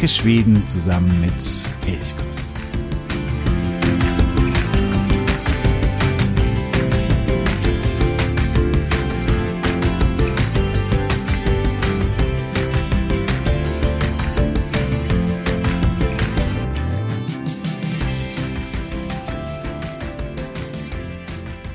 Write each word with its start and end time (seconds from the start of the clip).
Entdecke 0.00 0.22
Schweden 0.22 0.66
zusammen 0.66 1.20
mit 1.20 1.34
Elchkuss. 1.86 2.54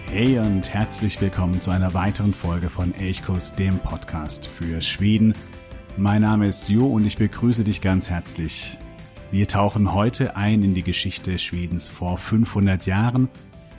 Hey 0.07 0.40
und 0.40 0.73
herzlich 0.73 1.21
willkommen 1.21 1.62
zu 1.62 1.70
einer 1.70 1.94
weiteren 1.94 2.34
Folge 2.34 2.71
von 2.71 2.96
Elchkuss, 2.96 3.54
dem 3.54 3.77
Podcast 3.77 4.48
für 4.48 4.82
Schweden. 4.82 5.35
Mein 5.98 6.23
Name 6.23 6.48
ist 6.48 6.67
Jo 6.67 6.88
und 6.88 7.05
ich 7.05 7.17
begrüße 7.17 7.63
dich 7.63 7.80
ganz 7.80 8.09
herzlich. 8.09 8.77
Wir 9.31 9.48
tauchen 9.48 9.94
heute 9.94 10.35
ein 10.35 10.62
in 10.62 10.73
die 10.73 10.84
Geschichte 10.84 11.40
Schwedens 11.40 11.88
vor 11.88 12.18
500 12.18 12.85
Jahren, 12.85 13.30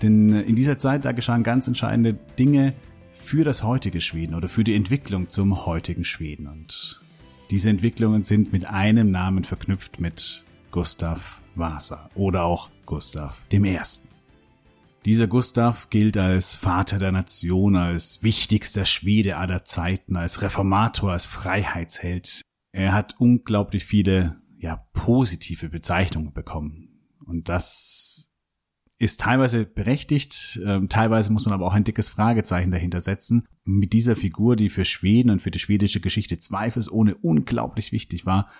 denn 0.00 0.32
in 0.32 0.56
dieser 0.56 0.78
Zeit 0.78 1.04
da 1.04 1.12
geschahen 1.12 1.42
ganz 1.42 1.68
entscheidende 1.68 2.14
Dinge 2.38 2.72
für 3.18 3.44
das 3.44 3.62
heutige 3.62 4.00
Schweden 4.00 4.34
oder 4.34 4.48
für 4.48 4.64
die 4.64 4.74
Entwicklung 4.74 5.28
zum 5.28 5.66
heutigen 5.66 6.06
Schweden 6.06 6.46
und 6.46 7.02
diese 7.50 7.68
Entwicklungen 7.68 8.22
sind 8.22 8.50
mit 8.50 8.64
einem 8.64 9.10
Namen 9.10 9.44
verknüpft 9.44 10.00
mit 10.00 10.42
Gustav 10.70 11.42
Vasa 11.54 12.08
oder 12.14 12.44
auch 12.44 12.70
Gustav 12.86 13.42
dem 13.52 13.64
Ersten. 13.64 14.15
Dieser 15.06 15.28
Gustav 15.28 15.88
gilt 15.88 16.16
als 16.16 16.56
Vater 16.56 16.98
der 16.98 17.12
Nation, 17.12 17.76
als 17.76 18.24
wichtigster 18.24 18.84
Schwede 18.84 19.36
aller 19.36 19.64
Zeiten, 19.64 20.16
als 20.16 20.42
Reformator, 20.42 21.12
als 21.12 21.26
Freiheitsheld. 21.26 22.42
Er 22.72 22.92
hat 22.92 23.14
unglaublich 23.20 23.84
viele, 23.84 24.42
ja, 24.58 24.84
positive 24.94 25.68
Bezeichnungen 25.68 26.32
bekommen. 26.32 27.06
Und 27.24 27.48
das 27.48 28.32
ist 28.98 29.20
teilweise 29.20 29.64
berechtigt, 29.64 30.58
äh, 30.64 30.84
teilweise 30.88 31.32
muss 31.32 31.44
man 31.44 31.54
aber 31.54 31.66
auch 31.66 31.74
ein 31.74 31.84
dickes 31.84 32.08
Fragezeichen 32.08 32.72
dahinter 32.72 33.00
setzen. 33.00 33.46
Mit 33.62 33.92
dieser 33.92 34.16
Figur, 34.16 34.56
die 34.56 34.70
für 34.70 34.84
Schweden 34.84 35.30
und 35.30 35.40
für 35.40 35.52
die 35.52 35.60
schwedische 35.60 36.00
Geschichte 36.00 36.38
zweifelsohne 36.38 37.14
unglaublich 37.14 37.92
wichtig 37.92 38.26
war, 38.26 38.50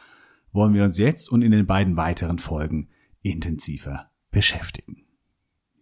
wollen 0.52 0.74
wir 0.74 0.84
uns 0.84 0.96
jetzt 0.96 1.28
und 1.28 1.42
in 1.42 1.50
den 1.50 1.66
beiden 1.66 1.96
weiteren 1.96 2.38
Folgen 2.38 2.90
intensiver 3.22 4.12
beschäftigen. 4.30 5.05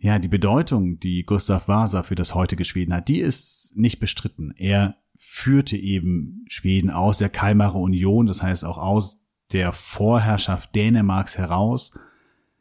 Ja, 0.04 0.18
die 0.18 0.28
Bedeutung, 0.28 1.00
die 1.00 1.24
Gustav 1.24 1.66
Vasa 1.66 2.02
für 2.02 2.14
das 2.14 2.34
heutige 2.34 2.66
Schweden 2.66 2.92
hat, 2.92 3.08
die 3.08 3.20
ist 3.20 3.72
nicht 3.74 4.00
bestritten. 4.00 4.52
Er 4.54 4.96
führte 5.16 5.78
eben 5.78 6.44
Schweden 6.46 6.90
aus 6.90 7.16
der 7.16 7.30
Kalmarer 7.30 7.76
Union, 7.76 8.26
das 8.26 8.42
heißt 8.42 8.66
auch 8.66 8.76
aus 8.76 9.24
der 9.52 9.72
Vorherrschaft 9.72 10.74
Dänemarks 10.74 11.38
heraus. 11.38 11.98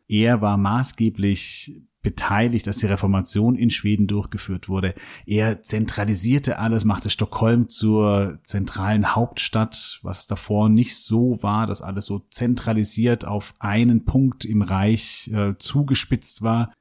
Er 0.08 0.40
war 0.40 0.56
maßgeblich 0.56 1.82
beteiligt, 2.02 2.66
dass 2.66 2.78
die 2.78 2.86
Reformation 2.86 3.58
in 3.58 3.72
Schweden 3.72 4.08
durchgeführt 4.08 4.70
wurde. 4.70 4.96
Er 5.26 5.64
zentralisierte 5.64 6.60
alles, 6.60 6.86
machte 6.86 7.10
Stockholm 7.10 7.68
zur 7.68 8.40
zentralen 8.44 9.16
Hauptstadt, 9.18 10.00
was 10.02 10.28
davor 10.28 10.70
nicht 10.70 10.96
so 10.96 11.44
war, 11.44 11.68
dass 11.68 11.82
alles 11.82 12.06
so 12.06 12.20
zentralisiert 12.30 13.26
auf 13.26 13.54
einen 13.60 14.06
Punkt 14.06 14.46
im 14.46 14.62
Reich 14.62 15.30
äh, 15.34 15.58
zugespitzt 15.58 16.42
war. 16.42 16.72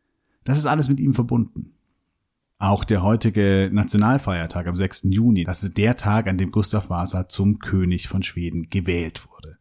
Das 0.44 0.58
ist 0.58 0.66
alles 0.66 0.88
mit 0.88 1.00
ihm 1.00 1.14
verbunden. 1.14 1.72
Auch 2.58 2.84
der 2.84 3.02
heutige 3.02 3.70
Nationalfeiertag 3.72 4.68
am 4.68 4.76
6. 4.76 5.08
Juni, 5.10 5.44
das 5.44 5.64
ist 5.64 5.76
der 5.78 5.96
Tag, 5.96 6.28
an 6.28 6.38
dem 6.38 6.52
Gustav 6.52 6.90
Vasa 6.90 7.28
zum 7.28 7.58
König 7.58 8.08
von 8.08 8.22
Schweden 8.22 8.68
gewählt 8.68 9.26
wurde. 9.28 9.58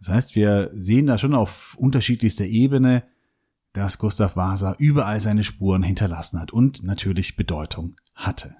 Das 0.00 0.08
heißt, 0.08 0.34
wir 0.34 0.70
sehen 0.74 1.06
da 1.06 1.16
schon 1.16 1.34
auf 1.34 1.76
unterschiedlichster 1.78 2.44
Ebene, 2.44 3.04
dass 3.72 3.98
Gustav 3.98 4.36
Vasa 4.36 4.74
überall 4.78 5.20
seine 5.20 5.44
Spuren 5.44 5.82
hinterlassen 5.82 6.40
hat 6.40 6.52
und 6.52 6.82
natürlich 6.82 7.36
Bedeutung 7.36 7.96
hatte. 8.14 8.56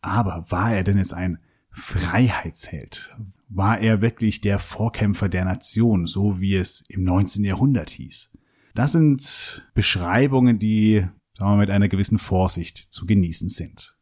Aber 0.00 0.46
war 0.50 0.72
er 0.72 0.84
denn 0.84 0.98
jetzt 0.98 1.14
ein 1.14 1.38
Freiheitsheld? 1.70 3.16
War 3.48 3.80
er 3.80 4.00
wirklich 4.00 4.40
der 4.40 4.58
Vorkämpfer 4.58 5.28
der 5.28 5.44
Nation, 5.44 6.06
so 6.06 6.40
wie 6.40 6.56
es 6.56 6.82
im 6.88 7.04
19. 7.04 7.44
Jahrhundert 7.44 7.90
hieß? 7.90 8.30
Das 8.74 8.92
sind 8.92 9.68
Beschreibungen, 9.74 10.58
die 10.58 11.06
sagen 11.38 11.52
wir, 11.52 11.56
mit 11.56 11.70
einer 11.70 11.88
gewissen 11.88 12.18
Vorsicht 12.18 12.78
zu 12.78 13.06
genießen 13.06 13.48
sind. 13.48 13.96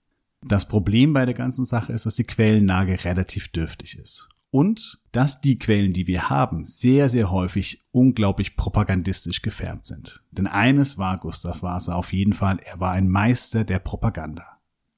Das 0.45 0.67
Problem 0.67 1.13
bei 1.13 1.25
der 1.25 1.35
ganzen 1.35 1.65
Sache 1.65 1.93
ist, 1.93 2.07
dass 2.07 2.17
die 2.17 2.25
Quellenlage 2.25 3.05
relativ 3.05 3.49
dürftig 3.49 3.99
ist. 3.99 4.29
Und 4.51 5.01
dass 5.13 5.41
die 5.41 5.59
Quellen, 5.59 5.95
die 5.95 6.07
wir 6.07 6.29
haben, 6.29 6.67
sehr, 6.67 7.09
sehr 7.09 7.31
häufig 7.31 7.85
unglaublich 7.91 8.57
propagandistisch 8.57 9.41
gefärbt 9.41 9.87
sind. 9.87 10.23
Denn 10.31 10.47
eines 10.47 10.99
war 10.99 11.19
Gustav 11.19 11.63
Vasa 11.63 11.95
auf 11.95 12.13
jeden 12.13 12.35
Fall, 12.35 12.59
er 12.59 12.79
war 12.79 12.93
ein 12.93 13.09
Meister 13.09 13.65
der 13.65 13.79
Propaganda. 13.79 14.45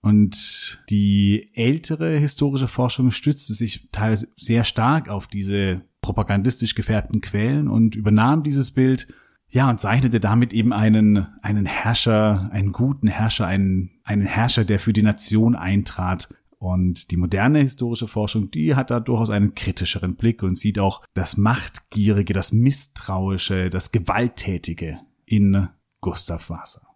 Und 0.01 0.85
die 0.91 1.51
ältere 1.55 2.19
historische 2.19 2.69
Forschung 2.69 3.11
stützte 3.11 3.55
sich 3.55 3.89
teilweise 3.93 4.29
sehr 4.37 4.65
stark 4.65 5.09
auf 5.09 5.29
diese 5.29 5.83
propagandistisch 6.03 6.75
gefärbten 6.75 7.21
Quellen 7.21 7.69
und 7.69 7.95
übernahm 7.95 8.43
dieses 8.43 8.73
Bild 8.73 9.07
ja, 9.51 9.71
und 9.71 9.81
zeichnete 9.81 10.21
damit 10.21 10.53
eben 10.53 10.73
einen, 10.73 11.29
einen 11.43 11.67
Herrscher, 11.67 12.51
einen 12.53 12.73
guten 12.73 13.07
Herrscher, 13.07 13.47
einen, 13.47 13.91
einen 14.03 14.27
Herrscher, 14.27 14.65
der 14.65 14.81
für 14.81 14.93
die 14.93 15.03
Nation 15.03 15.55
eintrat. 15.55 16.35
Und 16.59 17.11
die 17.11 17.17
moderne 17.17 17.59
historische 17.59 18.09
Forschung, 18.09 18.51
die 18.51 18.75
hat 18.75 18.91
da 18.91 18.99
durchaus 18.99 19.31
einen 19.31 19.55
kritischeren 19.55 20.17
Blick 20.17 20.43
und 20.43 20.57
sieht 20.57 20.79
auch 20.79 21.05
das 21.13 21.37
Machtgierige, 21.37 22.33
das 22.33 22.53
Misstrauische, 22.53 23.71
das 23.71 23.93
Gewalttätige 23.93 24.99
in 25.27 25.69
Gustav 26.01 26.49
Vasa. 26.49 26.89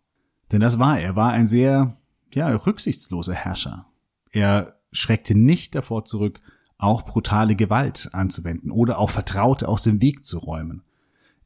Denn 0.50 0.60
das 0.60 0.78
war 0.78 0.98
er. 0.98 1.08
Er 1.08 1.16
war 1.16 1.32
ein 1.32 1.46
sehr, 1.46 1.96
ja, 2.32 2.48
rücksichtsloser 2.48 3.34
Herrscher. 3.34 3.86
Er 4.30 4.74
schreckte 4.90 5.34
nicht 5.34 5.74
davor 5.74 6.04
zurück, 6.04 6.40
auch 6.78 7.02
brutale 7.02 7.54
Gewalt 7.54 8.10
anzuwenden 8.12 8.70
oder 8.70 8.98
auch 8.98 9.10
Vertraute 9.10 9.68
aus 9.68 9.82
dem 9.82 10.00
Weg 10.00 10.24
zu 10.24 10.38
räumen. 10.38 10.82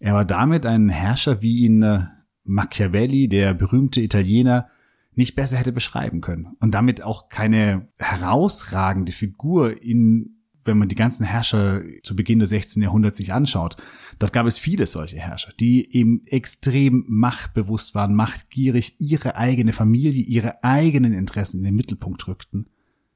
Er 0.02 0.14
war 0.14 0.24
damit 0.24 0.66
ein 0.66 0.88
Herrscher, 0.88 1.42
wie 1.42 1.58
ihn 1.58 1.82
äh, 1.82 2.06
Machiavelli, 2.42 3.28
der 3.28 3.54
berühmte 3.54 4.00
Italiener, 4.00 4.66
nicht 5.14 5.36
besser 5.36 5.58
hätte 5.58 5.70
beschreiben 5.70 6.20
können. 6.20 6.56
Und 6.58 6.74
damit 6.74 7.02
auch 7.02 7.28
keine 7.28 7.86
herausragende 7.98 9.12
Figur 9.12 9.80
in, 9.80 10.40
wenn 10.64 10.76
man 10.76 10.88
die 10.88 10.96
ganzen 10.96 11.24
Herrscher 11.24 11.82
zu 12.02 12.16
Beginn 12.16 12.40
des 12.40 12.50
16. 12.50 12.82
Jahrhunderts 12.82 13.18
sich 13.18 13.32
anschaut. 13.32 13.76
Dort 14.18 14.32
gab 14.32 14.44
es 14.46 14.58
viele 14.58 14.88
solche 14.88 15.18
Herrscher, 15.18 15.52
die 15.60 15.94
eben 15.94 16.24
extrem 16.26 17.04
machtbewusst 17.06 17.94
waren, 17.94 18.16
machtgierig, 18.16 18.96
ihre 18.98 19.36
eigene 19.36 19.72
Familie, 19.72 20.24
ihre 20.24 20.64
eigenen 20.64 21.12
Interessen 21.12 21.58
in 21.58 21.64
den 21.64 21.76
Mittelpunkt 21.76 22.26
rückten. 22.26 22.66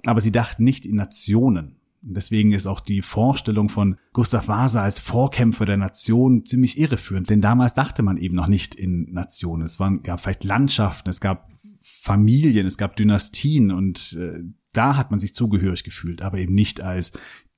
Aber 0.04 0.20
sie 0.20 0.30
dachten 0.30 0.62
nicht 0.62 0.86
in 0.86 0.94
Nationen, 0.94 1.80
Deswegen 2.08 2.52
ist 2.52 2.66
auch 2.66 2.78
die 2.78 3.02
Vorstellung 3.02 3.68
von 3.68 3.96
Gustav 4.12 4.46
Vasa 4.46 4.82
als 4.82 5.00
Vorkämpfer 5.00 5.66
der 5.66 5.76
Nation 5.76 6.44
ziemlich 6.44 6.78
irreführend, 6.78 7.28
denn 7.30 7.40
damals 7.40 7.74
dachte 7.74 8.04
man 8.04 8.16
eben 8.16 8.36
noch 8.36 8.46
nicht 8.46 8.76
in 8.76 9.12
Nationen. 9.12 9.66
Es 9.66 9.80
waren, 9.80 10.02
gab 10.02 10.20
vielleicht 10.20 10.44
Landschaften, 10.44 11.08
es 11.10 11.20
gab 11.20 11.50
Familien, 11.82 12.66
es 12.66 12.78
gab 12.78 12.96
Dynastien 12.96 13.72
und 13.72 14.16
äh, 14.20 14.40
da 14.72 14.96
hat 14.96 15.10
man 15.10 15.18
sich 15.18 15.34
zugehörig 15.34 15.82
gefühlt, 15.82 16.22
aber 16.22 16.38
eben 16.38 16.54
nicht 16.54 16.80
als 16.80 17.12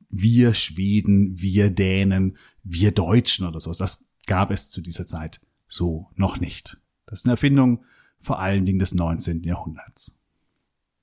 wir 0.09 0.55
Schweden, 0.55 1.39
wir 1.39 1.71
Dänen, 1.71 2.39
wir 2.63 2.93
Deutschen 2.93 3.47
oder 3.47 3.61
so. 3.61 3.71
Das 3.73 4.11
gab 4.27 4.51
es 4.51 4.71
zu 4.71 4.81
dieser 4.81 5.07
Zeit 5.07 5.41
so 5.67 6.07
noch 6.15 6.41
nicht. 6.41 6.81
Das 7.05 7.21
ist 7.21 7.27
eine 7.27 7.35
Erfindung 7.35 7.85
vor 8.21 8.41
allen 8.41 8.65
Dingen 8.65 8.79
des 8.79 8.95
19. 8.95 9.43
Jahrhunderts. 9.43 10.18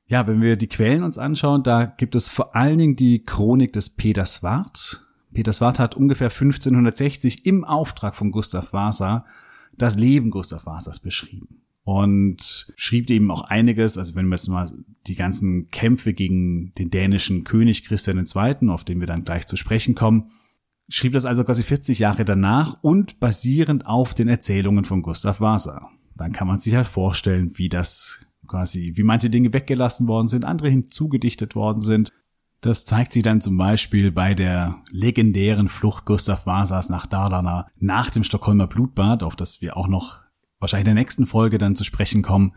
Ja, 0.07 0.28
wenn 0.28 0.42
wir 0.42 0.56
die 0.56 0.68
Quellen 0.68 1.04
uns 1.04 1.18
anschauen, 1.18 1.63
da 1.63 1.86
gibt 1.86 2.16
es 2.16 2.30
vor 2.30 2.56
allen 2.56 2.78
Dingen 2.78 2.96
die 2.96 3.24
Chronik 3.24 3.74
des 3.74 3.90
Peter 3.90 4.25
Swart. 4.25 5.06
Peter 5.34 5.52
Swart 5.52 5.80
hat 5.80 5.96
ungefähr 5.96 6.30
1560 6.30 7.46
im 7.46 7.66
Auftrag 7.66 8.16
von 8.16 8.31
Gustav 8.31 8.72
Vasa 8.72 9.25
das 9.78 9.98
Leben 9.98 10.30
Gustav 10.30 10.66
Vasas 10.66 11.00
beschrieben 11.00 11.66
und 11.86 12.74
schrieb 12.75 13.10
eben 13.12 13.30
auch 13.30 13.44
einiges, 13.44 13.98
also 13.98 14.16
wenn 14.16 14.28
wir 14.28 14.36
jetzt 14.36 14.48
mal 14.48 14.72
die 15.06 15.16
ganzen 15.16 15.69
Kämpfe 15.69 16.13
gegen 16.13 16.74
den 16.75 16.90
dänischen 16.90 17.44
König 17.44 17.86
Christian 17.86 18.18
II., 18.18 18.69
auf 18.69 18.84
den 18.84 19.00
wir 19.00 19.07
dann 19.07 19.24
gleich 19.24 19.46
zu 19.46 19.56
sprechen 19.56 19.94
kommen, 19.94 20.31
schrieb 20.90 21.13
das 21.13 21.25
also 21.25 21.44
quasi 21.44 21.62
40 21.62 22.00
Jahre 22.00 22.25
danach 22.25 22.81
und 22.81 23.19
basierend 23.19 23.86
auf 23.86 24.16
den 24.16 24.28
Erzählungen 24.28 24.84
von 24.84 25.04
Gustav 25.04 25.40
Vasa. 25.40 25.90
Dann 26.18 26.31
kann 26.31 26.48
man 26.48 26.57
sich 26.57 26.75
halt 26.75 26.88
vorstellen, 26.88 27.52
wie 27.56 27.69
das 27.69 28.25
quasi, 28.47 28.94
wie 28.95 29.03
manche 29.03 29.30
Dinge 29.30 29.53
weggelassen 29.53 30.07
worden 30.07 30.27
sind, 30.27 30.45
andere 30.45 30.69
hinzugedichtet 30.69 31.56
worden 31.56 31.81
sind. 31.81 32.12
Das 32.62 32.86
zeigt 32.86 33.13
sich 33.13 33.24
dann 33.24 33.42
zum 33.42 33.57
Beispiel 33.57 34.12
bei 34.12 34.33
der 34.33 34.81
legendären 34.89 35.69
Flucht 35.69 36.06
Gustav 36.06 36.45
Vasas 36.45 36.89
nach 36.89 37.06
Dalarna 37.06 37.68
nach 37.77 38.09
dem 38.09 38.24
Stockholmer 38.24 38.68
Blutbad, 38.68 39.24
auf 39.24 39.36
das 39.36 39.62
wir 39.62 39.77
auch 39.77 39.88
noch 39.88 40.21
wahrscheinlich 40.59 40.88
in 40.88 40.95
der 40.95 41.03
nächsten 41.03 41.27
Folge 41.27 41.57
dann 41.57 41.75
zu 41.75 41.83
sprechen 41.83 42.21
kommen. 42.21 42.53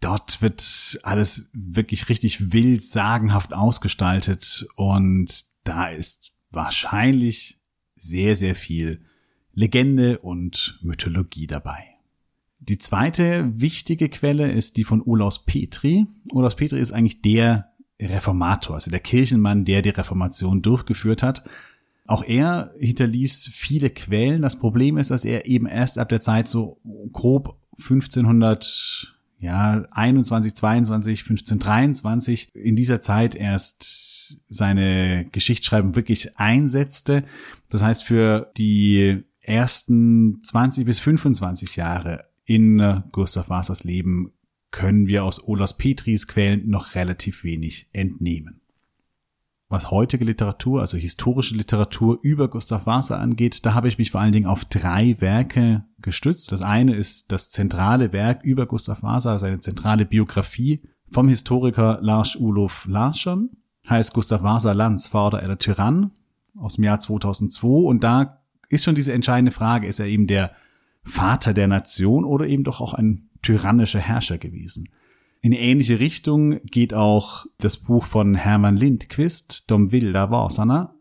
Dort 0.00 0.42
wird 0.42 0.98
alles 1.02 1.50
wirklich 1.52 2.08
richtig 2.08 2.52
wild, 2.52 2.82
sagenhaft 2.82 3.52
ausgestaltet 3.52 4.66
und 4.76 5.44
da 5.64 5.86
ist 5.88 6.32
wahrscheinlich 6.50 7.60
sehr, 7.96 8.36
sehr 8.36 8.54
viel 8.54 9.00
Legende 9.52 10.18
und 10.20 10.78
Mythologie 10.82 11.46
dabei. 11.46 11.97
Die 12.60 12.78
zweite 12.78 13.48
wichtige 13.60 14.08
Quelle 14.08 14.50
ist 14.50 14.76
die 14.76 14.84
von 14.84 15.00
Olaus 15.00 15.44
Petri. 15.44 16.06
Olaus 16.32 16.56
Petri 16.56 16.80
ist 16.80 16.92
eigentlich 16.92 17.22
der 17.22 17.72
Reformator, 18.00 18.74
also 18.74 18.90
der 18.90 19.00
Kirchenmann, 19.00 19.64
der 19.64 19.82
die 19.82 19.88
Reformation 19.90 20.62
durchgeführt 20.62 21.22
hat. 21.22 21.44
Auch 22.06 22.24
er 22.24 22.72
hinterließ 22.78 23.50
viele 23.52 23.90
Quellen. 23.90 24.42
Das 24.42 24.58
Problem 24.58 24.96
ist, 24.96 25.10
dass 25.10 25.24
er 25.24 25.46
eben 25.46 25.66
erst 25.66 25.98
ab 25.98 26.08
der 26.08 26.20
Zeit 26.20 26.48
so 26.48 26.80
grob 27.12 27.58
1500 27.78 29.14
ja, 29.40 29.86
21, 29.92 30.54
22, 30.54 31.22
15, 31.22 31.58
23 31.60 32.48
in 32.54 32.74
dieser 32.74 33.00
Zeit 33.00 33.36
erst 33.36 34.40
seine 34.48 35.26
Geschichtsschreibung 35.30 35.94
wirklich 35.94 36.36
einsetzte. 36.38 37.24
Das 37.68 37.82
heißt, 37.82 38.02
für 38.02 38.50
die 38.56 39.22
ersten 39.40 40.42
20 40.42 40.84
bis 40.84 40.98
25 40.98 41.76
Jahre 41.76 42.27
in 42.48 43.02
Gustav 43.12 43.50
Wasers 43.50 43.84
Leben 43.84 44.32
können 44.70 45.06
wir 45.06 45.24
aus 45.24 45.46
Olas 45.46 45.76
Petris 45.76 46.26
Quellen 46.26 46.68
noch 46.68 46.94
relativ 46.94 47.44
wenig 47.44 47.88
entnehmen. 47.92 48.62
Was 49.70 49.90
heutige 49.90 50.24
Literatur, 50.24 50.80
also 50.80 50.96
historische 50.96 51.54
Literatur 51.54 52.18
über 52.22 52.48
Gustav 52.48 52.86
Wasa 52.86 53.18
angeht, 53.18 53.66
da 53.66 53.74
habe 53.74 53.88
ich 53.88 53.98
mich 53.98 54.12
vor 54.12 54.22
allen 54.22 54.32
Dingen 54.32 54.46
auf 54.46 54.64
drei 54.64 55.20
Werke 55.20 55.84
gestützt. 56.00 56.50
Das 56.50 56.62
eine 56.62 56.94
ist 56.94 57.30
das 57.32 57.50
zentrale 57.50 58.14
Werk 58.14 58.42
über 58.44 58.64
Gustav 58.64 59.02
Wasa, 59.02 59.32
also 59.32 59.44
eine 59.44 59.60
zentrale 59.60 60.06
Biografie 60.06 60.82
vom 61.10 61.28
Historiker 61.28 61.98
Lars 62.00 62.34
Ulof 62.34 62.86
Larsson, 62.86 63.50
heißt 63.88 64.14
Gustav 64.14 64.42
Wasa 64.42 64.72
Landsvater 64.72 65.44
oder 65.44 65.58
Tyrann 65.58 66.12
aus 66.56 66.76
dem 66.76 66.84
Jahr 66.84 66.98
2002 66.98 67.68
und 67.68 68.02
da 68.02 68.40
ist 68.70 68.84
schon 68.84 68.94
diese 68.94 69.12
entscheidende 69.12 69.52
Frage, 69.52 69.86
ist 69.86 70.00
er 70.00 70.06
eben 70.06 70.26
der 70.26 70.52
Vater 71.08 71.54
der 71.54 71.68
Nation 71.68 72.24
oder 72.24 72.46
eben 72.46 72.64
doch 72.64 72.80
auch 72.80 72.94
ein 72.94 73.30
tyrannischer 73.42 74.00
Herrscher 74.00 74.38
gewesen? 74.38 74.88
In 75.40 75.52
ähnliche 75.52 76.00
Richtung 76.00 76.60
geht 76.64 76.94
auch 76.94 77.46
das 77.58 77.76
Buch 77.76 78.04
von 78.04 78.34
Hermann 78.34 78.76
Lindquist, 78.76 79.70
Dom 79.70 79.92
Vilda 79.92 80.30
Varsana. 80.30 80.94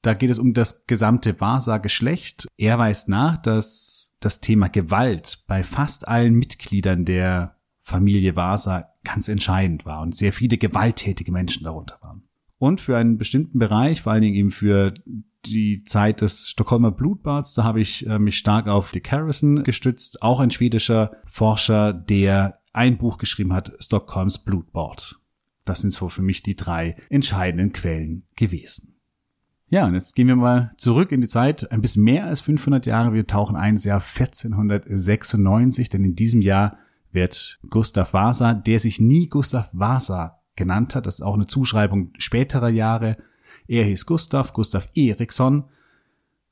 Da 0.00 0.14
geht 0.14 0.30
es 0.30 0.38
um 0.38 0.54
das 0.54 0.86
gesamte 0.86 1.40
Vasa-Geschlecht. 1.40 2.46
Er 2.56 2.78
weist 2.78 3.08
nach, 3.08 3.36
dass 3.36 4.16
das 4.20 4.40
Thema 4.40 4.68
Gewalt 4.68 5.44
bei 5.46 5.62
fast 5.62 6.08
allen 6.08 6.34
Mitgliedern 6.34 7.04
der 7.04 7.56
Familie 7.82 8.34
Vasa 8.34 8.88
ganz 9.04 9.28
entscheidend 9.28 9.84
war 9.84 10.00
und 10.00 10.16
sehr 10.16 10.32
viele 10.32 10.56
gewalttätige 10.56 11.32
Menschen 11.32 11.64
darunter 11.64 11.98
waren. 12.00 12.28
Und 12.58 12.80
für 12.80 12.96
einen 12.96 13.18
bestimmten 13.18 13.58
Bereich, 13.58 14.02
vor 14.02 14.12
allen 14.12 14.22
Dingen 14.22 14.36
eben 14.36 14.50
für 14.52 14.94
die 15.46 15.82
Zeit 15.84 16.20
des 16.20 16.48
Stockholmer 16.48 16.90
Blutbads, 16.90 17.54
da 17.54 17.64
habe 17.64 17.80
ich 17.80 18.06
äh, 18.06 18.18
mich 18.18 18.38
stark 18.38 18.68
auf 18.68 18.90
Dick 18.92 19.10
Harrison 19.10 19.64
gestützt, 19.64 20.22
auch 20.22 20.40
ein 20.40 20.50
schwedischer 20.50 21.12
Forscher, 21.26 21.92
der 21.92 22.58
ein 22.72 22.98
Buch 22.98 23.18
geschrieben 23.18 23.52
hat, 23.52 23.72
Stockholms 23.80 24.38
Blutbad. 24.38 25.18
Das 25.64 25.80
sind 25.80 25.92
so 25.92 26.08
für 26.08 26.22
mich 26.22 26.42
die 26.42 26.56
drei 26.56 26.96
entscheidenden 27.08 27.72
Quellen 27.72 28.24
gewesen. 28.36 28.96
Ja, 29.68 29.86
und 29.86 29.94
jetzt 29.94 30.14
gehen 30.14 30.28
wir 30.28 30.36
mal 30.36 30.70
zurück 30.76 31.12
in 31.12 31.22
die 31.22 31.28
Zeit, 31.28 31.72
ein 31.72 31.80
bisschen 31.80 32.04
mehr 32.04 32.26
als 32.26 32.42
500 32.42 32.84
Jahre. 32.84 33.14
Wir 33.14 33.26
tauchen 33.26 33.56
ein 33.56 33.74
ins 33.74 33.84
Jahr 33.84 34.02
1496, 34.02 35.88
denn 35.88 36.04
in 36.04 36.14
diesem 36.14 36.42
Jahr 36.42 36.76
wird 37.10 37.58
Gustav 37.70 38.12
Vasa, 38.12 38.54
der 38.54 38.78
sich 38.80 39.00
nie 39.00 39.28
Gustav 39.28 39.70
Vasa 39.72 40.42
genannt 40.56 40.94
hat, 40.94 41.06
das 41.06 41.16
ist 41.16 41.22
auch 41.22 41.34
eine 41.34 41.46
Zuschreibung 41.46 42.10
späterer 42.18 42.68
Jahre. 42.68 43.16
Er 43.72 43.84
hieß 43.84 44.04
Gustav, 44.04 44.52
Gustav 44.52 44.90
Eriksson. 44.94 45.64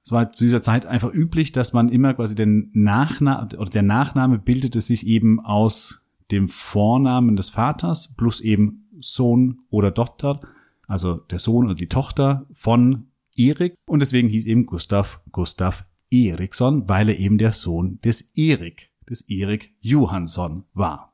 Es 0.02 0.10
war 0.10 0.32
zu 0.32 0.42
dieser 0.42 0.62
Zeit 0.62 0.86
einfach 0.86 1.12
üblich, 1.12 1.52
dass 1.52 1.74
man 1.74 1.90
immer 1.90 2.14
quasi 2.14 2.34
den 2.34 2.70
Nachname 2.72 3.46
oder 3.58 3.70
der 3.70 3.82
Nachname 3.82 4.38
bildete 4.38 4.80
sich 4.80 5.06
eben 5.06 5.38
aus 5.38 6.06
dem 6.30 6.48
Vornamen 6.48 7.36
des 7.36 7.50
Vaters 7.50 8.14
plus 8.16 8.40
eben 8.40 8.88
Sohn 9.00 9.58
oder 9.68 9.92
Tochter, 9.92 10.40
also 10.86 11.16
der 11.16 11.38
Sohn 11.38 11.66
oder 11.66 11.74
die 11.74 11.90
Tochter 11.90 12.46
von 12.54 13.08
Erik 13.36 13.74
und 13.84 14.00
deswegen 14.00 14.30
hieß 14.30 14.46
eben 14.46 14.64
Gustav 14.64 15.20
Gustav 15.30 15.84
Eriksson, 16.10 16.88
weil 16.88 17.10
er 17.10 17.18
eben 17.18 17.36
der 17.36 17.52
Sohn 17.52 17.98
des 18.02 18.32
Erik, 18.34 18.92
des 19.06 19.28
Erik 19.28 19.74
Johansson 19.82 20.64
war. 20.72 21.09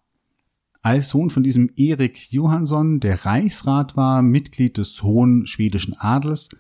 Als 0.87 1.09
Sohn 1.09 1.31
von 1.31 1.43
diesem 1.43 1.69
Erik 1.75 2.33
Johansson, 2.33 3.01
der 3.01 3.27
Reichsrat 3.27 3.97
war, 3.97 4.23
Mitglied 4.23 4.79
des 4.79 5.03
hohen 5.03 5.45
schwedischen 5.49 5.95
Adels, 5.95 6.51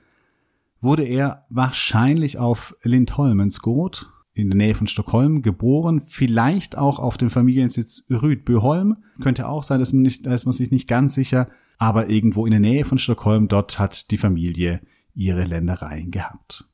wurde 0.81 1.05
er 1.05 1.47
wahrscheinlich 1.49 2.37
auf 2.37 2.75
Lindholmens 2.83 3.61
Gut, 3.61 4.11
in 4.35 4.51
der 4.51 4.57
Nähe 4.57 4.75
von 4.75 4.89
Stockholm 4.89 5.43
geboren, 5.43 6.03
vielleicht 6.09 6.77
auch 6.77 6.99
auf 6.99 7.19
dem 7.19 7.31
Familiensitz 7.31 8.09
Rüdböholm. 8.11 8.97
Könnte 9.23 9.47
auch 9.47 9.63
sein, 9.63 9.79
dass 9.79 9.93
man 9.93 10.03
nicht, 10.03 10.27
da 10.27 10.35
ist 10.35 10.45
man 10.45 10.53
sich 10.53 10.73
nicht 10.73 10.89
ganz 10.89 11.15
sicher, 11.15 11.49
aber 11.79 12.09
irgendwo 12.09 12.47
in 12.47 12.51
der 12.51 12.59
Nähe 12.59 12.85
von 12.85 12.99
Stockholm, 12.99 13.47
dort 13.47 13.79
hat 13.79 14.11
die 14.11 14.19
Familie 14.19 14.81
ihre 15.15 15.45
Ländereien 15.45 16.11
gehabt. 16.11 16.65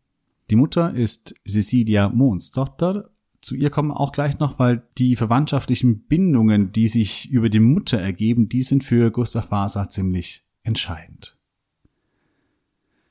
Die 0.49 0.57
Mutter 0.57 0.95
ist 0.95 1.35
Cecilia 1.47 2.09
Monsdotter. 2.09 3.11
Zu 3.43 3.57
ihr 3.57 3.71
kommen 3.71 3.91
auch 3.91 4.13
gleich 4.13 4.39
noch, 4.39 4.61
weil 4.61 4.85
die 4.99 5.17
verwandtschaftlichen 5.17 6.07
Bindungen, 6.07 6.71
die 6.71 6.87
sich 6.87 7.29
über 7.29 7.51
die 7.51 7.61
Mutter 7.61 7.99
ergeben, 7.99 8.49
die 8.49 8.63
sind 8.63 8.85
für 8.85 9.11
Gustav 9.11 9.51
Vasa 9.51 9.89
ziemlich 9.89 10.45
entscheidend. 10.63 11.37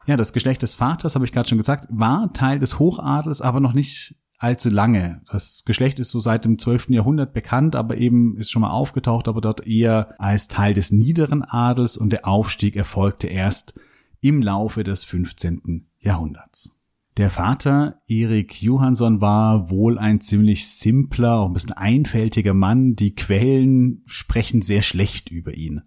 Ja, 0.07 0.15
das 0.15 0.31
Geschlecht 0.31 0.61
des 0.63 0.73
Vaters, 0.73 1.15
habe 1.15 1.25
ich 1.25 1.33
gerade 1.33 1.49
schon 1.49 1.57
gesagt, 1.57 1.87
war 1.91 2.31
Teil 2.31 2.59
des 2.59 2.79
Hochadels, 2.79 3.41
aber 3.41 3.59
noch 3.59 3.73
nicht 3.73 4.15
allzu 4.37 4.69
lange. 4.69 5.21
Das 5.29 5.63
Geschlecht 5.65 5.99
ist 5.99 6.09
so 6.09 6.21
seit 6.21 6.45
dem 6.45 6.57
12. 6.57 6.89
Jahrhundert 6.89 7.33
bekannt, 7.33 7.75
aber 7.75 7.97
eben 7.97 8.37
ist 8.37 8.51
schon 8.51 8.61
mal 8.61 8.71
aufgetaucht, 8.71 9.27
aber 9.27 9.41
dort 9.41 9.67
eher 9.67 10.15
als 10.17 10.47
Teil 10.47 10.73
des 10.73 10.91
niederen 10.91 11.43
Adels 11.43 11.97
und 11.97 12.09
der 12.09 12.25
Aufstieg 12.25 12.77
erfolgte 12.77 13.27
erst 13.27 13.79
im 14.21 14.41
Laufe 14.41 14.83
des 14.83 15.03
15. 15.03 15.87
Jahrhunderts. 15.99 16.80
Der 17.21 17.29
Vater, 17.29 17.99
Erik 18.07 18.63
Johansson, 18.63 19.21
war 19.21 19.69
wohl 19.69 19.99
ein 19.99 20.21
ziemlich 20.21 20.67
simpler, 20.67 21.35
auch 21.35 21.45
ein 21.45 21.53
bisschen 21.53 21.71
einfältiger 21.71 22.55
Mann. 22.55 22.95
Die 22.95 23.13
Quellen 23.13 24.01
sprechen 24.07 24.63
sehr 24.63 24.81
schlecht 24.81 25.29
über 25.29 25.53
ihn. 25.53 25.81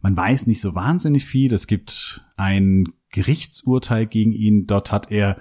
Man 0.00 0.16
weiß 0.16 0.46
nicht 0.46 0.62
so 0.62 0.74
wahnsinnig 0.74 1.26
viel. 1.26 1.52
Es 1.52 1.66
gibt 1.66 2.24
ein 2.38 2.86
Gerichtsurteil 3.10 4.06
gegen 4.06 4.32
ihn. 4.32 4.66
Dort 4.66 4.90
hat 4.90 5.10
er 5.10 5.36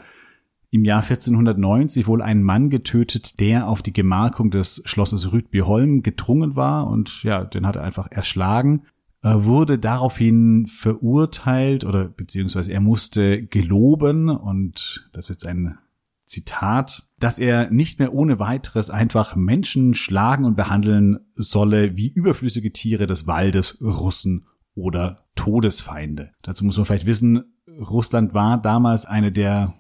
im 0.70 0.84
Jahr 0.84 1.02
1490 1.02 2.08
wohl 2.08 2.22
einen 2.22 2.44
Mann 2.44 2.70
getötet, 2.70 3.40
der 3.40 3.70
auf 3.70 3.82
die 3.82 3.94
Gemarkung 3.94 4.52
des 4.52 4.82
Schlosses 4.84 5.32
Rüdbyholm 5.32 6.04
gedrungen 6.04 6.58
war 6.58 6.88
und 6.88 7.24
ja, 7.24 7.46
den 7.46 7.66
hat 7.66 7.78
er 7.78 7.84
einfach 7.84 8.12
erschlagen, 8.12 8.82
er 8.82 8.97
wurde 9.44 9.80
daraufhin 9.80 10.68
verurteilt 10.68 11.86
oder 11.86 12.06
beziehungsweise 12.06 12.72
er 12.72 12.82
musste 12.82 13.46
geloben 13.46 14.30
und 14.30 15.10
das 15.14 15.26
ist 15.26 15.30
jetzt 15.30 15.46
ein 15.46 15.78
Zitat, 16.26 17.10
dass 17.20 17.40
er 17.40 17.72
nicht 17.72 18.00
mehr 18.00 18.14
ohne 18.14 18.38
weiteres 18.38 18.90
einfach 18.90 19.36
Menschen 19.36 19.94
schlagen 19.94 20.44
und 20.46 20.58
behandeln 20.58 21.20
solle 21.36 21.96
wie 21.96 22.10
überflüssige 22.10 22.74
Tiere 22.74 23.08
des 23.08 23.28
Waldes, 23.28 23.78
Russen 23.82 24.46
oder 24.76 25.26
Todesfeinde. 25.36 26.32
Dazu 26.44 26.66
muss 26.66 26.78
man 26.78 26.86
vielleicht 26.86 27.06
wissen, 27.06 27.46
Russland 27.80 28.34
war 28.34 28.62
damals 28.62 29.06
eine 29.06 29.32
der 29.32 29.74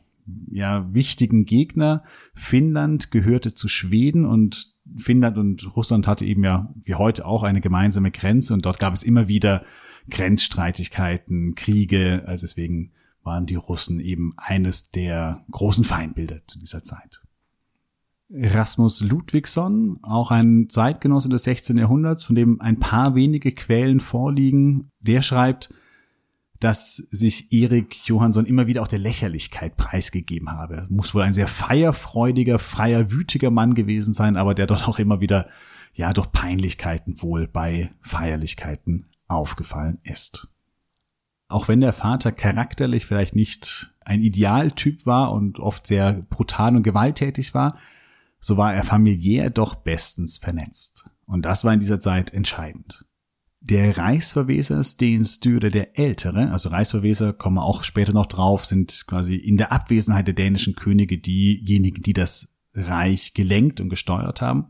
ja, 0.49 0.93
wichtigen 0.93 1.45
Gegner. 1.45 2.03
Finnland 2.33 3.11
gehörte 3.11 3.53
zu 3.53 3.67
Schweden 3.67 4.25
und 4.25 4.73
Finnland 4.95 5.37
und 5.37 5.75
Russland 5.75 6.07
hatte 6.07 6.25
eben 6.25 6.43
ja 6.43 6.73
wie 6.83 6.95
heute 6.95 7.25
auch 7.25 7.43
eine 7.43 7.61
gemeinsame 7.61 8.11
Grenze 8.11 8.53
und 8.53 8.65
dort 8.65 8.79
gab 8.79 8.93
es 8.93 9.03
immer 9.03 9.27
wieder 9.27 9.63
Grenzstreitigkeiten, 10.09 11.55
Kriege, 11.55 12.23
also 12.25 12.45
deswegen 12.45 12.91
waren 13.23 13.45
die 13.45 13.55
Russen 13.55 13.99
eben 13.99 14.33
eines 14.37 14.89
der 14.89 15.43
großen 15.51 15.83
Feindbilder 15.83 16.39
zu 16.47 16.59
dieser 16.59 16.83
Zeit. 16.83 17.21
Rasmus 18.29 19.01
Ludwigsson, 19.01 19.99
auch 20.01 20.31
ein 20.31 20.67
Zeitgenosse 20.69 21.29
des 21.29 21.43
16. 21.43 21.77
Jahrhunderts, 21.77 22.23
von 22.23 22.35
dem 22.35 22.59
ein 22.61 22.79
paar 22.79 23.15
wenige 23.15 23.53
Quellen 23.53 23.99
vorliegen, 23.99 24.91
der 24.99 25.21
schreibt, 25.21 25.73
dass 26.59 26.95
sich 26.95 27.51
Erik 27.51 28.07
Johansson 28.07 28.45
immer 28.45 28.67
wieder 28.67 28.81
auch 28.81 28.87
der 28.87 28.99
Lächerlichkeit 28.99 29.77
preisgegeben 29.77 30.51
habe. 30.51 30.87
Muss 30.89 31.13
wohl 31.13 31.21
ein 31.21 31.33
sehr 31.33 31.47
feierfreudiger, 31.47 32.59
feierwütiger 32.59 33.51
Mann 33.51 33.73
gewesen 33.73 34.13
sein, 34.13 34.37
aber 34.37 34.55
der 34.55 34.67
dort 34.67 34.87
auch 34.87 34.99
immer 34.99 35.21
wieder, 35.21 35.47
ja, 35.93 36.13
durch 36.13 36.31
Peinlichkeiten 36.31 37.21
wohl 37.21 37.47
bei 37.47 37.91
Feierlichkeiten 38.01 39.07
aufgefallen 39.27 39.99
ist. 40.03 40.47
Auch 41.49 41.67
wenn 41.67 41.79
der 41.79 41.93
Vater 41.93 42.31
charakterlich 42.31 43.05
vielleicht 43.05 43.35
nicht 43.35 43.93
ein 44.01 44.21
Idealtyp 44.21 45.05
war 45.05 45.31
und 45.31 45.59
oft 45.59 45.87
sehr 45.87 46.23
brutal 46.29 46.75
und 46.75 46.83
gewalttätig 46.83 47.53
war, 47.53 47.77
so 48.39 48.57
war 48.57 48.73
er 48.73 48.83
familiär 48.83 49.49
doch 49.49 49.75
bestens 49.75 50.37
vernetzt. 50.37 51.09
Und 51.25 51.43
das 51.43 51.63
war 51.63 51.73
in 51.73 51.79
dieser 51.79 51.99
Zeit 51.99 52.33
entscheidend. 52.33 53.05
Der 53.59 53.97
Reichsverweser 53.97 54.83
Sten 54.83 55.25
Sture 55.25 55.69
der 55.71 55.97
Ältere, 55.97 56.51
also 56.51 56.69
Reichsverweser 56.69 57.33
kommen 57.33 57.57
auch 57.57 57.83
später 57.83 58.13
noch 58.13 58.27
drauf, 58.27 58.65
sind 58.65 59.05
quasi 59.07 59.35
in 59.35 59.57
der 59.57 59.71
Abwesenheit 59.71 60.27
der 60.27 60.35
dänischen 60.35 60.75
Könige 60.75 61.17
diejenigen, 61.17 62.01
die 62.01 62.13
das 62.13 62.55
Reich 62.73 63.33
gelenkt 63.33 63.81
und 63.81 63.89
gesteuert 63.89 64.41
haben. 64.41 64.67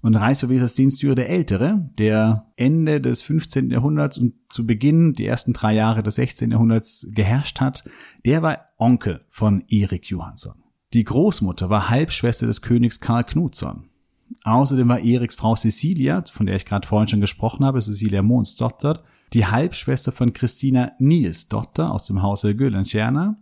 Und 0.00 0.14
Reichsverweser 0.14 0.68
Sten 0.68 0.90
Sture 0.90 1.16
der 1.16 1.28
Ältere, 1.28 1.90
der 1.98 2.46
Ende 2.54 3.00
des 3.00 3.20
15. 3.22 3.70
Jahrhunderts 3.70 4.16
und 4.16 4.34
zu 4.48 4.64
Beginn 4.64 5.12
die 5.12 5.26
ersten 5.26 5.52
drei 5.52 5.74
Jahre 5.74 6.04
des 6.04 6.14
16. 6.14 6.52
Jahrhunderts 6.52 7.08
geherrscht 7.10 7.60
hat, 7.60 7.84
der 8.24 8.42
war 8.42 8.60
Onkel 8.76 9.24
von 9.28 9.64
Erik 9.68 10.08
Johansson. 10.08 10.54
Die 10.94 11.04
Großmutter 11.04 11.68
war 11.68 11.90
Halbschwester 11.90 12.46
des 12.46 12.62
Königs 12.62 13.00
Karl 13.00 13.24
Knutsson. 13.24 13.87
Außerdem 14.44 14.88
war 14.88 15.00
Eriks 15.00 15.34
Frau 15.34 15.54
Cecilia, 15.54 16.22
von 16.32 16.46
der 16.46 16.56
ich 16.56 16.64
gerade 16.64 16.86
vorhin 16.86 17.08
schon 17.08 17.20
gesprochen 17.20 17.64
habe, 17.64 17.80
Cecilia 17.80 18.22
Monsdotter, 18.22 19.02
die 19.32 19.46
Halbschwester 19.46 20.12
von 20.12 20.32
Christina 20.32 20.92
Nielsdotter 20.98 21.92
aus 21.92 22.06
dem 22.06 22.22
Hause 22.22 22.56
Güllenstierna. 22.56 23.36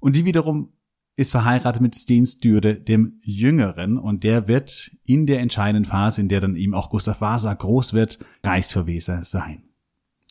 Und 0.00 0.16
die 0.16 0.24
wiederum 0.24 0.72
ist 1.16 1.30
verheiratet 1.30 1.80
mit 1.80 1.94
Sten 1.94 2.26
Sture, 2.26 2.74
dem 2.74 3.20
Jüngeren, 3.22 3.98
und 3.98 4.22
der 4.22 4.48
wird 4.48 4.90
in 5.04 5.26
der 5.26 5.40
entscheidenden 5.40 5.86
Phase, 5.86 6.20
in 6.20 6.28
der 6.28 6.40
dann 6.40 6.56
ihm 6.56 6.74
auch 6.74 6.90
Gustav 6.90 7.20
Vasa 7.22 7.54
groß 7.54 7.94
wird, 7.94 8.18
Reichsverweser 8.44 9.24
sein. 9.24 9.62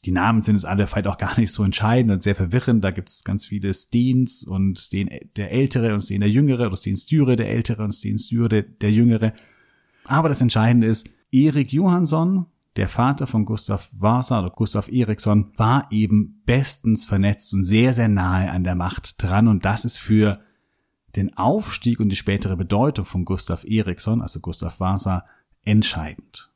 Die 0.05 0.11
Namen 0.11 0.43
sind 0.43 0.55
es 0.55 0.65
alle 0.65 0.85
vielleicht 0.85 1.07
auch 1.07 1.17
gar 1.17 1.39
nicht 1.39 1.51
so 1.51 1.63
entscheidend 1.63 2.11
und 2.11 2.21
sehr 2.21 2.35
verwirrend. 2.35 2.83
Da 2.83 2.91
gibt 2.91 3.09
es 3.09 3.23
ganz 3.23 3.47
viele 3.47 3.73
Stens 3.73 4.43
und 4.43 4.77
Sten 4.77 5.09
der 5.35 5.51
Ältere 5.51 5.95
und 5.95 6.01
Sten 6.01 6.19
der 6.19 6.29
Jüngere 6.29 6.67
oder 6.67 6.77
Sten 6.77 6.95
Sture 6.95 7.35
der 7.35 7.49
Ältere 7.49 7.83
und 7.83 7.91
Sten 7.91 8.19
Sture 8.19 8.61
der 8.61 8.91
Jüngere. 8.91 9.33
Aber 10.07 10.29
das 10.29 10.41
Entscheidende 10.41 10.87
ist, 10.87 11.09
Erik 11.31 11.73
Johansson, 11.73 12.45
der 12.75 12.87
Vater 12.87 13.27
von 13.27 13.45
Gustav 13.45 13.89
Vasa 13.91 14.39
oder 14.39 14.49
Gustav 14.49 14.89
Eriksson, 14.89 15.51
war 15.55 15.87
eben 15.91 16.41
bestens 16.45 17.05
vernetzt 17.05 17.53
und 17.53 17.63
sehr, 17.63 17.93
sehr 17.93 18.09
nahe 18.09 18.51
an 18.51 18.63
der 18.63 18.75
Macht 18.75 19.21
dran. 19.21 19.47
Und 19.47 19.65
das 19.65 19.85
ist 19.85 19.97
für 19.97 20.39
den 21.15 21.37
Aufstieg 21.37 21.99
und 21.99 22.09
die 22.09 22.15
spätere 22.15 22.57
Bedeutung 22.57 23.05
von 23.05 23.25
Gustav 23.25 23.63
Eriksson, 23.63 24.21
also 24.21 24.39
Gustav 24.41 24.79
Vasa, 24.79 25.25
entscheidend. 25.63 26.51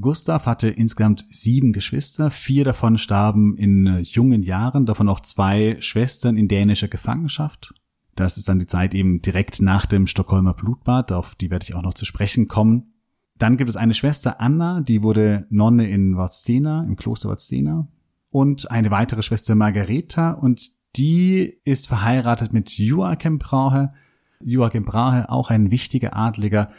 Gustav 0.00 0.46
hatte 0.46 0.68
insgesamt 0.68 1.24
sieben 1.28 1.72
Geschwister, 1.72 2.30
vier 2.30 2.64
davon 2.64 2.96
starben 2.96 3.56
in 3.56 4.02
jungen 4.02 4.42
Jahren, 4.42 4.86
davon 4.86 5.08
auch 5.08 5.20
zwei 5.20 5.76
Schwestern 5.80 6.36
in 6.36 6.48
dänischer 6.48 6.88
Gefangenschaft. 6.88 7.74
Das 8.14 8.36
ist 8.36 8.48
dann 8.48 8.58
die 8.58 8.66
Zeit 8.66 8.94
eben 8.94 9.22
direkt 9.22 9.62
nach 9.62 9.86
dem 9.86 10.06
Stockholmer 10.06 10.54
Blutbad, 10.54 11.12
auf 11.12 11.34
die 11.34 11.50
werde 11.50 11.64
ich 11.64 11.74
auch 11.74 11.82
noch 11.82 11.94
zu 11.94 12.04
sprechen 12.04 12.48
kommen. 12.48 12.92
Dann 13.38 13.56
gibt 13.56 13.70
es 13.70 13.76
eine 13.76 13.94
Schwester 13.94 14.40
Anna, 14.40 14.82
die 14.82 15.02
wurde 15.02 15.46
Nonne 15.50 15.88
in 15.88 16.16
Vadstena, 16.16 16.84
im 16.84 16.96
Kloster 16.96 17.30
Vadstena. 17.30 17.88
Und 18.30 18.70
eine 18.70 18.90
weitere 18.90 19.22
Schwester 19.22 19.54
Margareta 19.54 20.32
und 20.32 20.72
die 20.96 21.58
ist 21.64 21.88
verheiratet 21.88 22.52
mit 22.52 22.76
Joachim 22.78 23.38
Brahe. 23.38 23.94
Joachim 24.40 24.84
Brahe, 24.84 25.30
auch 25.30 25.50
ein 25.50 25.70
wichtiger 25.70 26.16
Adliger, 26.16 26.70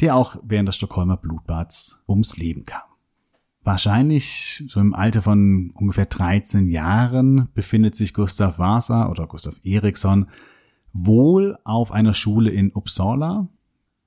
der 0.00 0.14
auch 0.14 0.36
während 0.42 0.68
des 0.68 0.76
Stockholmer 0.76 1.16
Blutbads 1.16 2.02
ums 2.06 2.36
Leben 2.36 2.66
kam. 2.66 2.82
Wahrscheinlich 3.64 4.64
so 4.68 4.80
im 4.80 4.92
Alter 4.92 5.22
von 5.22 5.70
ungefähr 5.74 6.06
13 6.06 6.68
Jahren 6.68 7.48
befindet 7.54 7.94
sich 7.94 8.12
Gustav 8.12 8.58
Vasa 8.58 9.08
oder 9.08 9.26
Gustav 9.26 9.60
Eriksson 9.62 10.26
wohl 10.92 11.58
auf 11.64 11.92
einer 11.92 12.14
Schule 12.14 12.50
in 12.50 12.72
Uppsala. 12.72 13.48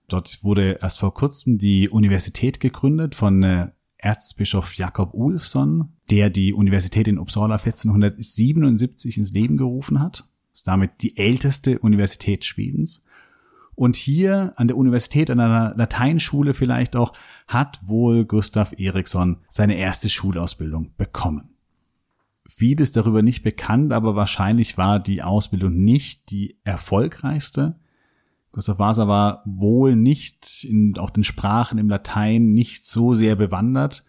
Dort 0.07 0.43
wurde 0.43 0.79
erst 0.81 0.99
vor 0.99 1.13
kurzem 1.13 1.57
die 1.57 1.89
Universität 1.89 2.59
gegründet 2.59 3.15
von 3.15 3.43
äh, 3.43 3.69
Erzbischof 3.97 4.75
Jakob 4.75 5.13
Ulfsson, 5.13 5.89
der 6.09 6.29
die 6.29 6.53
Universität 6.53 7.07
in 7.07 7.17
Uppsala 7.17 7.55
1477 7.55 9.17
ins 9.17 9.31
Leben 9.31 9.57
gerufen 9.57 9.99
hat. 9.99 10.29
Ist 10.53 10.67
damit 10.67 11.01
die 11.01 11.17
älteste 11.17 11.79
Universität 11.79 12.45
Schwedens. 12.45 13.03
Und 13.73 13.97
hier 13.97 14.53
an 14.55 14.67
der 14.67 14.77
Universität, 14.77 15.29
an 15.29 15.39
einer 15.39 15.73
Lateinschule 15.75 16.53
vielleicht 16.53 16.95
auch, 16.95 17.13
hat 17.47 17.79
wohl 17.83 18.23
Gustav 18.23 18.73
Eriksson 18.77 19.37
seine 19.49 19.75
erste 19.75 20.07
Schulausbildung 20.09 20.93
bekommen 20.97 21.54
vieles 22.47 22.91
darüber 22.91 23.21
nicht 23.21 23.43
bekannt, 23.43 23.93
aber 23.93 24.15
wahrscheinlich 24.15 24.77
war 24.77 24.99
die 24.99 25.23
Ausbildung 25.23 25.83
nicht 25.83 26.31
die 26.31 26.57
erfolgreichste. 26.63 27.79
Gustav 28.51 28.79
Vasa 28.79 29.07
war 29.07 29.41
wohl 29.45 29.95
nicht 29.95 30.63
in 30.63 30.97
auch 30.97 31.09
den 31.09 31.23
Sprachen 31.23 31.77
im 31.77 31.89
Latein 31.89 32.53
nicht 32.53 32.85
so 32.85 33.13
sehr 33.13 33.35
bewandert. 33.35 34.05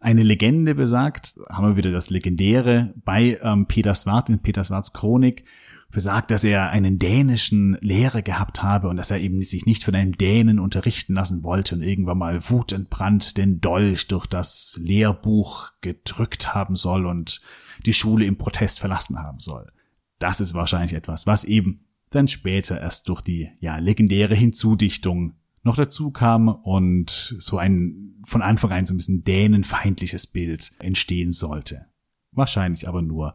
Eine 0.00 0.22
Legende 0.22 0.74
besagt, 0.74 1.38
haben 1.48 1.68
wir 1.68 1.76
wieder 1.76 1.92
das 1.92 2.10
Legendäre 2.10 2.94
bei 3.04 3.38
ähm, 3.42 3.66
Peter 3.66 3.94
Swart 3.94 4.28
in 4.28 4.40
Peter 4.40 4.64
Swarts 4.64 4.92
Chronik, 4.92 5.44
besagt, 5.90 6.30
dass 6.30 6.44
er 6.44 6.70
einen 6.70 6.98
dänischen 6.98 7.78
Lehrer 7.80 8.22
gehabt 8.22 8.62
habe 8.62 8.88
und 8.88 8.96
dass 8.98 9.10
er 9.10 9.20
eben 9.20 9.42
sich 9.42 9.64
nicht 9.64 9.84
von 9.84 9.94
einem 9.94 10.16
Dänen 10.18 10.58
unterrichten 10.58 11.14
lassen 11.14 11.42
wollte 11.42 11.76
und 11.76 11.82
irgendwann 11.82 12.18
mal 12.18 12.48
wutentbrannt 12.48 13.38
den 13.38 13.60
Dolch 13.60 14.06
durch 14.06 14.26
das 14.26 14.78
Lehrbuch 14.82 15.72
gedrückt 15.80 16.54
haben 16.54 16.76
soll 16.76 17.06
und 17.06 17.40
die 17.86 17.94
Schule 17.94 18.26
im 18.26 18.36
Protest 18.36 18.80
verlassen 18.80 19.18
haben 19.18 19.40
soll. 19.40 19.72
Das 20.18 20.40
ist 20.40 20.54
wahrscheinlich 20.54 20.92
etwas, 20.92 21.26
was 21.26 21.44
eben 21.44 21.80
dann 22.10 22.28
später 22.28 22.80
erst 22.80 23.08
durch 23.08 23.22
die 23.22 23.50
ja 23.60 23.78
legendäre 23.78 24.34
Hinzudichtung 24.34 25.34
noch 25.62 25.76
dazu 25.76 26.10
kam 26.10 26.48
und 26.48 27.34
so 27.38 27.58
ein 27.58 28.22
von 28.24 28.42
Anfang 28.42 28.72
an 28.72 28.86
so 28.86 28.94
ein 28.94 28.98
bisschen 28.98 29.24
dänenfeindliches 29.24 30.26
Bild 30.26 30.72
entstehen 30.80 31.32
sollte. 31.32 31.86
Wahrscheinlich 32.32 32.88
aber 32.88 33.00
nur 33.00 33.32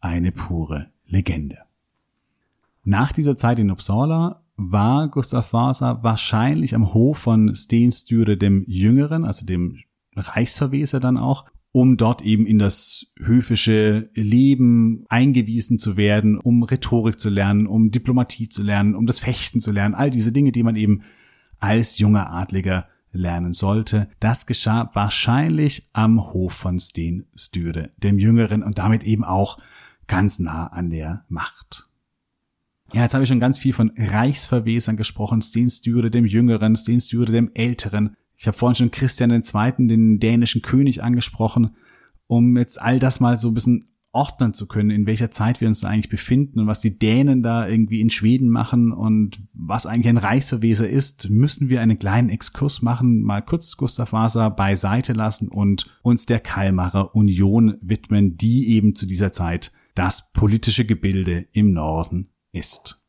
eine 0.00 0.30
pure 0.30 0.92
Legende. 1.04 1.65
Nach 2.88 3.10
dieser 3.10 3.36
Zeit 3.36 3.58
in 3.58 3.72
Uppsala 3.72 4.44
war 4.56 5.08
Gustav 5.08 5.52
Vasa 5.52 6.04
wahrscheinlich 6.04 6.72
am 6.72 6.94
Hof 6.94 7.18
von 7.18 7.52
Sten 7.56 7.90
Sture 7.90 8.36
dem 8.36 8.64
Jüngeren, 8.68 9.24
also 9.24 9.44
dem 9.44 9.80
Reichsverweser 10.14 11.00
dann 11.00 11.18
auch, 11.18 11.46
um 11.72 11.96
dort 11.96 12.22
eben 12.22 12.46
in 12.46 12.60
das 12.60 13.06
höfische 13.18 14.08
Leben 14.14 15.04
eingewiesen 15.08 15.80
zu 15.80 15.96
werden, 15.96 16.38
um 16.38 16.62
Rhetorik 16.62 17.18
zu 17.18 17.28
lernen, 17.28 17.66
um 17.66 17.90
Diplomatie 17.90 18.48
zu 18.48 18.62
lernen, 18.62 18.94
um 18.94 19.04
das 19.06 19.18
Fechten 19.18 19.60
zu 19.60 19.72
lernen, 19.72 19.96
all 19.96 20.10
diese 20.10 20.30
Dinge, 20.30 20.52
die 20.52 20.62
man 20.62 20.76
eben 20.76 21.02
als 21.58 21.98
junger 21.98 22.32
Adliger 22.32 22.86
lernen 23.10 23.52
sollte. 23.52 24.08
Das 24.20 24.46
geschah 24.46 24.90
wahrscheinlich 24.94 25.88
am 25.92 26.32
Hof 26.32 26.52
von 26.52 26.78
Sten 26.78 27.26
Sture, 27.34 27.90
dem 27.96 28.20
Jüngeren 28.20 28.62
und 28.62 28.78
damit 28.78 29.02
eben 29.02 29.24
auch 29.24 29.58
ganz 30.06 30.38
nah 30.38 30.68
an 30.68 30.90
der 30.90 31.24
Macht. 31.28 31.85
Ja, 32.92 33.02
jetzt 33.02 33.14
habe 33.14 33.24
ich 33.24 33.28
schon 33.28 33.40
ganz 33.40 33.58
viel 33.58 33.72
von 33.72 33.90
Reichsverwesern 33.96 34.96
gesprochen, 34.96 35.42
Sten 35.42 35.70
Sture 35.70 36.10
dem 36.10 36.24
Jüngeren, 36.24 36.76
Sten 36.76 37.00
Sture 37.00 37.32
dem 37.32 37.50
Älteren. 37.54 38.16
Ich 38.36 38.46
habe 38.46 38.56
vorhin 38.56 38.76
schon 38.76 38.90
Christian 38.90 39.30
II., 39.30 39.88
den 39.88 40.20
dänischen 40.20 40.62
König, 40.62 41.02
angesprochen, 41.02 41.74
um 42.26 42.56
jetzt 42.56 42.80
all 42.80 42.98
das 42.98 43.18
mal 43.20 43.36
so 43.36 43.48
ein 43.48 43.54
bisschen 43.54 43.88
ordnen 44.12 44.54
zu 44.54 44.66
können, 44.66 44.90
in 44.90 45.06
welcher 45.06 45.30
Zeit 45.30 45.60
wir 45.60 45.68
uns 45.68 45.80
da 45.80 45.88
eigentlich 45.88 46.08
befinden 46.08 46.60
und 46.60 46.66
was 46.66 46.80
die 46.80 46.98
Dänen 46.98 47.42
da 47.42 47.68
irgendwie 47.68 48.00
in 48.00 48.08
Schweden 48.08 48.48
machen 48.48 48.92
und 48.92 49.40
was 49.52 49.84
eigentlich 49.84 50.08
ein 50.08 50.16
Reichsverweser 50.16 50.88
ist, 50.88 51.28
müssen 51.28 51.68
wir 51.68 51.82
einen 51.82 51.98
kleinen 51.98 52.30
Exkurs 52.30 52.80
machen, 52.80 53.20
mal 53.20 53.42
kurz 53.42 53.76
Gustav 53.76 54.12
Vasa 54.12 54.48
beiseite 54.48 55.12
lassen 55.12 55.48
und 55.48 55.98
uns 56.02 56.24
der 56.24 56.40
Kalmarer 56.40 57.14
Union 57.14 57.76
widmen, 57.82 58.38
die 58.38 58.68
eben 58.70 58.94
zu 58.94 59.04
dieser 59.04 59.32
Zeit 59.32 59.72
das 59.94 60.32
politische 60.32 60.86
Gebilde 60.86 61.46
im 61.52 61.74
Norden 61.74 62.30
ist. 62.56 63.02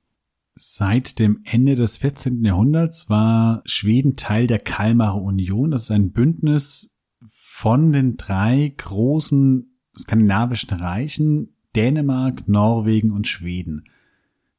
Seit 0.56 1.20
dem 1.20 1.42
Ende 1.44 1.76
des 1.76 1.98
14. 1.98 2.44
Jahrhunderts 2.44 3.10
war 3.10 3.62
Schweden 3.66 4.16
Teil 4.16 4.48
der 4.48 4.60
Kalmarer 4.60 5.22
Union. 5.22 5.72
Das 5.72 5.84
ist 5.84 5.92
ein 5.92 6.12
Bündnis 6.12 7.00
von 7.30 7.92
den 7.92 8.18
drei 8.18 8.74
großen 8.76 9.78
skandinavischen 9.98 10.72
Reichen 10.72 11.56
Dänemark, 11.76 12.48
Norwegen 12.48 13.12
und 13.12 13.28
Schweden. 13.28 13.84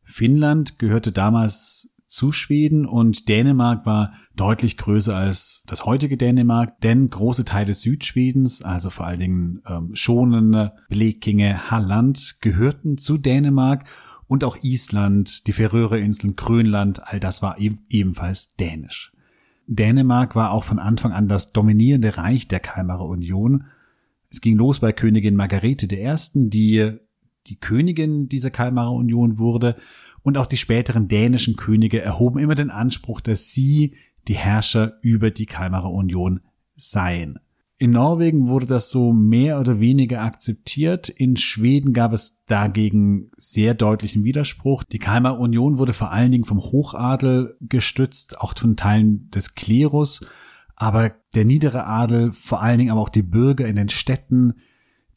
Finnland 0.04 0.78
gehörte 0.78 1.10
damals 1.10 1.96
zu 2.06 2.32
Schweden 2.32 2.86
und 2.86 3.28
Dänemark 3.28 3.84
war 3.84 4.12
deutlich 4.34 4.78
größer 4.78 5.14
als 5.14 5.62
das 5.66 5.84
heutige 5.84 6.16
Dänemark, 6.16 6.80
denn 6.80 7.10
große 7.10 7.44
Teile 7.44 7.74
Südschwedens, 7.74 8.62
also 8.62 8.88
vor 8.88 9.06
allen 9.06 9.20
Dingen 9.20 9.62
ähm, 9.66 9.90
Schonende, 9.94 10.72
Blekinge, 10.88 11.70
Halland, 11.70 12.38
gehörten 12.40 12.96
zu 12.96 13.18
Dänemark 13.18 13.84
und 14.28 14.44
auch 14.44 14.62
Island, 14.62 15.46
die 15.46 15.52
Färöerinseln, 15.52 16.36
Grönland, 16.36 17.02
all 17.06 17.18
das 17.18 17.42
war 17.42 17.58
eben, 17.58 17.80
ebenfalls 17.88 18.54
dänisch. 18.56 19.12
Dänemark 19.66 20.36
war 20.36 20.52
auch 20.52 20.64
von 20.64 20.78
Anfang 20.78 21.12
an 21.12 21.28
das 21.28 21.52
dominierende 21.52 22.16
Reich 22.16 22.46
der 22.46 22.60
Kalmarer 22.60 23.06
Union. 23.06 23.64
Es 24.30 24.40
ging 24.40 24.56
los 24.56 24.80
bei 24.80 24.92
Königin 24.92 25.34
Margarete 25.34 25.86
I., 25.94 26.14
die 26.34 26.92
die 27.46 27.56
Königin 27.56 28.28
dieser 28.28 28.50
Kalmarer 28.50 28.92
Union 28.92 29.38
wurde, 29.38 29.76
und 30.22 30.36
auch 30.36 30.46
die 30.46 30.56
späteren 30.56 31.08
dänischen 31.08 31.56
Könige 31.56 32.02
erhoben 32.02 32.38
immer 32.38 32.54
den 32.54 32.70
Anspruch, 32.70 33.20
dass 33.20 33.52
sie 33.52 33.94
die 34.26 34.34
Herrscher 34.34 34.98
über 35.00 35.30
die 35.30 35.46
Kalmarer 35.46 35.90
Union 35.90 36.40
seien. 36.76 37.38
In 37.80 37.92
Norwegen 37.92 38.48
wurde 38.48 38.66
das 38.66 38.90
so 38.90 39.12
mehr 39.12 39.60
oder 39.60 39.78
weniger 39.78 40.22
akzeptiert. 40.22 41.08
In 41.08 41.36
Schweden 41.36 41.92
gab 41.92 42.12
es 42.12 42.44
dagegen 42.44 43.30
sehr 43.36 43.74
deutlichen 43.74 44.24
Widerspruch. 44.24 44.82
Die 44.82 44.98
Kalmar 44.98 45.38
Union 45.38 45.78
wurde 45.78 45.92
vor 45.92 46.10
allen 46.10 46.32
Dingen 46.32 46.44
vom 46.44 46.58
Hochadel 46.58 47.56
gestützt, 47.60 48.40
auch 48.40 48.52
von 48.58 48.76
Teilen 48.76 49.30
des 49.30 49.54
Klerus. 49.54 50.26
Aber 50.74 51.12
der 51.36 51.44
niedere 51.44 51.86
Adel, 51.86 52.32
vor 52.32 52.62
allen 52.62 52.78
Dingen 52.78 52.90
aber 52.90 53.00
auch 53.00 53.08
die 53.08 53.22
Bürger 53.22 53.68
in 53.68 53.76
den 53.76 53.90
Städten, 53.90 54.54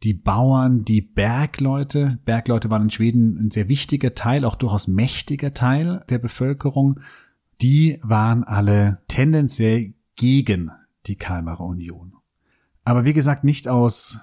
die 0.03 0.13
Bauern, 0.13 0.85
die 0.85 1.01
Bergleute. 1.01 2.19
Bergleute 2.25 2.69
waren 2.69 2.83
in 2.83 2.89
Schweden 2.91 3.39
ein 3.39 3.49
sehr 3.49 3.69
wichtiger 3.69 4.13
Teil, 4.13 4.45
auch 4.45 4.55
durchaus 4.55 4.87
mächtiger 4.87 5.55
Teil 5.55 6.03
der 6.09 6.19
Bevölkerung. 6.19 6.99
Die 7.59 7.99
waren 8.03 8.43
alle 8.43 9.01
tendenziell 9.07 9.95
gegen 10.15 10.69
die 11.07 11.15
Kalmarer 11.15 11.61
Union. 11.61 12.20
Aber 12.83 13.05
wie 13.05 13.13
gesagt, 13.13 13.43
nicht 13.43 13.67
aus 13.67 14.19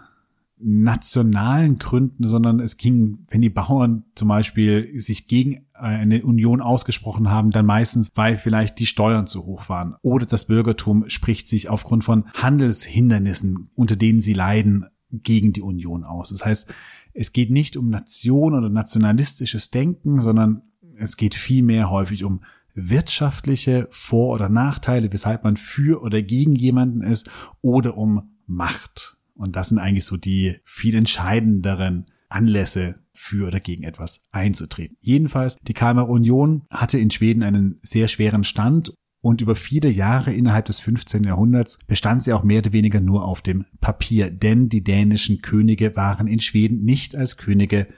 nationalen 0.61 1.79
Gründen, 1.79 2.27
sondern 2.27 2.59
es 2.59 2.77
ging, 2.77 3.27
wenn 3.29 3.41
die 3.41 3.51
Bauern 3.51 4.05
zum 4.17 4.29
Beispiel 4.29 5.01
sich 5.01 5.29
gegen 5.29 5.67
eine 5.73 6.25
Union 6.25 6.61
ausgesprochen 6.61 7.31
haben, 7.31 7.53
dann 7.53 7.65
meistens, 7.65 8.11
weil 8.15 8.37
vielleicht 8.37 8.79
die 8.81 8.87
Steuern 8.87 9.29
zu 9.29 9.45
hoch 9.45 9.69
waren 9.69 9.95
oder 10.03 10.27
das 10.27 10.47
Bürgertum 10.47 11.09
spricht 11.09 11.49
sich 11.49 11.69
aufgrund 11.69 12.03
von 12.03 12.25
Handelshindernissen, 12.35 13.71
unter 13.77 13.95
denen 13.95 14.21
sie 14.21 14.33
leiden, 14.33 14.87
gegen 15.11 15.53
die 15.53 15.63
Union 15.63 16.05
aus. 16.05 16.31
Das 16.31 16.45
heißt, 16.45 16.75
es 17.15 17.33
geht 17.33 17.51
nicht 17.51 17.77
um 17.77 17.89
Nation 17.89 18.55
oder 18.55 18.69
nationalistisches 18.69 19.71
Denken, 19.71 20.21
sondern 20.21 20.63
es 20.99 21.17
geht 21.17 21.35
vielmehr 21.35 21.91
häufig 21.91 22.25
um 22.25 22.41
wirtschaftliche 22.75 23.89
Vor- 23.91 24.35
oder 24.35 24.49
Nachteile, 24.49 25.13
weshalb 25.13 25.45
man 25.45 25.57
für 25.57 26.03
oder 26.03 26.23
gegen 26.23 26.55
jemanden 26.55 27.03
ist 27.03 27.31
oder 27.61 27.97
um 27.97 28.31
Macht. 28.49 29.17
Und 29.35 29.55
das 29.55 29.69
sind 29.69 29.79
eigentlich 29.79 30.05
so 30.05 30.17
die 30.17 30.57
viel 30.65 30.97
entscheidenderen 30.97 32.07
Anlässe 32.29 32.97
für 33.13 33.47
oder 33.47 33.61
gegen 33.61 33.85
etwas 33.85 34.27
einzutreten. 34.33 34.97
Jedenfalls, 35.01 35.57
die 35.63 35.75
Kalmar 35.75 36.09
Union 36.09 36.65
hatte 36.71 36.99
in 36.99 37.11
Schweden 37.11 37.43
einen 37.43 37.79
sehr 37.83 38.09
schweren 38.09 38.45
Stand 38.45 38.93
und 39.21 39.41
über 39.41 39.57
viele 39.57 39.89
Jahre 39.89 40.33
innerhalb 40.33 40.67
des 40.67 40.79
15. 40.81 41.25
Jahrhunderts 41.25 41.79
bestand 41.87 42.23
sie 42.23 42.33
auch 42.33 42.45
mehr 42.45 42.61
oder 42.61 42.73
weniger 42.73 43.01
nur 43.01 43.25
auf 43.25 43.43
dem 43.43 43.65
Papier, 43.81 44.31
denn 44.31 44.69
die 44.69 44.85
dänischen 44.85 45.43
Könige 45.43 45.97
waren 45.97 46.27
in 46.27 46.41
Schweden 46.41 46.85
nicht 46.85 47.17
als 47.17 47.37
Könige 47.37 47.89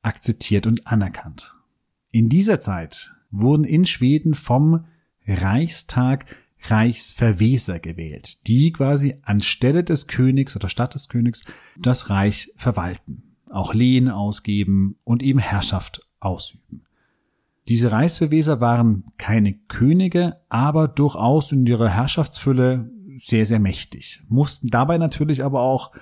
akzeptiert 0.00 0.66
und 0.66 0.86
anerkannt. 0.86 1.54
In 2.10 2.28
dieser 2.28 2.60
Zeit 2.60 3.12
wurden 3.30 3.64
in 3.64 3.86
Schweden 3.86 4.34
vom 4.34 4.84
Reichstag 5.26 6.26
Reichsverweser 6.62 7.80
gewählt, 7.80 8.46
die 8.46 8.72
quasi 8.72 9.16
anstelle 9.22 9.84
des 9.84 10.06
Königs 10.06 10.56
oder 10.56 10.68
statt 10.68 10.94
des 10.94 11.08
Königs 11.08 11.42
das 11.76 12.10
Reich 12.10 12.52
verwalten, 12.56 13.36
auch 13.50 13.74
Lehen 13.74 14.08
ausgeben 14.08 14.96
und 15.04 15.22
eben 15.22 15.38
Herrschaft 15.38 16.06
ausüben. 16.20 16.82
Diese 17.68 17.92
Reichsverweser 17.92 18.60
waren 18.60 19.04
keine 19.18 19.54
Könige, 19.54 20.40
aber 20.48 20.88
durchaus 20.88 21.52
in 21.52 21.66
ihrer 21.66 21.88
Herrschaftsfülle 21.88 22.90
sehr, 23.18 23.46
sehr 23.46 23.60
mächtig, 23.60 24.22
mussten 24.28 24.68
dabei 24.68 24.98
natürlich 24.98 25.44
aber 25.44 25.60
auch 25.60 25.92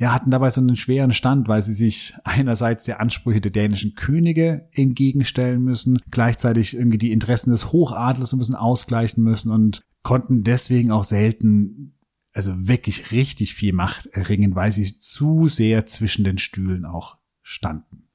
ja, 0.00 0.14
hatten 0.14 0.30
dabei 0.30 0.48
so 0.48 0.62
einen 0.62 0.76
schweren 0.76 1.12
Stand, 1.12 1.46
weil 1.46 1.60
sie 1.60 1.74
sich 1.74 2.14
einerseits 2.24 2.84
der 2.86 3.00
Ansprüche 3.00 3.42
der 3.42 3.50
dänischen 3.50 3.94
Könige 3.96 4.66
entgegenstellen 4.72 5.62
müssen, 5.62 5.98
gleichzeitig 6.10 6.74
irgendwie 6.74 6.96
die 6.96 7.12
Interessen 7.12 7.50
des 7.50 7.70
Hochadels 7.70 8.32
ein 8.32 8.38
bisschen 8.38 8.54
ausgleichen 8.54 9.22
müssen 9.22 9.52
und 9.52 9.82
konnten 10.02 10.44
deswegen 10.44 10.90
auch 10.90 11.04
selten, 11.04 11.94
also 12.32 12.68
wirklich 12.68 13.10
richtig 13.12 13.54
viel 13.54 13.72
Macht 13.72 14.06
erringen, 14.06 14.54
weil 14.54 14.72
sie 14.72 14.98
zu 14.98 15.48
sehr 15.48 15.86
zwischen 15.86 16.24
den 16.24 16.38
Stühlen 16.38 16.84
auch 16.84 17.18
standen. 17.42 18.08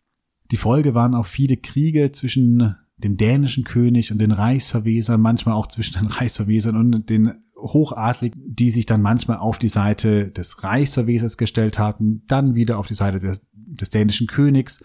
Die 0.52 0.58
Folge 0.58 0.94
waren 0.94 1.16
auch 1.16 1.26
viele 1.26 1.58
Kriege 1.58 2.12
zwischen 2.12 2.76
dem 2.98 3.18
dänischen 3.18 3.64
König 3.64 4.12
und 4.12 4.20
den 4.20 4.32
Reichsverwesern, 4.32 5.20
manchmal 5.20 5.56
auch 5.56 5.68
zwischen 5.68 6.00
den 6.00 6.08
Reichsverwesern 6.08 6.76
und 6.76 7.10
den 7.10 7.34
Hochadligen, 7.58 8.42
die 8.46 8.70
sich 8.70 8.86
dann 8.86 9.02
manchmal 9.02 9.38
auf 9.38 9.58
die 9.58 9.70
Seite 9.70 10.30
des 10.30 10.64
Reichsverwesers 10.64 11.38
gestellt 11.38 11.80
haben, 11.80 12.24
dann 12.28 12.56
wieder 12.56 12.78
auf 12.78 12.88
die 12.88 12.94
Seite 12.94 13.20
des, 13.20 13.42
des 13.54 13.90
dänischen 13.90 14.28
Königs. 14.28 14.84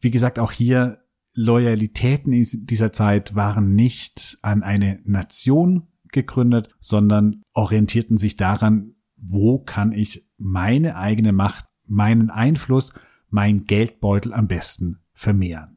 Wie 0.00 0.10
gesagt, 0.10 0.38
auch 0.38 0.52
hier 0.52 1.02
Loyalitäten 1.34 2.32
in 2.32 2.46
dieser 2.66 2.92
Zeit 2.92 3.34
waren 3.34 3.74
nicht 3.74 4.38
an 4.42 4.62
eine 4.62 5.00
Nation 5.04 5.86
gegründet, 6.16 6.68
sondern 6.80 7.42
orientierten 7.52 8.16
sich 8.16 8.36
daran, 8.36 8.94
wo 9.16 9.58
kann 9.58 9.92
ich 9.92 10.28
meine 10.38 10.96
eigene 10.96 11.32
Macht, 11.32 11.66
meinen 11.86 12.30
Einfluss, 12.30 12.94
mein 13.30 13.64
Geldbeutel 13.64 14.32
am 14.32 14.48
besten 14.48 14.98
vermehren. 15.12 15.76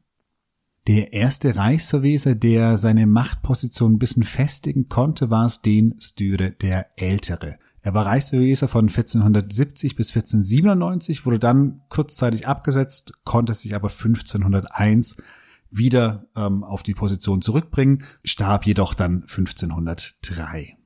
Der 0.86 1.12
erste 1.12 1.56
Reichsverweser, 1.56 2.34
der 2.34 2.76
seine 2.76 3.06
Machtposition 3.06 3.94
ein 3.94 3.98
bisschen 3.98 4.22
festigen 4.22 4.88
konnte, 4.88 5.30
war 5.30 5.48
Sten 5.48 5.94
Styre 6.00 6.52
der 6.52 6.86
Ältere. 6.96 7.58
Er 7.82 7.94
war 7.94 8.06
Reichsverweser 8.06 8.66
von 8.68 8.88
1470 8.88 9.96
bis 9.96 10.10
1497, 10.10 11.24
wurde 11.24 11.38
dann 11.38 11.82
kurzzeitig 11.88 12.46
abgesetzt, 12.46 13.14
konnte 13.24 13.54
sich 13.54 13.74
aber 13.74 13.88
1501 13.88 15.22
wieder 15.70 16.28
ähm, 16.36 16.64
auf 16.64 16.82
die 16.82 16.94
Position 16.94 17.42
zurückbringen, 17.42 18.04
starb 18.24 18.66
jedoch 18.66 18.94
dann 18.94 19.22
1503. 19.22 20.76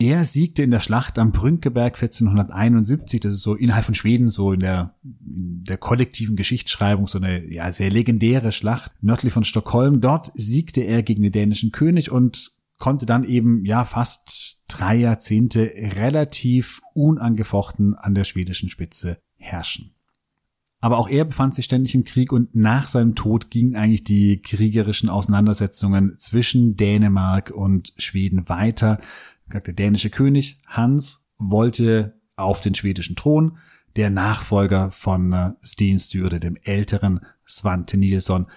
Er 0.00 0.24
siegte 0.24 0.62
in 0.62 0.72
der 0.72 0.80
Schlacht 0.80 1.18
am 1.18 1.30
Brünkeberg 1.30 1.94
1471. 1.94 3.20
Das 3.20 3.32
ist 3.32 3.42
so 3.42 3.54
innerhalb 3.54 3.84
von 3.84 3.94
Schweden 3.94 4.28
so 4.28 4.52
in 4.52 4.60
der, 4.60 4.96
in 5.02 5.62
der 5.64 5.78
kollektiven 5.78 6.36
Geschichtsschreibung 6.36 7.06
so 7.06 7.18
eine 7.18 7.50
ja, 7.50 7.72
sehr 7.72 7.90
legendäre 7.90 8.50
Schlacht 8.50 8.92
nördlich 9.02 9.32
von 9.32 9.44
Stockholm. 9.44 10.00
Dort 10.00 10.32
siegte 10.34 10.80
er 10.80 11.02
gegen 11.02 11.22
den 11.22 11.32
dänischen 11.32 11.70
König 11.70 12.10
und 12.10 12.52
konnte 12.78 13.06
dann 13.06 13.24
eben 13.24 13.64
ja 13.64 13.84
fast 13.84 14.64
drei 14.68 14.96
Jahrzehnte 14.96 15.72
relativ 15.96 16.80
unangefochten 16.92 17.94
an 17.94 18.14
der 18.14 18.24
schwedischen 18.24 18.68
Spitze 18.68 19.18
herrschen. 19.36 19.94
Aber 20.84 20.98
auch 20.98 21.08
er 21.08 21.24
befand 21.24 21.54
sich 21.54 21.64
ständig 21.64 21.94
im 21.94 22.04
Krieg 22.04 22.30
und 22.30 22.54
nach 22.54 22.88
seinem 22.88 23.14
Tod 23.14 23.50
gingen 23.50 23.74
eigentlich 23.74 24.04
die 24.04 24.42
kriegerischen 24.42 25.08
Auseinandersetzungen 25.08 26.18
zwischen 26.18 26.76
Dänemark 26.76 27.50
und 27.50 27.94
Schweden 27.96 28.50
weiter. 28.50 29.00
Der 29.50 29.60
dänische 29.62 30.10
König 30.10 30.58
Hans 30.66 31.26
wollte 31.38 32.20
auf 32.36 32.60
den 32.60 32.74
schwedischen 32.74 33.16
Thron. 33.16 33.56
Der 33.96 34.10
Nachfolger 34.10 34.90
von 34.90 35.32
äh, 35.32 35.52
dem 36.38 36.58
älteren 36.64 37.20
Svante 37.48 37.96
Nilsson, 37.96 38.48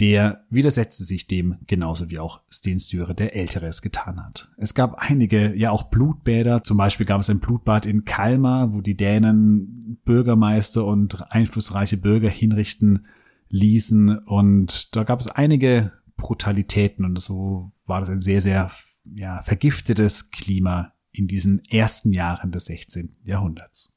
der 0.00 0.44
widersetzte 0.50 1.04
sich 1.04 1.26
dem 1.26 1.56
genauso 1.66 2.10
wie 2.10 2.18
auch 2.18 2.40
Sten 2.52 2.80
Sture, 2.80 3.14
der 3.14 3.36
Ältere 3.36 3.66
es 3.66 3.80
getan 3.80 4.24
hat. 4.24 4.50
Es 4.56 4.74
gab 4.74 4.94
einige, 4.96 5.54
ja 5.54 5.70
auch 5.70 5.84
Blutbäder, 5.84 6.64
zum 6.64 6.76
Beispiel 6.76 7.06
gab 7.06 7.20
es 7.20 7.30
ein 7.30 7.40
Blutbad 7.40 7.86
in 7.86 8.04
Kalmar, 8.04 8.72
wo 8.72 8.80
die 8.80 8.96
Dänen 8.96 10.00
Bürgermeister 10.04 10.84
und 10.84 11.30
einflussreiche 11.30 11.96
Bürger 11.96 12.28
hinrichten 12.28 13.06
ließen 13.48 14.18
und 14.18 14.96
da 14.96 15.04
gab 15.04 15.20
es 15.20 15.28
einige 15.28 15.92
Brutalitäten 16.16 17.04
und 17.04 17.20
so 17.20 17.72
war 17.86 18.00
das 18.00 18.08
ein 18.10 18.20
sehr, 18.20 18.40
sehr 18.40 18.72
ja, 19.14 19.42
vergiftetes 19.42 20.30
Klima 20.30 20.92
in 21.12 21.28
diesen 21.28 21.62
ersten 21.70 22.12
Jahren 22.12 22.50
des 22.50 22.64
16. 22.66 23.12
Jahrhunderts. 23.24 23.96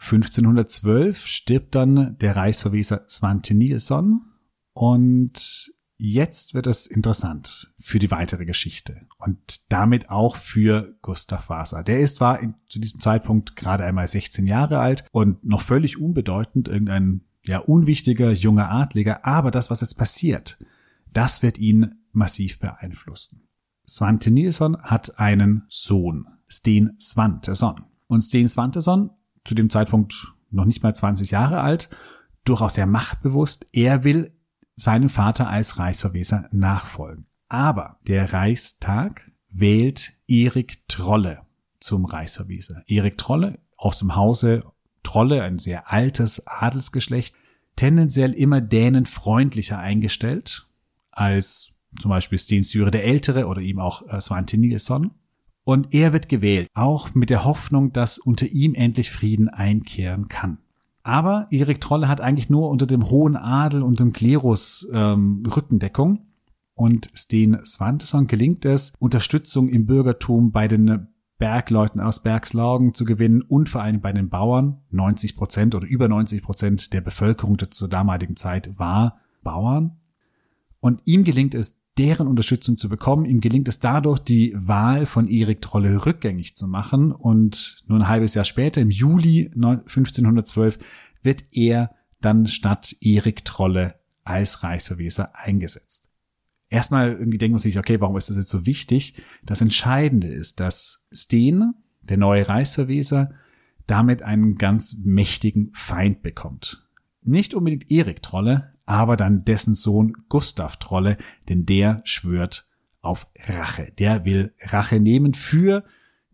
1512 0.00 1.26
stirbt 1.26 1.74
dann 1.74 2.18
der 2.18 2.36
Reichsverweser 2.36 3.04
Svante 3.08 3.54
Nilsson 3.54 4.27
und 4.78 5.72
jetzt 5.96 6.54
wird 6.54 6.68
es 6.68 6.86
interessant 6.86 7.74
für 7.80 7.98
die 7.98 8.12
weitere 8.12 8.44
Geschichte 8.44 9.08
und 9.18 9.72
damit 9.72 10.08
auch 10.08 10.36
für 10.36 10.94
Gustav 11.02 11.48
Vasa. 11.48 11.82
Der 11.82 11.98
ist 11.98 12.14
zwar 12.14 12.38
in, 12.38 12.54
zu 12.68 12.78
diesem 12.78 13.00
Zeitpunkt 13.00 13.56
gerade 13.56 13.82
einmal 13.82 14.06
16 14.06 14.46
Jahre 14.46 14.78
alt 14.78 15.04
und 15.10 15.44
noch 15.44 15.62
völlig 15.62 16.00
unbedeutend, 16.00 16.68
irgendein 16.68 17.22
ja 17.42 17.58
unwichtiger 17.58 18.30
junger 18.30 18.70
Adliger, 18.70 19.26
aber 19.26 19.50
das, 19.50 19.68
was 19.68 19.80
jetzt 19.80 19.98
passiert, 19.98 20.64
das 21.12 21.42
wird 21.42 21.58
ihn 21.58 21.96
massiv 22.12 22.60
beeinflussen. 22.60 23.48
Svante 23.84 24.30
Nilsson 24.30 24.80
hat 24.80 25.18
einen 25.18 25.64
Sohn, 25.68 26.28
Sten 26.48 26.92
Svantesson. 27.00 27.82
Und 28.06 28.20
Sten 28.20 28.48
Svantesson, 28.48 29.10
zu 29.44 29.56
dem 29.56 29.70
Zeitpunkt 29.70 30.34
noch 30.52 30.66
nicht 30.66 30.84
mal 30.84 30.94
20 30.94 31.32
Jahre 31.32 31.62
alt, 31.62 31.90
durchaus 32.44 32.74
sehr 32.74 32.86
machtbewusst, 32.86 33.66
er 33.72 34.04
will 34.04 34.37
seinem 34.78 35.08
Vater 35.08 35.50
als 35.50 35.78
Reichsverweser 35.78 36.48
nachfolgen. 36.52 37.24
Aber 37.48 37.98
der 38.06 38.32
Reichstag 38.32 39.32
wählt 39.50 40.12
Erik 40.26 40.86
Trolle 40.88 41.42
zum 41.80 42.04
Reichsverweser. 42.04 42.82
Erik 42.86 43.18
Trolle 43.18 43.58
aus 43.76 43.98
dem 43.98 44.14
Hause 44.14 44.64
Trolle, 45.02 45.42
ein 45.42 45.58
sehr 45.58 45.90
altes 45.90 46.46
Adelsgeschlecht, 46.46 47.34
tendenziell 47.76 48.32
immer 48.32 48.60
dänenfreundlicher 48.60 49.78
eingestellt 49.78 50.68
als 51.10 51.72
zum 52.00 52.10
Beispiel 52.10 52.38
Sten 52.38 52.62
Syre 52.62 52.90
der 52.90 53.04
Ältere 53.04 53.46
oder 53.46 53.60
ihm 53.60 53.78
auch 53.78 54.06
äh, 54.08 54.20
Svante 54.20 54.58
Nilsson. 54.58 55.12
Und 55.64 55.92
er 55.92 56.12
wird 56.12 56.28
gewählt, 56.28 56.68
auch 56.74 57.14
mit 57.14 57.30
der 57.30 57.44
Hoffnung, 57.44 57.92
dass 57.92 58.18
unter 58.18 58.46
ihm 58.46 58.74
endlich 58.74 59.10
Frieden 59.10 59.48
einkehren 59.48 60.28
kann. 60.28 60.58
Aber 61.08 61.46
Erik 61.48 61.80
Trolle 61.80 62.06
hat 62.06 62.20
eigentlich 62.20 62.50
nur 62.50 62.68
unter 62.68 62.84
dem 62.84 63.08
hohen 63.08 63.34
Adel 63.34 63.82
und 63.82 63.98
dem 63.98 64.12
Klerus 64.12 64.86
ähm, 64.92 65.42
Rückendeckung. 65.46 66.26
Und 66.74 67.08
Sten 67.16 67.56
Svantesson 67.64 68.26
gelingt 68.26 68.66
es, 68.66 68.92
Unterstützung 68.98 69.70
im 69.70 69.86
Bürgertum 69.86 70.52
bei 70.52 70.68
den 70.68 71.08
Bergleuten 71.38 72.02
aus 72.02 72.22
Bergslagen 72.22 72.92
zu 72.92 73.06
gewinnen 73.06 73.40
und 73.40 73.70
vor 73.70 73.80
allem 73.80 74.02
bei 74.02 74.12
den 74.12 74.28
Bauern. 74.28 74.82
90 74.90 75.34
Prozent 75.34 75.74
oder 75.74 75.86
über 75.86 76.08
90 76.08 76.42
Prozent 76.42 76.92
der 76.92 77.00
Bevölkerung 77.00 77.56
zur 77.70 77.88
damaligen 77.88 78.36
Zeit 78.36 78.78
war 78.78 79.16
Bauern. 79.42 79.96
Und 80.78 81.00
ihm 81.06 81.24
gelingt 81.24 81.54
es, 81.54 81.77
deren 81.98 82.28
Unterstützung 82.28 82.76
zu 82.76 82.88
bekommen. 82.88 83.24
Ihm 83.24 83.40
gelingt 83.40 83.68
es 83.68 83.80
dadurch, 83.80 84.20
die 84.20 84.54
Wahl 84.56 85.04
von 85.04 85.28
Erik 85.28 85.60
Trolle 85.60 86.06
rückgängig 86.06 86.54
zu 86.54 86.68
machen. 86.68 87.12
Und 87.12 87.82
nur 87.86 87.98
ein 87.98 88.08
halbes 88.08 88.34
Jahr 88.34 88.44
später, 88.44 88.80
im 88.80 88.90
Juli 88.90 89.50
1512, 89.54 90.78
wird 91.22 91.44
er 91.52 91.90
dann 92.20 92.46
statt 92.46 92.96
Erik 93.00 93.44
Trolle 93.44 93.96
als 94.24 94.62
Reichsverweser 94.62 95.36
eingesetzt. 95.36 96.12
Erstmal 96.70 97.12
irgendwie 97.12 97.38
denkt 97.38 97.52
man 97.52 97.58
sich, 97.58 97.78
okay, 97.78 98.00
warum 98.00 98.16
ist 98.16 98.30
das 98.30 98.36
jetzt 98.36 98.50
so 98.50 98.66
wichtig? 98.66 99.22
Das 99.42 99.60
Entscheidende 99.60 100.28
ist, 100.28 100.60
dass 100.60 101.08
Steen, 101.12 101.74
der 102.02 102.18
neue 102.18 102.48
Reichsverweser, 102.48 103.32
damit 103.86 104.22
einen 104.22 104.56
ganz 104.56 104.98
mächtigen 105.02 105.70
Feind 105.72 106.22
bekommt. 106.22 106.86
Nicht 107.22 107.54
unbedingt 107.54 107.90
Erik 107.90 108.22
Trolle, 108.22 108.74
aber 108.88 109.16
dann 109.16 109.44
dessen 109.44 109.74
Sohn 109.74 110.14
Gustav 110.28 110.78
Trolle, 110.78 111.18
denn 111.48 111.66
der 111.66 112.00
schwört 112.04 112.66
auf 113.00 113.26
Rache. 113.46 113.92
Der 113.98 114.24
will 114.24 114.54
Rache 114.62 114.98
nehmen 114.98 115.34
für 115.34 115.84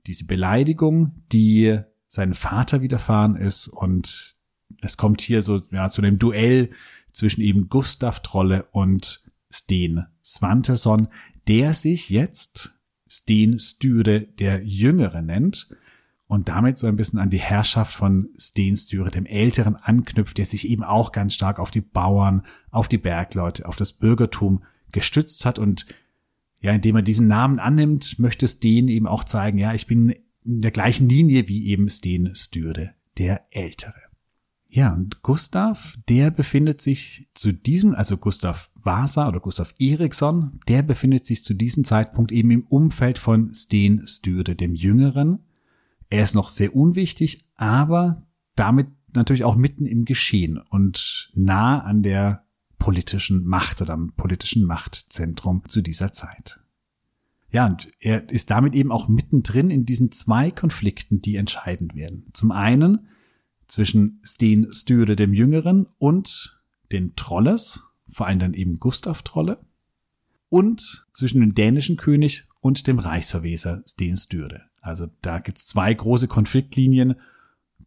diese 0.07 0.27
Beleidigung, 0.27 1.25
die 1.33 1.81
seinem 2.07 2.35
Vater 2.35 2.81
widerfahren 2.81 3.37
ist 3.37 3.67
und 3.67 4.37
es 4.83 4.97
kommt 4.97 5.21
hier 5.21 5.43
so 5.43 5.63
ja, 5.73 5.89
zu 5.89 6.01
einem 6.01 6.19
Duell 6.19 6.71
zwischen 7.13 7.41
eben 7.41 7.69
Gustav 7.69 8.21
Trolle 8.21 8.69
und 8.71 9.25
Sten 9.53 10.07
Svantesson, 10.25 11.09
der 11.49 11.75
sich 11.75 12.09
jetzt 12.09 12.79
Sten 13.09 13.59
Styre 13.59 14.21
der 14.21 14.65
Jüngere 14.65 15.23
nennt 15.23 15.69
und 16.27 16.49
damit 16.49 16.79
so 16.79 16.87
ein 16.87 16.97
bisschen 16.97 17.19
an 17.19 17.31
die 17.31 17.39
Herrschaft 17.39 17.95
von 17.95 18.31
Sten 18.39 18.77
Styre 18.77 19.11
dem 19.11 19.27
Älteren 19.27 19.77
anknüpft, 19.77 20.39
der 20.39 20.47
sich 20.47 20.69
eben 20.69 20.83
auch 20.83 21.13
ganz 21.13 21.35
stark 21.35 21.59
auf 21.59 21.71
die 21.71 21.81
Bauern, 21.81 22.43
auf 22.71 22.89
die 22.89 22.99
Bergleute, 22.99 23.67
auf 23.67 23.77
das 23.77 23.93
Bürgertum 23.93 24.65
gestützt 24.91 25.45
hat 25.45 25.59
und 25.59 25.87
ja, 26.61 26.73
indem 26.73 26.97
er 26.97 27.03
diesen 27.03 27.29
Namen 27.29 27.59
annimmt, 27.59 28.19
möchte 28.19 28.49
Sten 28.49 28.89
eben 28.89 29.07
auch 29.07 29.25
zeigen, 29.25 29.59
ja, 29.59 29.75
ich 29.75 29.87
bin 29.87 30.15
in 30.45 30.63
der 30.63 30.71
gleichen 30.71 31.09
Linie 31.09 31.47
wie 31.49 31.67
eben 31.67 31.91
Sten 31.91 32.35
Styre 32.35 32.95
der 33.19 33.45
Ältere. 33.51 34.01
Ja, 34.67 34.93
und 34.93 35.23
Gustav, 35.23 35.97
der 36.09 36.31
befindet 36.31 36.81
sich 36.81 37.29
zu 37.35 37.53
diesem, 37.53 37.95
also 37.95 38.17
Gustav 38.17 38.71
Vasa 38.75 39.29
oder 39.29 39.41
Gustav 39.41 39.73
Eriksson, 39.79 40.59
der 40.67 40.83
befindet 40.83 41.27
sich 41.27 41.45
zu 41.45 41.55
diesem 41.55 41.85
Zeitpunkt 41.85 42.33
eben 42.33 42.51
im 42.51 42.65
Umfeld 42.65 43.19
von 43.19 43.55
Sten 43.55 44.07
Styre 44.07 44.57
dem 44.57 44.75
Jüngeren. 44.75 45.41
Er 46.15 46.23
ist 46.23 46.37
noch 46.37 46.49
sehr 46.49 46.77
unwichtig, 46.77 47.45
aber 47.57 48.25
damit 48.55 48.87
natürlich 49.15 49.43
auch 49.43 49.57
mitten 49.57 49.85
im 49.85 50.05
Geschehen 50.05 50.59
und 50.59 51.33
nah 51.35 51.81
an 51.81 52.05
der 52.05 52.47
politischen 52.79 53.45
Macht 53.45 53.83
oder 53.83 53.95
am 53.95 54.13
politischen 54.13 54.65
Machtzentrum 54.65 55.65
zu 55.67 55.83
dieser 55.83 56.13
Zeit. 56.13 56.61
Ja, 57.51 57.67
und 57.67 57.89
er 57.99 58.29
ist 58.31 58.49
damit 58.53 58.75
eben 58.75 58.93
auch 58.93 59.09
mittendrin 59.09 59.71
in 59.71 59.87
diesen 59.87 60.13
zwei 60.13 60.53
Konflikten, 60.53 61.21
die 61.21 61.35
entscheidend 61.35 61.97
werden. 61.97 62.27
Zum 62.33 62.53
einen 62.53 63.09
zwischen 63.67 64.21
Sten 64.25 64.73
Styre 64.73 65.17
dem 65.17 65.33
Jüngeren 65.33 65.89
und 65.99 66.63
den 66.93 67.17
Trolles, 67.17 67.83
vor 68.09 68.29
allem 68.29 68.39
dann 68.39 68.55
eben 68.55 68.79
Gustav 68.79 69.23
Trolle, 69.23 69.67
und 70.49 71.09
zwischen 71.13 71.41
dem 71.41 71.55
dänischen 71.55 71.97
König 71.97 72.47
und 72.61 72.87
dem 72.87 73.01
Reichsverweser 73.01 73.83
Sten 73.85 74.17
Styre. 74.17 74.71
Also 74.85 75.07
da 75.23 75.39
gibt's 75.39 75.67
zwei 75.67 75.93
große 75.93 76.29
Konfliktlinien. 76.29 77.17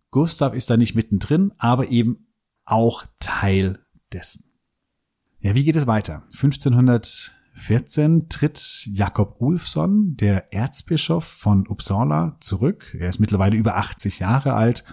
Gustav 0.10 0.54
ist 0.54 0.70
da 0.70 0.78
nicht 0.78 0.96
mittendrin, 0.96 1.54
aber 1.58 1.90
eben 1.90 2.28
auch 2.66 3.06
Teil 3.20 3.80
dessen. 4.12 4.46
Ja, 5.40 5.54
wie 5.54 5.64
geht 5.64 5.76
es 5.76 5.86
weiter? 5.86 6.24
1514 6.34 8.30
tritt 8.30 8.88
Jakob 8.92 9.36
Ulfsson, 9.40 10.18
der 10.18 10.52
Erzbischof 10.54 11.24
von 11.24 11.68
Uppsala, 11.68 12.38
zurück. 12.40 12.96
Er 13.00 13.10
ist 13.10 13.20
mittlerweile 13.20 13.56
über 13.56 13.78
80 13.78 14.20
Jahre 14.20 14.54
alt 14.54 14.84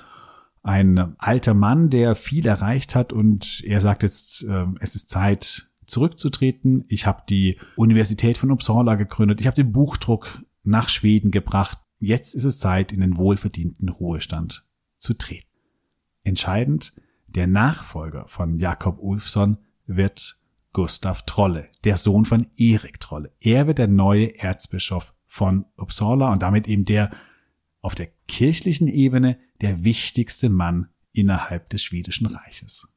ein 0.64 1.14
alter 1.19 1.53
Mann, 1.53 1.90
der 1.90 2.17
viel 2.17 2.47
erreicht 2.47 2.95
hat 2.95 3.12
und 3.12 3.62
er 3.64 3.81
sagt 3.81 4.03
jetzt, 4.03 4.45
äh, 4.45 4.67
es 4.81 4.97
ist 4.97 5.11
Zeit 5.11 5.71
zurückzutreten. 5.87 6.85
Ich 6.88 7.07
habe 7.07 7.23
die 7.29 7.59
Universität 7.77 8.38
von 8.38 8.51
Uppsala 8.51 8.95
gegründet. 8.95 9.43
Ich 9.43 9.47
habe 9.47 9.57
den 9.57 9.73
Buchdruck 9.73 10.43
nach 10.62 10.88
Schweden 10.88 11.31
gebracht. 11.31 11.79
Jetzt 11.98 12.35
ist 12.35 12.44
es 12.44 12.59
Zeit, 12.59 12.92
in 12.92 13.00
den 13.00 13.16
wohlverdienten 13.16 13.88
Ruhestand 13.88 14.68
zu 14.98 15.14
treten. 15.14 15.48
Entscheidend, 16.22 17.00
der 17.26 17.46
Nachfolger 17.46 18.26
von 18.28 18.59
Jakob 18.59 18.98
Ulfsson 19.00 19.59
wird 19.87 20.37
Gustav 20.72 21.24
Trolle, 21.24 21.68
der 21.85 21.96
Sohn 21.96 22.24
von 22.24 22.46
Erik 22.57 23.00
Trolle. 23.00 23.33
Er 23.40 23.66
wird 23.66 23.78
der 23.78 23.88
neue 23.88 24.38
Erzbischof 24.38 25.14
von 25.26 25.66
Uppsala 25.76 26.33
und 26.33 26.42
damit 26.42 26.68
eben 26.68 26.85
der 26.85 27.11
auf 27.80 27.94
der 27.94 28.09
kirchlichen 28.28 28.88
Ebene 28.88 29.38
der 29.61 29.85
wichtigste 29.85 30.48
Mann 30.48 30.88
innerhalb 31.12 31.68
des 31.70 31.83
schwedischen 31.83 32.26
Reiches. 32.26 32.88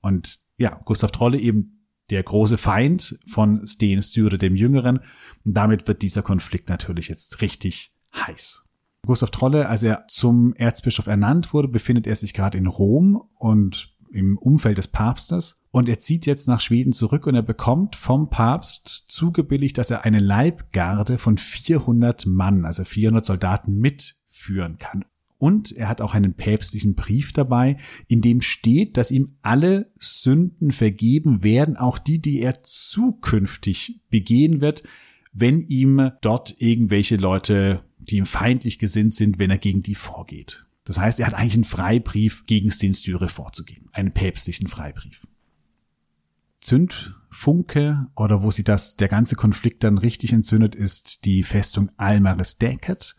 Und 0.00 0.40
ja, 0.58 0.80
Gustav 0.84 1.12
Trolle 1.12 1.38
eben 1.38 1.88
der 2.10 2.22
große 2.22 2.58
Feind 2.58 3.18
von 3.26 3.66
Sten 3.66 4.02
Sture 4.02 4.38
dem 4.38 4.56
Jüngeren. 4.56 4.98
Und 5.44 5.54
damit 5.56 5.88
wird 5.88 6.02
dieser 6.02 6.22
Konflikt 6.22 6.68
natürlich 6.68 7.08
jetzt 7.08 7.40
richtig 7.40 7.93
heiß. 8.14 8.68
Gustav 9.06 9.30
Trolle, 9.30 9.68
als 9.68 9.82
er 9.82 10.04
zum 10.08 10.54
Erzbischof 10.54 11.06
ernannt 11.06 11.52
wurde, 11.52 11.68
befindet 11.68 12.06
er 12.06 12.16
sich 12.16 12.32
gerade 12.32 12.56
in 12.56 12.66
Rom 12.66 13.22
und 13.38 13.94
im 14.10 14.38
Umfeld 14.38 14.78
des 14.78 14.88
Papstes. 14.88 15.60
Und 15.70 15.88
er 15.88 15.98
zieht 15.98 16.24
jetzt 16.24 16.46
nach 16.46 16.60
Schweden 16.60 16.92
zurück 16.92 17.26
und 17.26 17.34
er 17.34 17.42
bekommt 17.42 17.96
vom 17.96 18.30
Papst 18.30 19.06
zugebilligt, 19.08 19.76
dass 19.76 19.90
er 19.90 20.04
eine 20.04 20.20
Leibgarde 20.20 21.18
von 21.18 21.36
400 21.36 22.26
Mann, 22.26 22.64
also 22.64 22.84
400 22.84 23.24
Soldaten 23.24 23.78
mitführen 23.78 24.78
kann. 24.78 25.04
Und 25.36 25.72
er 25.72 25.88
hat 25.88 26.00
auch 26.00 26.14
einen 26.14 26.34
päpstlichen 26.34 26.94
Brief 26.94 27.32
dabei, 27.32 27.76
in 28.06 28.22
dem 28.22 28.40
steht, 28.40 28.96
dass 28.96 29.10
ihm 29.10 29.36
alle 29.42 29.90
Sünden 29.98 30.70
vergeben 30.70 31.42
werden, 31.42 31.76
auch 31.76 31.98
die, 31.98 32.20
die 32.20 32.40
er 32.40 32.62
zukünftig 32.62 34.00
begehen 34.08 34.60
wird, 34.60 34.84
wenn 35.32 35.60
ihm 35.60 36.12
dort 36.20 36.54
irgendwelche 36.60 37.16
Leute, 37.16 37.82
die 38.04 38.16
ihm 38.16 38.26
feindlich 38.26 38.78
gesinnt 38.78 39.14
sind, 39.14 39.38
wenn 39.38 39.50
er 39.50 39.58
gegen 39.58 39.82
die 39.82 39.94
vorgeht. 39.94 40.64
Das 40.84 40.98
heißt, 40.98 41.20
er 41.20 41.26
hat 41.26 41.34
eigentlich 41.34 41.54
einen 41.54 41.64
Freibrief 41.64 42.44
gegen 42.46 42.70
Stenstyre 42.70 43.28
vorzugehen, 43.28 43.88
einen 43.92 44.12
päpstlichen 44.12 44.68
Freibrief. 44.68 45.26
Zündfunke 46.60 48.06
oder 48.14 48.42
wo 48.42 48.50
sie 48.50 48.64
das, 48.64 48.96
der 48.96 49.08
ganze 49.08 49.36
Konflikt 49.36 49.84
dann 49.84 49.98
richtig 49.98 50.32
entzündet, 50.32 50.74
ist 50.74 51.24
die 51.24 51.42
Festung 51.42 51.90
Almaris 51.96 52.58
Deket 52.58 53.16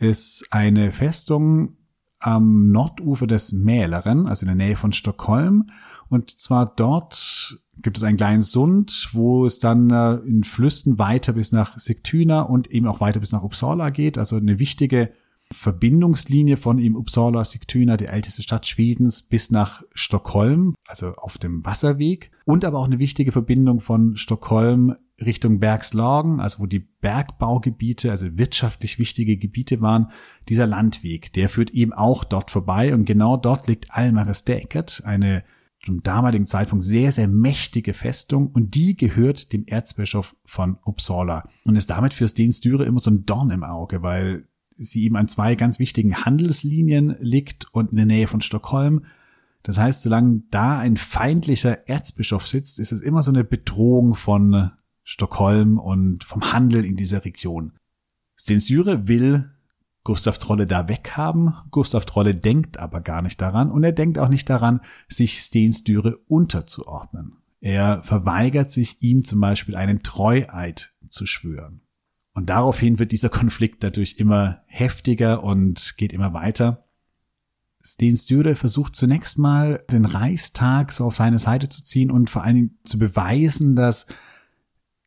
ist 0.00 0.46
eine 0.50 0.90
Festung 0.90 1.76
am 2.20 2.70
Nordufer 2.70 3.26
des 3.26 3.52
Mäleren, 3.52 4.26
also 4.26 4.44
in 4.46 4.56
der 4.56 4.66
Nähe 4.66 4.76
von 4.76 4.92
Stockholm. 4.92 5.66
Und 6.08 6.40
zwar 6.40 6.74
dort 6.74 7.60
gibt 7.82 7.96
es 7.96 8.02
einen 8.02 8.16
kleinen 8.16 8.42
Sund, 8.42 9.10
wo 9.12 9.46
es 9.46 9.58
dann 9.58 9.90
äh, 9.90 10.14
in 10.16 10.44
Flüssen 10.44 10.98
weiter 10.98 11.32
bis 11.32 11.52
nach 11.52 11.78
Sigtuna 11.78 12.42
und 12.42 12.70
eben 12.70 12.86
auch 12.86 13.00
weiter 13.00 13.20
bis 13.20 13.32
nach 13.32 13.42
Uppsala 13.42 13.90
geht. 13.90 14.18
Also 14.18 14.36
eine 14.36 14.58
wichtige 14.58 15.10
Verbindungslinie 15.52 16.56
von 16.56 16.78
eben 16.78 16.96
Uppsala, 16.96 17.44
Sigtuna, 17.44 17.96
die 17.96 18.06
älteste 18.06 18.42
Stadt 18.42 18.66
Schwedens, 18.66 19.22
bis 19.22 19.50
nach 19.50 19.82
Stockholm, 19.94 20.74
also 20.86 21.12
auf 21.14 21.38
dem 21.38 21.64
Wasserweg. 21.64 22.30
Und 22.44 22.64
aber 22.64 22.78
auch 22.78 22.84
eine 22.84 23.00
wichtige 23.00 23.32
Verbindung 23.32 23.80
von 23.80 24.16
Stockholm 24.16 24.94
Richtung 25.20 25.58
Bergslagen, 25.58 26.40
also 26.40 26.60
wo 26.60 26.66
die 26.66 26.78
Bergbaugebiete, 26.78 28.10
also 28.10 28.38
wirtschaftlich 28.38 28.98
wichtige 28.98 29.36
Gebiete 29.36 29.80
waren, 29.80 30.10
dieser 30.48 30.66
Landweg, 30.66 31.32
der 31.32 31.48
führt 31.48 31.70
eben 31.70 31.92
auch 31.92 32.24
dort 32.24 32.50
vorbei 32.50 32.94
und 32.94 33.04
genau 33.04 33.36
dort 33.36 33.66
liegt 33.66 33.90
Almares 33.90 34.44
Deket, 34.44 35.02
eine 35.04 35.44
zum 35.84 36.02
damaligen 36.02 36.46
Zeitpunkt 36.46 36.84
sehr, 36.84 37.10
sehr 37.10 37.28
mächtige 37.28 37.94
Festung 37.94 38.48
und 38.48 38.74
die 38.74 38.96
gehört 38.96 39.52
dem 39.52 39.66
Erzbischof 39.66 40.36
von 40.44 40.76
Uppsala 40.84 41.48
und 41.64 41.76
ist 41.76 41.90
damit 41.90 42.12
für 42.12 42.28
Sten 42.28 42.52
Styre 42.52 42.84
immer 42.84 43.00
so 43.00 43.10
ein 43.10 43.24
Dorn 43.24 43.50
im 43.50 43.64
Auge, 43.64 44.02
weil 44.02 44.46
sie 44.76 45.04
eben 45.04 45.16
an 45.16 45.28
zwei 45.28 45.54
ganz 45.54 45.78
wichtigen 45.78 46.24
Handelslinien 46.24 47.16
liegt 47.20 47.72
und 47.72 47.90
in 47.90 47.96
der 47.96 48.06
Nähe 48.06 48.26
von 48.26 48.40
Stockholm. 48.40 49.04
Das 49.62 49.78
heißt, 49.78 50.02
solange 50.02 50.42
da 50.50 50.78
ein 50.78 50.96
feindlicher 50.96 51.88
Erzbischof 51.88 52.46
sitzt, 52.46 52.78
ist 52.78 52.92
es 52.92 53.00
immer 53.00 53.22
so 53.22 53.30
eine 53.30 53.44
Bedrohung 53.44 54.14
von 54.14 54.70
Stockholm 55.02 55.78
und 55.78 56.24
vom 56.24 56.52
Handel 56.52 56.84
in 56.84 56.96
dieser 56.96 57.24
Region. 57.24 57.72
Stensyre 58.36 59.08
will 59.08 59.50
Gustav 60.04 60.38
Trolle 60.38 60.66
da 60.66 60.88
weghaben. 60.88 61.54
Gustav 61.70 62.06
Trolle 62.06 62.34
denkt 62.34 62.78
aber 62.78 63.00
gar 63.00 63.22
nicht 63.22 63.40
daran 63.40 63.70
und 63.70 63.84
er 63.84 63.92
denkt 63.92 64.18
auch 64.18 64.28
nicht 64.28 64.48
daran, 64.48 64.80
sich 65.08 65.40
Stenstyre 65.40 66.18
unterzuordnen. 66.26 67.36
Er 67.60 68.02
verweigert 68.02 68.70
sich 68.70 69.02
ihm 69.02 69.24
zum 69.24 69.40
Beispiel 69.40 69.76
einen 69.76 70.02
Treueid 70.02 70.94
zu 71.10 71.26
schwören. 71.26 71.82
Und 72.32 72.48
daraufhin 72.48 72.98
wird 72.98 73.12
dieser 73.12 73.28
Konflikt 73.30 73.84
dadurch 73.84 74.16
immer 74.18 74.62
heftiger 74.66 75.42
und 75.42 75.96
geht 75.96 76.12
immer 76.12 76.32
weiter. 76.32 76.86
Sten 77.82 78.16
Sture 78.16 78.56
versucht 78.56 78.94
zunächst 78.94 79.38
mal 79.38 79.80
den 79.90 80.04
Reichstag 80.04 80.92
so 80.92 81.06
auf 81.06 81.16
seine 81.16 81.38
Seite 81.38 81.68
zu 81.68 81.82
ziehen 81.82 82.10
und 82.10 82.28
vor 82.28 82.44
allen 82.44 82.54
Dingen 82.54 82.78
zu 82.84 82.98
beweisen, 82.98 83.74
dass 83.74 84.06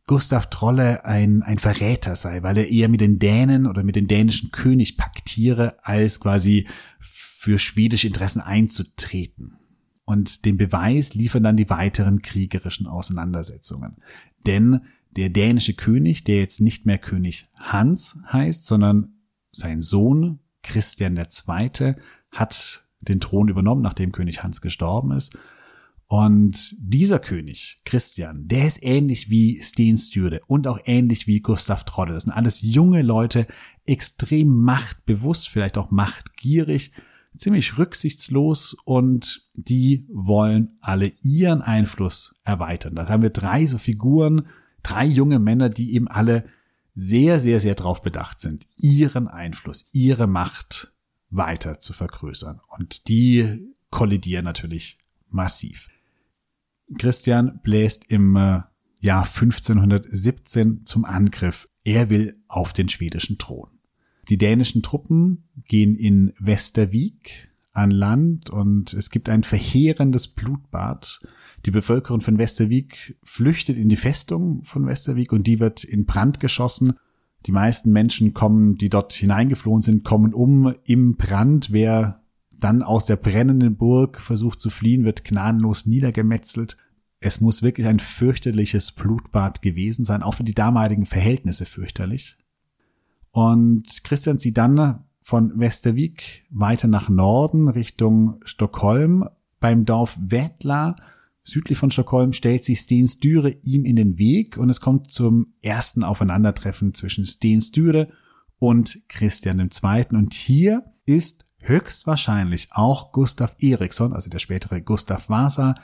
Gustav 0.06 0.50
Trolle 0.50 1.06
ein, 1.06 1.44
ein 1.44 1.58
Verräter 1.58 2.16
sei, 2.16 2.44
weil 2.44 2.58
er 2.58 2.70
eher 2.70 2.90
mit 2.90 3.02
den 3.02 3.20
Dänen 3.20 3.68
oder 3.68 3.84
mit 3.84 3.96
dem 3.96 4.08
dänischen 4.08 4.52
König 4.52 4.98
paktiere, 4.98 5.78
als 5.84 6.20
quasi 6.20 6.68
für 7.00 7.58
schwedische 7.58 8.08
Interessen 8.08 8.42
einzutreten. 8.42 9.58
Und 10.06 10.44
den 10.44 10.58
Beweis 10.58 11.14
liefern 11.14 11.44
dann 11.44 11.56
die 11.56 11.70
weiteren 11.70 12.22
kriegerischen 12.22 12.88
Auseinandersetzungen. 12.88 13.98
Denn 14.46 14.82
der 15.16 15.30
dänische 15.30 15.74
König, 15.74 16.26
der 16.26 16.38
jetzt 16.38 16.60
nicht 16.60 16.86
mehr 16.86 16.98
König 16.98 17.46
Hans 17.56 18.20
heißt, 18.32 18.66
sondern 18.66 19.14
sein 19.52 19.82
Sohn 19.82 20.40
Christian 20.64 21.16
II. 21.18 21.96
hat 22.32 22.90
den 23.00 23.20
Thron 23.20 23.50
übernommen, 23.50 23.82
nachdem 23.82 24.12
König 24.12 24.44
Hans 24.44 24.62
gestorben 24.62 25.12
ist. 25.12 25.38
Und 26.14 26.76
dieser 26.78 27.18
König, 27.18 27.82
Christian, 27.86 28.48
der 28.48 28.68
ist 28.68 28.84
ähnlich 28.84 29.32
wie 29.32 29.60
Sten 29.64 29.98
Sture 29.98 30.42
und 30.46 30.68
auch 30.68 30.78
ähnlich 30.86 31.26
wie 31.26 31.40
Gustav 31.40 31.86
Trolle. 31.86 32.14
Das 32.14 32.26
sind 32.26 32.34
alles 32.34 32.62
junge 32.62 33.02
Leute, 33.02 33.48
extrem 33.88 34.50
machtbewusst, 34.50 35.50
vielleicht 35.50 35.76
auch 35.76 35.90
machtgierig, 35.90 36.92
ziemlich 37.36 37.80
rücksichtslos 37.80 38.78
und 38.86 39.50
die 39.56 40.06
wollen 40.14 40.78
alle 40.82 41.14
ihren 41.24 41.64
Einfluss 41.64 42.40
erweitern. 42.44 42.94
Da 42.94 43.10
haben 43.10 43.24
wir 43.24 43.32
drei 43.32 43.66
so 43.66 43.80
Figuren, 43.80 44.46
drei 44.84 45.06
junge 45.06 45.40
Männer, 45.40 45.70
die 45.70 45.96
eben 45.96 46.08
alle 46.08 46.46
sehr, 46.94 47.40
sehr, 47.40 47.60
sehr 47.60 47.74
darauf 47.74 48.04
bedacht 48.04 48.40
sind, 48.40 48.68
ihren 48.78 49.28
Einfluss, 49.28 49.90
ihre 49.94 50.28
Macht 50.28 50.94
weiter 51.32 51.80
zu 51.80 51.92
vergrößern. 51.92 52.62
Und 52.78 53.08
die 53.08 53.74
kollidieren 53.90 54.46
natürlich 54.46 55.00
massiv. 55.28 55.90
Christian 56.98 57.60
bläst 57.64 58.06
im 58.10 58.36
äh, 58.36 58.62
Jahr 59.00 59.26
1517 59.26 60.86
zum 60.86 61.06
Angriff. 61.06 61.68
Er 61.84 62.10
will 62.10 62.38
auf 62.48 62.74
den 62.74 62.90
schwedischen 62.90 63.38
Thron. 63.38 63.70
Die 64.30 64.38
dänischen 64.38 64.82
Truppen 64.82 65.50
gehen 65.68 65.96
in 65.96 66.34
Westervik 66.40 67.50
an 67.74 67.92
Land 67.92 68.50
und 68.50 68.94
es 68.94 69.10
gibt 69.10 69.28
ein 69.30 69.44
verheerendes 69.44 70.28
Blutbad. 70.28 71.22
Die 71.66 71.72
Bevölkerung 71.72 72.22
von 72.22 72.38
Westervik 72.38 73.18
flüchtet 73.24 73.78
in 73.78 73.90
die 73.90 73.98
Festung 73.98 74.64
von 74.64 74.86
Westervik 74.86 75.34
und 75.34 75.48
die 75.48 75.60
wird 75.60 75.84
in 75.84 76.06
Brand 76.06 76.40
geschossen. 76.40 76.94
Die 77.46 77.52
meisten 77.52 77.92
Menschen 77.92 78.34
kommen, 78.34 78.78
die 78.78 78.90
dort 78.90 79.12
hineingeflohen 79.14 79.82
sind, 79.82 80.04
kommen 80.06 80.34
um 80.34 80.74
im 80.86 81.16
Brand. 81.18 81.72
Wer 81.72 82.23
dann 82.64 82.84
aus 82.84 83.06
der 83.06 83.16
brennenden 83.16 83.76
Burg 83.76 84.20
versucht 84.20 84.62
zu 84.62 84.70
fliehen, 84.70 85.06
wird 85.06 85.24
gnadenlos 85.24 85.86
niedergemetzelt. 85.86 86.78
Es 87.20 87.42
muss 87.42 87.64
wirklich 87.64 87.88
ein 87.88 88.00
fürchterliches 88.00 88.92
Blutbad 88.92 89.62
gewesen 89.62 90.06
sein, 90.06 90.24
auch 90.24 90.36
für 90.36 90.44
die 90.44 90.54
damaligen 90.54 91.06
Verhältnisse 91.06 91.66
fürchterlich. 91.66 92.38
Und 93.32 94.04
Christian 94.04 94.40
zieht 94.40 94.58
dann 94.58 95.06
von 95.22 95.58
Westervik 95.58 96.46
weiter 96.52 96.88
nach 96.88 97.10
Norden 97.10 97.70
Richtung 97.70 98.40
Stockholm. 98.46 99.28
Beim 99.60 99.86
Dorf 99.86 100.20
Wettla, 100.22 100.98
südlich 101.44 101.78
von 101.78 101.92
Stockholm, 101.92 102.34
stellt 102.34 102.64
sich 102.64 102.80
Stensdüre 102.80 103.52
ihm 103.64 103.86
in 103.86 103.96
den 103.96 104.18
Weg 104.18 104.58
und 104.58 104.70
es 104.70 104.82
kommt 104.82 105.10
zum 105.10 105.54
ersten 105.62 106.04
Aufeinandertreffen 106.04 106.94
zwischen 106.94 107.26
Stensdüre 107.26 108.10
und 108.60 109.08
Christian 109.08 109.60
II. 109.60 110.06
Und 110.12 110.34
hier 110.34 110.84
ist 111.06 111.43
höchstwahrscheinlich 111.64 112.70
auch 112.72 113.12
Gustav 113.12 113.56
Eriksson, 113.60 114.14
also 114.14 114.30
der 114.30 114.40
spätere 114.40 114.82
Gustav 114.82 115.30
Vasa, 115.30 115.76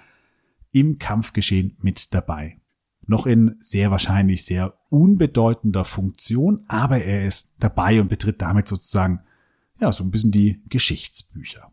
im 0.71 0.99
Kampfgeschehen 0.99 1.77
mit 1.81 2.13
dabei 2.13 2.59
noch 3.09 3.25
in 3.25 3.55
sehr 3.59 3.89
wahrscheinlich 3.89 4.45
sehr 4.45 4.75
unbedeutender 4.89 5.83
Funktion, 5.83 6.63
aber 6.67 7.01
er 7.01 7.25
ist 7.25 7.55
dabei 7.59 7.99
und 7.99 8.07
betritt 8.07 8.39
damit 8.39 8.67
sozusagen 8.67 9.21
ja 9.79 9.91
so 9.91 10.03
ein 10.03 10.11
bisschen 10.11 10.31
die 10.31 10.61
Geschichtsbücher. 10.69 11.71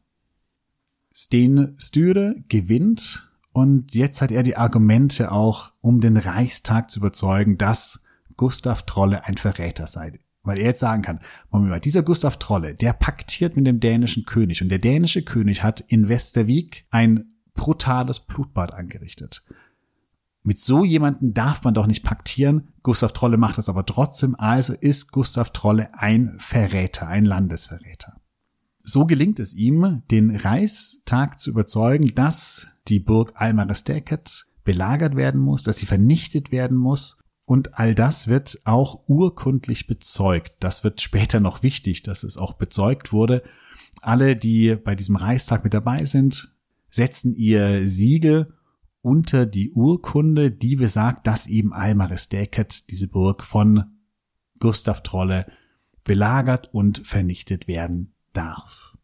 Sten 1.15 1.75
Stüre 1.79 2.37
gewinnt 2.49 3.31
und 3.53 3.95
jetzt 3.95 4.23
hat 4.23 4.33
er 4.33 4.43
die 4.43 4.57
Argumente 4.57 5.31
auch, 5.31 5.73
um 5.83 6.01
den 6.01 6.17
Reichstag 6.17 6.91
zu 6.91 7.01
überzeugen, 7.01 7.59
dass 7.59 8.05
Gustav 8.39 8.87
Trolle 8.87 9.25
ein 9.25 9.37
Verräter 9.37 9.87
sei. 9.87 10.19
Weil 10.47 10.59
er 10.59 10.67
jetzt 10.67 10.81
sagen 10.81 11.03
kann, 11.03 11.21
Moment 11.51 11.71
mal, 11.71 11.81
dieser 11.81 12.03
Gustav 12.03 12.39
Trolle, 12.39 12.75
der 12.75 12.93
paktiert 12.93 13.57
mit 13.57 13.67
dem 13.67 13.81
dänischen 13.81 14.25
König 14.25 14.63
und 14.63 14.69
der 14.69 14.79
dänische 14.79 15.23
König 15.23 15.63
hat 15.63 15.81
in 15.81 16.09
Westervik 16.09 16.87
ein 16.91 17.37
brutales 17.55 18.21
Blutbad 18.21 18.73
angerichtet. 18.73 19.45
Mit 20.43 20.61
so 20.61 20.85
jemanden 20.85 21.35
darf 21.35 21.65
man 21.65 21.75
doch 21.75 21.89
nicht 21.89 22.05
paktieren. 22.05 22.69
Gustav 22.83 23.13
Trolle 23.13 23.37
macht 23.37 23.59
das 23.59 23.69
aber 23.69 23.85
trotzdem. 23.85 24.37
Also 24.37 24.75
ist 24.75 25.11
Gustav 25.11 25.51
Trolle 25.51 25.93
ein 25.99 26.37
Verräter, 26.39 27.09
ein 27.09 27.25
Landesverräter. 27.25 28.21
So 28.83 29.07
gelingt 29.07 29.41
es 29.41 29.55
ihm, 29.55 30.03
den 30.13 30.31
Reichstag 30.31 31.41
zu 31.41 31.51
überzeugen, 31.51 32.15
dass 32.15 32.69
die 32.87 33.01
Burg 33.01 33.33
Almaresteket 33.35 34.47
belagert 34.63 35.17
werden 35.17 35.41
muss, 35.41 35.65
dass 35.65 35.79
sie 35.79 35.87
vernichtet 35.87 36.53
werden 36.53 36.77
muss. 36.77 37.19
Und 37.47 37.79
all 37.79 37.95
das 37.95 38.27
wird 38.27 38.61
auch 38.65 39.05
urkundlich 39.07 39.87
bezeugt. 39.87 40.55
Das 40.59 40.83
wird 40.83 41.01
später 41.01 41.39
noch 41.39 41.63
wichtig, 41.63 42.03
dass 42.03 42.25
es 42.25 42.37
auch 42.37 42.55
bezeugt 42.55 43.13
wurde. 43.13 43.45
Alle, 44.03 44.35
die 44.35 44.75
bei 44.75 44.97
diesem 44.97 45.15
Reichstag 45.15 45.63
mit 45.63 45.73
dabei 45.73 46.05
sind, 46.05 46.57
setzen 46.91 47.37
ihr 47.37 47.87
Siegel 47.87 48.53
unter 49.01 49.47
die 49.47 49.71
Urkunde, 49.71 50.51
die 50.51 50.75
besagt, 50.75 51.29
dass 51.29 51.47
eben 51.47 51.73
Almaris 51.73 52.29
Deket, 52.29 52.91
diese 52.91 53.07
Burg 53.07 53.45
von 53.45 53.85
Gustav 54.59 55.05
Trolle, 55.05 55.47
belagert 56.03 56.75
und 56.75 57.07
vernichtet 57.07 57.69
werden 57.69 58.13
darf. 58.33 58.97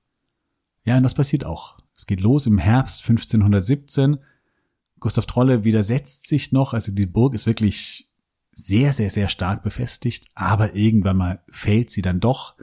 Ja, 0.84 0.96
und 0.96 1.04
das 1.04 1.14
passiert 1.14 1.44
auch. 1.44 1.78
Es 1.94 2.06
geht 2.06 2.20
los 2.20 2.46
im 2.46 2.58
Herbst 2.58 3.08
1517. 3.08 4.18
Gustav 4.98 5.26
Trolle 5.26 5.62
widersetzt 5.62 6.26
sich 6.26 6.50
noch, 6.50 6.74
also 6.74 6.90
die 6.90 7.06
Burg 7.06 7.34
ist 7.34 7.46
wirklich 7.46 8.11
sehr, 8.66 8.92
sehr, 8.92 9.10
sehr 9.10 9.28
stark 9.28 9.62
befestigt, 9.62 10.26
aber 10.34 10.74
irgendwann 10.74 11.16
mal 11.16 11.42
fällt 11.50 11.90
sie 11.90 12.02
dann 12.02 12.20
doch. 12.20 12.56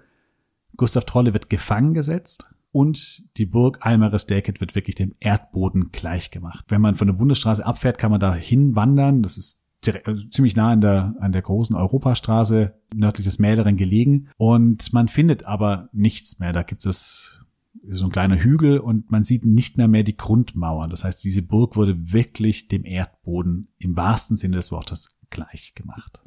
Gustav 0.78 1.06
Trolle 1.06 1.34
wird 1.34 1.50
gefangen 1.50 1.94
gesetzt 1.94 2.50
und 2.72 3.24
die 3.38 3.46
Burg 3.46 3.80
Almaresdeket 3.82 4.62
wird 4.62 4.76
wirklich 4.76 4.96
dem 4.96 5.16
Erdboden 5.20 5.92
gleichgemacht. 5.92 6.66
Wenn 6.70 6.82
man 6.82 6.96
von 6.96 7.08
der 7.08 7.16
Bundesstraße 7.16 7.66
abfährt, 7.66 7.98
kann 7.98 8.12
man 8.12 8.20
da 8.20 8.34
hinwandern. 8.34 9.22
Das 9.22 9.38
ist 9.38 9.66
direkt, 9.86 10.08
also 10.08 10.28
ziemlich 10.28 10.56
nah 10.56 10.72
an 10.72 10.82
der, 10.82 11.16
an 11.20 11.32
der 11.32 11.42
großen 11.42 11.76
Europastraße 11.76 12.76
nördlich 12.94 13.26
des 13.26 13.40
Mähleren 13.40 13.76
gelegen. 13.76 14.30
Und 14.38 14.94
man 14.94 15.08
findet 15.08 15.46
aber 15.46 15.90
nichts 15.94 16.40
mehr. 16.40 16.54
Da 16.54 16.64
gibt 16.64 16.86
es 16.86 17.40
so 17.88 18.06
ein 18.06 18.12
kleiner 18.12 18.38
Hügel 18.38 18.80
und 18.80 19.10
man 19.10 19.24
sieht 19.24 19.46
nicht 19.46 19.78
mehr 19.78 19.88
mehr 19.88 20.04
die 20.04 20.18
Grundmauern. 20.18 20.90
Das 20.90 21.04
heißt, 21.04 21.24
diese 21.24 21.42
Burg 21.42 21.76
wurde 21.76 22.14
wirklich 22.14 22.68
dem 22.68 22.86
Erdboden 22.86 23.70
im 23.78 23.96
wahrsten 23.96 24.38
Sinne 24.38 24.58
des 24.58 24.72
Wortes 24.72 25.18
gleich 25.30 25.74
gemacht. 25.76 26.24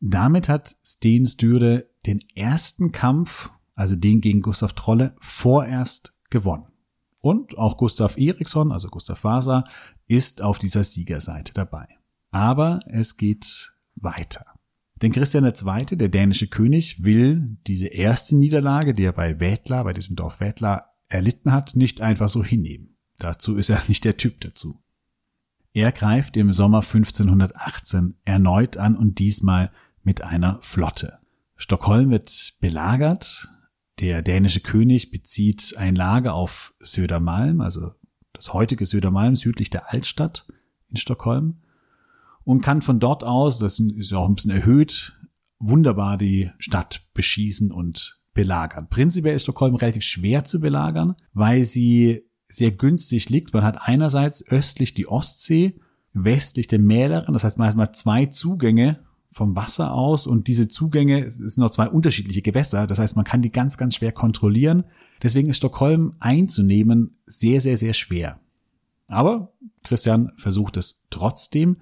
Damit 0.00 0.48
hat 0.48 0.76
Sten 0.84 1.26
Stüre 1.26 1.90
den 2.06 2.20
ersten 2.34 2.92
Kampf 2.92 3.50
also 3.78 3.94
den 3.94 4.20
gegen 4.20 4.42
Gustav 4.42 4.72
Trolle, 4.72 5.14
vorerst 5.20 6.12
gewonnen. 6.30 6.66
Und 7.20 7.56
auch 7.56 7.76
Gustav 7.76 8.16
Eriksson, 8.18 8.72
also 8.72 8.88
Gustav 8.88 9.22
Vasa, 9.22 9.64
ist 10.08 10.42
auf 10.42 10.58
dieser 10.58 10.82
Siegerseite 10.82 11.54
dabei. 11.54 11.86
Aber 12.32 12.80
es 12.86 13.16
geht 13.16 13.72
weiter. 13.94 14.44
Denn 15.00 15.12
Christian 15.12 15.44
II., 15.44 15.96
der 15.96 16.08
dänische 16.08 16.48
König, 16.48 17.04
will 17.04 17.56
diese 17.68 17.86
erste 17.86 18.36
Niederlage, 18.36 18.94
die 18.94 19.04
er 19.04 19.12
bei 19.12 19.38
Wedla, 19.38 19.84
bei 19.84 19.92
diesem 19.92 20.16
Dorf 20.16 20.40
Wedla 20.40 20.90
erlitten 21.08 21.52
hat, 21.52 21.76
nicht 21.76 22.00
einfach 22.00 22.28
so 22.28 22.42
hinnehmen. 22.42 22.96
Dazu 23.18 23.56
ist 23.56 23.70
er 23.70 23.80
nicht 23.86 24.04
der 24.04 24.16
Typ 24.16 24.40
dazu. 24.40 24.82
Er 25.72 25.92
greift 25.92 26.36
im 26.36 26.52
Sommer 26.52 26.78
1518 26.78 28.16
erneut 28.24 28.76
an 28.76 28.96
und 28.96 29.18
diesmal 29.18 29.70
mit 30.02 30.22
einer 30.22 30.58
Flotte. 30.62 31.18
Stockholm 31.56 32.10
wird 32.10 32.54
belagert, 32.60 33.48
der 34.00 34.22
dänische 34.22 34.60
König 34.60 35.10
bezieht 35.10 35.74
ein 35.76 35.96
Lager 35.96 36.34
auf 36.34 36.72
Södermalm, 36.80 37.60
also 37.60 37.92
das 38.32 38.52
heutige 38.52 38.86
Södermalm 38.86 39.36
südlich 39.36 39.70
der 39.70 39.92
Altstadt 39.92 40.46
in 40.88 40.96
Stockholm 40.96 41.58
und 42.44 42.62
kann 42.62 42.80
von 42.80 43.00
dort 43.00 43.24
aus, 43.24 43.58
das 43.58 43.78
ist 43.78 44.10
ja 44.10 44.18
auch 44.18 44.28
ein 44.28 44.36
bisschen 44.36 44.52
erhöht, 44.52 45.18
wunderbar 45.58 46.16
die 46.16 46.50
Stadt 46.58 47.02
beschießen 47.12 47.72
und 47.72 48.20
belagern. 48.32 48.88
Prinzipiell 48.88 49.34
ist 49.34 49.42
Stockholm 49.42 49.74
relativ 49.74 50.04
schwer 50.04 50.44
zu 50.44 50.60
belagern, 50.60 51.16
weil 51.32 51.64
sie 51.64 52.22
sehr 52.48 52.70
günstig 52.70 53.28
liegt. 53.28 53.52
Man 53.52 53.64
hat 53.64 53.78
einerseits 53.80 54.46
östlich 54.48 54.94
die 54.94 55.06
Ostsee, 55.06 55.74
westlich 56.14 56.66
den 56.66 56.84
Mäleren, 56.84 57.34
das 57.34 57.44
heißt 57.44 57.58
man 57.58 57.68
hat 57.68 57.76
mal 57.76 57.92
zwei 57.92 58.26
Zugänge 58.26 59.00
vom 59.30 59.54
Wasser 59.54 59.92
aus 59.92 60.26
und 60.26 60.48
diese 60.48 60.68
Zugänge 60.68 61.30
sind 61.30 61.58
noch 61.58 61.70
zwei 61.70 61.88
unterschiedliche 61.88 62.42
Gewässer, 62.42 62.86
das 62.86 62.98
heißt 62.98 63.14
man 63.14 63.24
kann 63.24 63.42
die 63.42 63.52
ganz, 63.52 63.76
ganz 63.76 63.94
schwer 63.94 64.12
kontrollieren. 64.12 64.84
Deswegen 65.22 65.48
ist 65.48 65.58
Stockholm 65.58 66.12
einzunehmen 66.18 67.12
sehr, 67.26 67.60
sehr, 67.60 67.76
sehr 67.76 67.92
schwer. 67.92 68.40
Aber 69.08 69.52
Christian 69.84 70.32
versucht 70.36 70.76
es 70.76 71.04
trotzdem. 71.10 71.78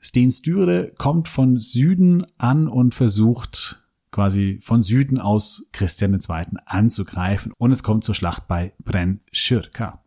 Sten 0.00 0.30
Sture 0.30 0.92
kommt 0.96 1.28
von 1.28 1.58
Süden 1.58 2.26
an 2.36 2.68
und 2.68 2.94
versucht 2.94 3.87
quasi 4.18 4.58
von 4.62 4.82
Süden 4.82 5.20
aus 5.20 5.68
Christian 5.70 6.12
II. 6.12 6.58
anzugreifen 6.66 7.52
und 7.56 7.70
es 7.70 7.84
kommt 7.84 8.02
zur 8.02 8.16
Schlacht 8.16 8.48
bei 8.48 8.72
Brennschirka. 8.84 10.02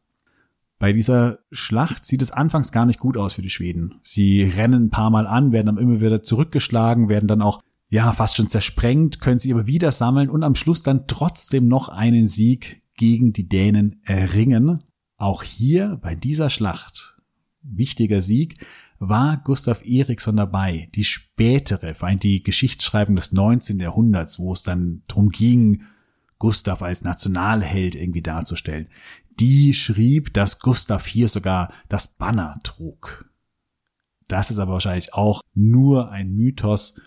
Bei 0.79 0.91
dieser 0.91 1.39
Schlacht 1.49 2.05
sieht 2.05 2.21
es 2.21 2.31
anfangs 2.31 2.73
gar 2.73 2.85
nicht 2.85 2.99
gut 2.99 3.15
aus 3.15 3.31
für 3.31 3.41
die 3.41 3.49
Schweden. 3.49 4.01
Sie 4.03 4.43
rennen 4.43 4.87
ein 4.87 4.89
paar 4.89 5.11
Mal 5.11 5.27
an, 5.27 5.53
werden 5.53 5.67
dann 5.67 5.77
immer 5.77 6.01
wieder 6.01 6.21
zurückgeschlagen, 6.21 7.07
werden 7.07 7.29
dann 7.29 7.41
auch 7.41 7.61
ja 7.87 8.11
fast 8.11 8.35
schon 8.35 8.49
zersprengt, 8.49 9.21
können 9.21 9.39
sie 9.39 9.53
aber 9.53 9.65
wieder 9.65 9.93
sammeln 9.93 10.29
und 10.29 10.43
am 10.43 10.55
Schluss 10.55 10.83
dann 10.83 11.07
trotzdem 11.07 11.69
noch 11.69 11.87
einen 11.87 12.27
Sieg 12.27 12.81
gegen 12.97 13.31
die 13.31 13.47
Dänen 13.47 14.01
erringen. 14.03 14.83
Auch 15.15 15.41
hier 15.41 15.99
bei 16.01 16.15
dieser 16.15 16.49
Schlacht 16.49 17.17
wichtiger 17.63 18.21
Sieg 18.21 18.65
war 19.03 19.41
Gustav 19.43 19.81
Eriksson 19.83 20.37
dabei, 20.37 20.87
die 20.93 21.03
spätere, 21.03 21.95
vor 21.95 22.07
allem 22.07 22.19
die 22.19 22.43
Geschichtsschreibung 22.43 23.15
des 23.15 23.31
19. 23.31 23.79
Jahrhunderts, 23.79 24.37
wo 24.37 24.53
es 24.53 24.61
dann 24.61 25.01
drum 25.07 25.29
ging, 25.29 25.85
Gustav 26.37 26.83
als 26.83 27.03
Nationalheld 27.03 27.95
irgendwie 27.95 28.21
darzustellen. 28.21 28.89
Die 29.39 29.73
schrieb, 29.73 30.35
dass 30.35 30.59
Gustav 30.59 31.07
hier 31.07 31.29
sogar 31.29 31.73
das 31.89 32.09
Banner 32.09 32.59
trug. 32.63 33.27
Das 34.27 34.51
ist 34.51 34.59
aber 34.59 34.73
wahrscheinlich 34.73 35.15
auch 35.15 35.41
nur 35.55 36.11
ein 36.11 36.35
Mythos, 36.35 37.01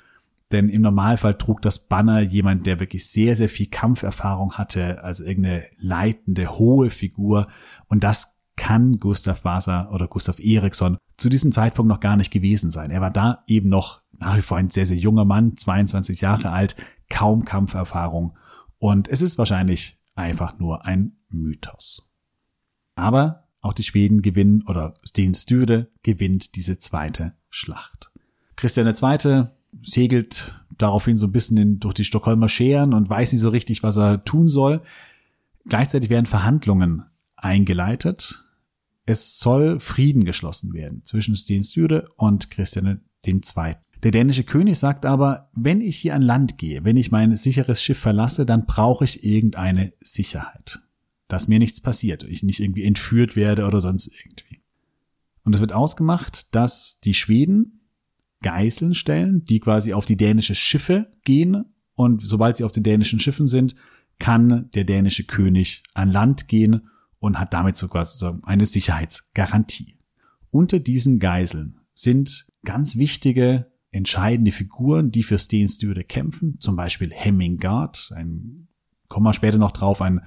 denn 0.51 0.69
im 0.69 0.83
Normalfall 0.83 1.35
trug 1.35 1.63
das 1.63 1.87
Banner 1.87 2.21
jemand, 2.21 2.67
der 2.67 2.81
wirklich 2.81 3.07
sehr, 3.07 3.37
sehr 3.37 3.49
viel 3.49 3.69
Kampferfahrung 3.69 4.55
hatte, 4.55 5.05
also 5.05 5.23
irgendeine 5.23 5.67
leitende, 5.77 6.59
hohe 6.59 6.91
Figur. 6.91 7.47
Und 7.87 8.03
das 8.03 8.34
kann 8.57 8.99
Gustav 8.99 9.45
Vasa 9.45 9.91
oder 9.91 10.09
Gustav 10.09 10.39
Eriksson 10.39 10.97
zu 11.17 11.29
diesem 11.29 11.53
Zeitpunkt 11.53 11.89
noch 11.89 12.01
gar 12.01 12.17
nicht 12.17 12.31
gewesen 12.31 12.71
sein. 12.71 12.91
Er 12.91 13.01
war 13.01 13.11
da 13.11 13.45
eben 13.47 13.69
noch 13.69 14.03
nach 14.19 14.37
wie 14.37 14.43
vor 14.43 14.57
ein 14.57 14.71
sehr, 14.71 14.87
sehr 14.87 14.97
junger 14.97 15.25
Mann, 15.25 15.57
22 15.57 16.21
Jahre 16.21 16.51
alt, 16.51 16.77
kaum 17.11 17.45
Kampferfahrung. 17.45 18.37
Und 18.79 19.09
es 19.09 19.23
ist 19.23 19.39
wahrscheinlich 19.39 19.99
einfach 20.15 20.59
nur 20.59 20.85
ein 20.85 21.17
Mythos. 21.29 22.09
Aber 22.95 23.49
auch 23.61 23.73
die 23.73 23.83
Schweden 23.83 24.23
gewinnen 24.23 24.63
oder 24.67 24.95
Sten 25.05 25.35
Sture 25.35 25.89
gewinnt 26.03 26.55
diese 26.55 26.79
zweite 26.79 27.35
Schlacht. 27.51 28.13
Christian 28.57 28.87
II. 28.87 29.47
segelt 29.83 30.53
daraufhin 30.79 31.17
so 31.17 31.27
ein 31.27 31.33
bisschen 31.33 31.57
in, 31.57 31.81
durch 31.81 31.95
die 31.95 32.05
Stockholmer 32.05 32.49
Scheren 32.49 32.95
und 32.95 33.09
weiß 33.09 33.33
nicht 33.33 33.41
so 33.41 33.49
richtig, 33.49 33.83
was 33.83 33.97
er 33.97 34.25
tun 34.25 34.49
soll. 34.49 34.83
Gleichzeitig 35.67 36.11
werden 36.11 36.27
Verhandlungen 36.27 37.05
eingeleitet 37.45 38.45
es 39.07 39.39
soll 39.39 39.81
Frieden 39.81 40.25
geschlossen 40.25 40.73
werden 40.73 41.03
zwischen 41.05 41.37
Sten 41.37 41.63
Sture 41.63 42.09
und 42.17 42.51
Christian 42.51 43.03
II. 43.27 43.75
Der 44.03 44.11
dänische 44.11 44.45
König 44.45 44.79
sagt 44.79 45.07
aber, 45.07 45.51
wenn 45.55 45.81
ich 45.81 45.97
hier 45.97 46.15
an 46.15 46.23
Land 46.23 46.59
gehe, 46.59 46.85
wenn 46.85 46.97
ich 46.97 47.11
mein 47.11 47.35
sicheres 47.37 47.83
Schiff 47.83 47.99
verlasse, 47.99 48.45
dann 48.45 48.67
brauche 48.67 49.05
ich 49.05 49.25
irgendeine 49.25 49.93
Sicherheit. 50.01 50.81
Dass 51.29 51.49
mir 51.49 51.59
nichts 51.59 51.81
passiert, 51.81 52.23
ich 52.25 52.43
nicht 52.43 52.61
irgendwie 52.61 52.85
entführt 52.85 53.35
werde 53.35 53.67
oder 53.67 53.81
sonst 53.81 54.07
irgendwie. 54.07 54.61
Und 55.43 55.55
es 55.55 55.61
wird 55.61 55.73
ausgemacht, 55.73 56.55
dass 56.55 57.01
die 57.01 57.15
Schweden 57.15 57.81
Geiseln 58.43 58.95
stellen, 58.95 59.45
die 59.45 59.61
quasi 59.61 59.95
auf 59.95 60.05
die 60.05 60.17
dänische 60.17 60.55
Schiffe 60.55 61.13
gehen 61.25 61.65
und 61.95 62.21
sobald 62.27 62.57
sie 62.57 62.65
auf 62.65 62.73
den 62.73 62.83
dänischen 62.83 63.21
Schiffen 63.21 63.47
sind, 63.47 63.75
kann 64.19 64.71
der 64.75 64.85
dänische 64.85 65.25
König 65.25 65.83
an 65.95 66.11
Land 66.11 66.49
gehen 66.49 66.89
und 67.25 67.39
hat 67.39 67.55
damit 67.55 67.77
sogar 67.79 68.07
eine 68.43 68.67
Sicherheitsgarantie. 68.67 69.97
Unter 70.51 70.79
diesen 70.79 71.19
Geiseln 71.19 71.81
sind 71.95 72.47
ganz 72.65 72.99
wichtige, 72.99 73.73
entscheidende 73.91 74.53
Figuren, 74.53 75.11
die 75.11 75.23
für 75.23 75.39
Sten 75.39 75.71
Sture 75.71 76.05
kämpfen, 76.05 76.61
zum 76.61 76.77
Beispiel 76.77 77.11
Hemmingard, 77.13 78.13
ein, 78.15 78.69
kommen 79.09 79.25
wir 79.25 79.33
später 79.33 79.57
noch 79.57 79.71
drauf, 79.71 80.03
ein, 80.03 80.21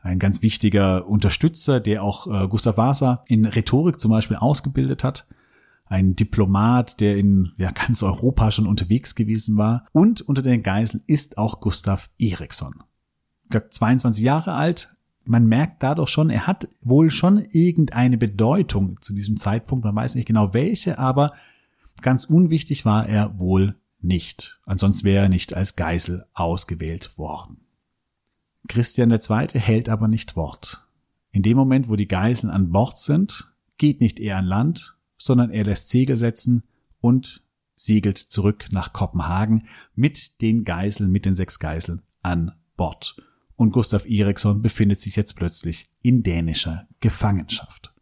ein 0.00 0.18
ganz 0.18 0.40
wichtiger 0.40 1.06
Unterstützer, 1.06 1.80
der 1.80 2.02
auch 2.02 2.26
äh, 2.26 2.48
Gustav 2.48 2.78
Vasa 2.78 3.24
in 3.26 3.44
Rhetorik 3.44 4.00
zum 4.00 4.10
Beispiel 4.10 4.38
ausgebildet 4.38 5.04
hat, 5.04 5.28
ein 5.84 6.16
Diplomat, 6.16 6.98
der 7.00 7.18
in 7.18 7.52
ja, 7.58 7.72
ganz 7.72 8.02
Europa 8.02 8.52
schon 8.52 8.66
unterwegs 8.66 9.14
gewesen 9.14 9.58
war. 9.58 9.86
Und 9.92 10.22
unter 10.22 10.40
den 10.40 10.62
Geiseln 10.62 11.02
ist 11.06 11.36
auch 11.36 11.60
Gustav 11.60 12.08
Eriksson. 12.18 12.84
Ich 13.44 13.50
glaube, 13.50 13.68
22 13.70 14.24
Jahre 14.24 14.54
alt, 14.54 14.97
man 15.28 15.46
merkt 15.46 15.82
dadurch 15.82 16.08
schon, 16.08 16.30
er 16.30 16.46
hat 16.46 16.68
wohl 16.80 17.10
schon 17.10 17.44
irgendeine 17.50 18.16
Bedeutung 18.16 19.00
zu 19.02 19.12
diesem 19.12 19.36
Zeitpunkt. 19.36 19.84
Man 19.84 19.94
weiß 19.94 20.14
nicht 20.14 20.26
genau 20.26 20.54
welche, 20.54 20.98
aber 20.98 21.34
ganz 22.00 22.24
unwichtig 22.24 22.86
war 22.86 23.06
er 23.06 23.38
wohl 23.38 23.76
nicht. 24.00 24.58
Ansonsten 24.64 25.04
wäre 25.04 25.24
er 25.24 25.28
nicht 25.28 25.52
als 25.52 25.76
Geisel 25.76 26.24
ausgewählt 26.32 27.18
worden. 27.18 27.58
Christian 28.68 29.10
II. 29.10 29.48
hält 29.60 29.90
aber 29.90 30.08
nicht 30.08 30.34
Wort. 30.34 30.88
In 31.30 31.42
dem 31.42 31.58
Moment, 31.58 31.90
wo 31.90 31.96
die 31.96 32.08
Geiseln 32.08 32.50
an 32.50 32.70
Bord 32.70 32.98
sind, 32.98 33.52
geht 33.76 34.00
nicht 34.00 34.18
er 34.20 34.38
an 34.38 34.46
Land, 34.46 34.96
sondern 35.18 35.50
er 35.50 35.64
lässt 35.64 35.90
Segel 35.90 36.16
setzen 36.16 36.62
und 37.00 37.42
segelt 37.76 38.16
zurück 38.16 38.68
nach 38.70 38.94
Kopenhagen 38.94 39.66
mit 39.94 40.40
den 40.40 40.64
Geiseln, 40.64 41.10
mit 41.10 41.26
den 41.26 41.34
sechs 41.34 41.58
Geiseln 41.58 42.00
an 42.22 42.52
Bord 42.76 43.16
und 43.58 43.72
Gustav 43.72 44.06
Eriksson 44.06 44.62
befindet 44.62 45.00
sich 45.00 45.16
jetzt 45.16 45.34
plötzlich 45.34 45.90
in 46.00 46.22
dänischer 46.22 46.86
Gefangenschaft. 47.00 47.92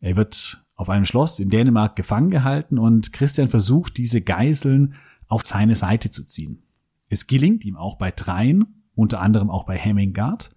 Er 0.00 0.16
wird 0.16 0.66
auf 0.74 0.90
einem 0.90 1.06
Schloss 1.06 1.38
in 1.38 1.50
Dänemark 1.50 1.94
gefangen 1.94 2.30
gehalten 2.30 2.76
und 2.76 3.12
Christian 3.12 3.46
versucht, 3.46 3.96
diese 3.96 4.22
Geiseln 4.22 4.96
auf 5.28 5.46
seine 5.46 5.76
Seite 5.76 6.10
zu 6.10 6.26
ziehen. 6.26 6.64
Es 7.08 7.28
gelingt 7.28 7.64
ihm 7.64 7.76
auch 7.76 7.96
bei 7.96 8.10
dreien, 8.10 8.82
unter 8.96 9.20
anderem 9.20 9.50
auch 9.50 9.66
bei 9.66 9.76
Hemmingard. 9.76 10.50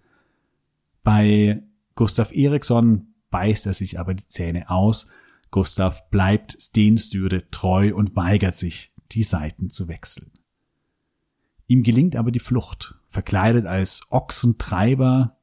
Bei 1.04 1.62
Gustav 1.94 2.32
Eriksson 2.32 3.14
beißt 3.30 3.66
er 3.66 3.74
sich 3.74 4.00
aber 4.00 4.14
die 4.14 4.28
Zähne 4.28 4.70
aus. 4.70 5.08
Gustav 5.52 6.10
bleibt 6.10 6.56
Stenstüre 6.60 7.48
treu 7.52 7.94
und 7.94 8.16
weigert 8.16 8.56
sich, 8.56 8.92
die 9.12 9.22
Seiten 9.22 9.70
zu 9.70 9.86
wechseln. 9.86 10.32
Ihm 11.68 11.84
gelingt 11.84 12.16
aber 12.16 12.32
die 12.32 12.40
Flucht 12.40 12.96
Verkleidet 13.14 13.64
als 13.64 14.02
Ochsentreiber 14.10 15.36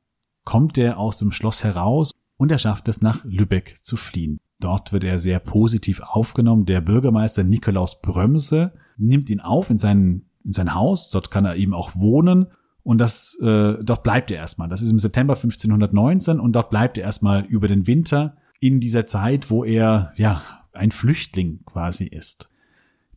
kommt 0.43 0.77
er 0.77 0.97
aus 0.97 1.19
dem 1.19 1.31
Schloss 1.31 1.63
heraus 1.63 2.11
und 2.35 2.51
er 2.51 2.57
schafft 2.57 2.89
es 2.89 3.01
nach 3.01 3.23
Lübeck 3.23 3.77
zu 3.81 3.95
fliehen. 3.95 4.39
Dort 4.59 4.91
wird 4.91 5.05
er 5.05 5.19
sehr 5.19 5.39
positiv 5.39 6.01
aufgenommen. 6.01 6.65
Der 6.65 6.81
Bürgermeister 6.81 7.45
Nikolaus 7.45 8.01
Brömse 8.01 8.73
nimmt 8.97 9.29
ihn 9.29 9.39
auf 9.39 9.69
in 9.69 9.79
sein, 9.79 10.25
in 10.43 10.51
sein 10.51 10.75
Haus. 10.75 11.11
Dort 11.11 11.31
kann 11.31 11.45
er 11.45 11.55
eben 11.55 11.73
auch 11.73 11.95
wohnen. 11.95 12.47
Und 12.83 12.97
das, 12.97 13.39
äh, 13.41 13.81
dort 13.81 14.03
bleibt 14.03 14.31
er 14.31 14.37
erstmal. 14.37 14.67
Das 14.67 14.81
ist 14.81 14.91
im 14.91 14.99
September 14.99 15.35
1519 15.35 16.41
und 16.41 16.51
dort 16.51 16.71
bleibt 16.71 16.97
er 16.97 17.05
erstmal 17.05 17.45
über 17.45 17.69
den 17.69 17.87
Winter 17.87 18.35
in 18.59 18.81
dieser 18.81 19.05
Zeit, 19.05 19.49
wo 19.49 19.63
er, 19.63 20.11
ja, 20.17 20.41
ein 20.73 20.91
Flüchtling 20.91 21.63
quasi 21.65 22.03
ist. 22.03 22.49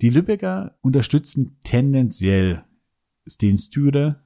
Die 0.00 0.10
Lübecker 0.10 0.76
unterstützen 0.80 1.58
tendenziell 1.64 2.62
Sten 3.28 3.58
Stüre 3.58 4.23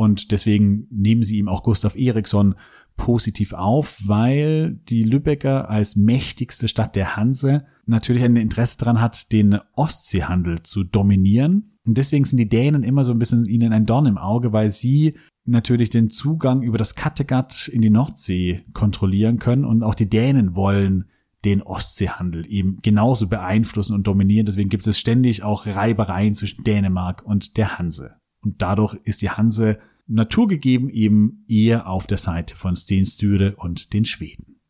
und 0.00 0.32
deswegen 0.32 0.86
nehmen 0.90 1.24
sie 1.24 1.36
ihm 1.36 1.46
auch 1.46 1.62
Gustav 1.62 1.94
Eriksson 1.94 2.54
positiv 2.96 3.52
auf, 3.52 3.98
weil 4.02 4.80
die 4.88 5.02
Lübecker 5.02 5.68
als 5.68 5.94
mächtigste 5.94 6.68
Stadt 6.68 6.96
der 6.96 7.16
Hanse 7.16 7.66
natürlich 7.84 8.22
ein 8.22 8.36
Interesse 8.36 8.78
daran 8.78 9.02
hat, 9.02 9.30
den 9.30 9.58
Ostseehandel 9.76 10.62
zu 10.62 10.84
dominieren. 10.84 11.74
Und 11.84 11.98
deswegen 11.98 12.24
sind 12.24 12.38
die 12.38 12.48
Dänen 12.48 12.82
immer 12.82 13.04
so 13.04 13.12
ein 13.12 13.18
bisschen 13.18 13.44
ihnen 13.44 13.74
ein 13.74 13.84
Dorn 13.84 14.06
im 14.06 14.16
Auge, 14.16 14.54
weil 14.54 14.70
sie 14.70 15.18
natürlich 15.44 15.90
den 15.90 16.08
Zugang 16.08 16.62
über 16.62 16.78
das 16.78 16.94
Kattegat 16.94 17.68
in 17.68 17.82
die 17.82 17.90
Nordsee 17.90 18.64
kontrollieren 18.72 19.38
können 19.38 19.66
und 19.66 19.82
auch 19.82 19.94
die 19.94 20.08
Dänen 20.08 20.54
wollen 20.54 21.10
den 21.44 21.60
Ostseehandel 21.60 22.50
eben 22.50 22.78
genauso 22.80 23.28
beeinflussen 23.28 23.94
und 23.94 24.06
dominieren. 24.06 24.46
Deswegen 24.46 24.70
gibt 24.70 24.86
es 24.86 24.98
ständig 24.98 25.42
auch 25.42 25.66
Reibereien 25.66 26.32
zwischen 26.32 26.64
Dänemark 26.64 27.22
und 27.22 27.58
der 27.58 27.78
Hanse. 27.78 28.16
Und 28.42 28.62
dadurch 28.62 28.94
ist 29.04 29.20
die 29.22 29.30
Hanse 29.30 29.78
naturgegeben 30.10 30.88
eben 30.90 31.44
eher 31.48 31.88
auf 31.88 32.06
der 32.06 32.18
Seite 32.18 32.56
von 32.56 32.76
Sten 32.76 33.06
Sture 33.06 33.54
und 33.56 33.92
den 33.92 34.04
Schweden. 34.04 34.60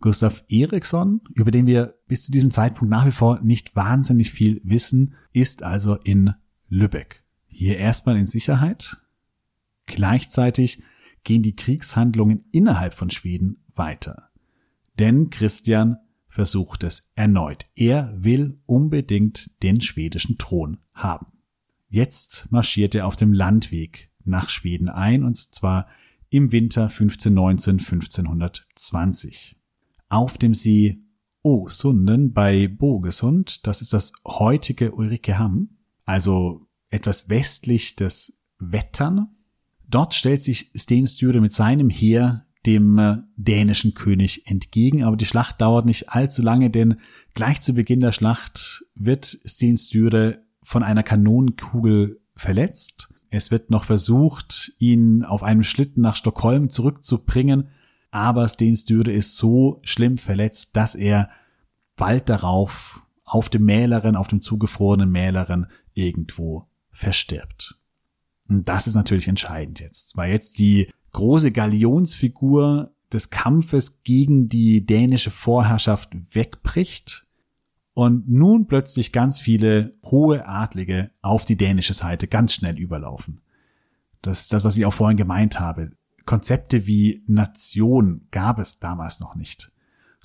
Gustav 0.00 0.44
Eriksson, 0.48 1.20
über 1.34 1.50
den 1.50 1.66
wir 1.66 1.94
bis 2.06 2.22
zu 2.22 2.32
diesem 2.32 2.50
Zeitpunkt 2.50 2.90
nach 2.90 3.06
wie 3.06 3.12
vor 3.12 3.40
nicht 3.40 3.74
wahnsinnig 3.76 4.32
viel 4.32 4.60
wissen, 4.64 5.14
ist 5.32 5.62
also 5.62 5.96
in 5.96 6.34
Lübeck. 6.68 7.22
Hier 7.46 7.78
erstmal 7.78 8.16
in 8.16 8.26
Sicherheit. 8.26 8.98
Gleichzeitig 9.86 10.82
gehen 11.24 11.42
die 11.42 11.56
Kriegshandlungen 11.56 12.44
innerhalb 12.50 12.94
von 12.94 13.10
Schweden 13.10 13.64
weiter. 13.74 14.30
Denn 14.98 15.30
Christian 15.30 15.96
versucht 16.28 16.84
es 16.84 17.12
erneut. 17.14 17.64
Er 17.74 18.12
will 18.16 18.58
unbedingt 18.66 19.62
den 19.62 19.80
schwedischen 19.80 20.36
Thron 20.36 20.78
haben. 20.92 21.26
Jetzt 21.88 22.50
marschiert 22.50 22.94
er 22.94 23.06
auf 23.06 23.16
dem 23.16 23.32
Landweg 23.32 24.10
nach 24.24 24.48
Schweden 24.48 24.88
ein, 24.88 25.22
und 25.24 25.36
zwar 25.36 25.86
im 26.30 26.52
Winter 26.52 26.84
1519, 26.84 27.78
1520. 27.78 29.56
Auf 30.08 30.38
dem 30.38 30.54
See 30.54 31.00
Åsunden 31.42 32.32
bei 32.32 32.68
Bogesund, 32.68 33.66
das 33.66 33.82
ist 33.82 33.92
das 33.92 34.12
heutige 34.26 34.92
Ulrikehamn, 34.92 35.76
also 36.04 36.66
etwas 36.90 37.28
westlich 37.28 37.96
des 37.96 38.40
Wettern. 38.58 39.28
Dort 39.86 40.14
stellt 40.14 40.40
sich 40.42 40.70
Stenstüre 40.74 41.40
mit 41.40 41.52
seinem 41.52 41.90
Heer 41.90 42.46
dem 42.66 42.98
äh, 42.98 43.18
dänischen 43.36 43.94
König 43.94 44.46
entgegen, 44.46 45.04
aber 45.04 45.16
die 45.16 45.26
Schlacht 45.26 45.60
dauert 45.60 45.84
nicht 45.84 46.10
allzu 46.10 46.40
lange, 46.42 46.70
denn 46.70 46.96
gleich 47.34 47.60
zu 47.60 47.74
Beginn 47.74 48.00
der 48.00 48.12
Schlacht 48.12 48.84
wird 48.94 49.38
Stenstüre 49.44 50.42
von 50.62 50.82
einer 50.82 51.02
Kanonenkugel 51.02 52.20
verletzt. 52.34 53.12
Es 53.36 53.50
wird 53.50 53.68
noch 53.68 53.82
versucht, 53.82 54.72
ihn 54.78 55.24
auf 55.24 55.42
einem 55.42 55.64
Schlitten 55.64 56.02
nach 56.02 56.14
Stockholm 56.14 56.70
zurückzubringen, 56.70 57.68
aber 58.12 58.48
Stenstüre 58.48 59.10
ist 59.10 59.34
so 59.34 59.80
schlimm 59.82 60.18
verletzt, 60.18 60.76
dass 60.76 60.94
er 60.94 61.28
bald 61.96 62.28
darauf 62.28 63.02
auf 63.24 63.48
dem 63.48 63.64
Mähleren, 63.64 64.14
auf 64.14 64.28
dem 64.28 64.40
zugefrorenen 64.40 65.10
Mähleren 65.10 65.66
irgendwo 65.94 66.68
verstirbt. 66.92 67.74
Und 68.48 68.68
das 68.68 68.86
ist 68.86 68.94
natürlich 68.94 69.26
entscheidend 69.26 69.80
jetzt, 69.80 70.16
weil 70.16 70.30
jetzt 70.30 70.60
die 70.60 70.88
große 71.10 71.50
Galionsfigur 71.50 72.94
des 73.12 73.30
Kampfes 73.30 74.04
gegen 74.04 74.48
die 74.48 74.86
dänische 74.86 75.32
Vorherrschaft 75.32 76.10
wegbricht 76.34 77.23
und 77.94 78.28
nun 78.28 78.66
plötzlich 78.66 79.12
ganz 79.12 79.40
viele 79.40 79.94
hohe 80.04 80.46
Adlige 80.46 81.10
auf 81.22 81.44
die 81.44 81.56
dänische 81.56 81.94
Seite 81.94 82.26
ganz 82.26 82.52
schnell 82.52 82.78
überlaufen. 82.78 83.40
Das 84.22 84.42
ist 84.42 84.52
das, 84.52 84.64
was 84.64 84.76
ich 84.76 84.84
auch 84.84 84.92
vorhin 84.92 85.16
gemeint 85.16 85.60
habe. 85.60 85.92
Konzepte 86.26 86.86
wie 86.86 87.22
Nation 87.26 88.26
gab 88.30 88.58
es 88.58 88.78
damals 88.78 89.20
noch 89.20 89.34
nicht 89.34 89.74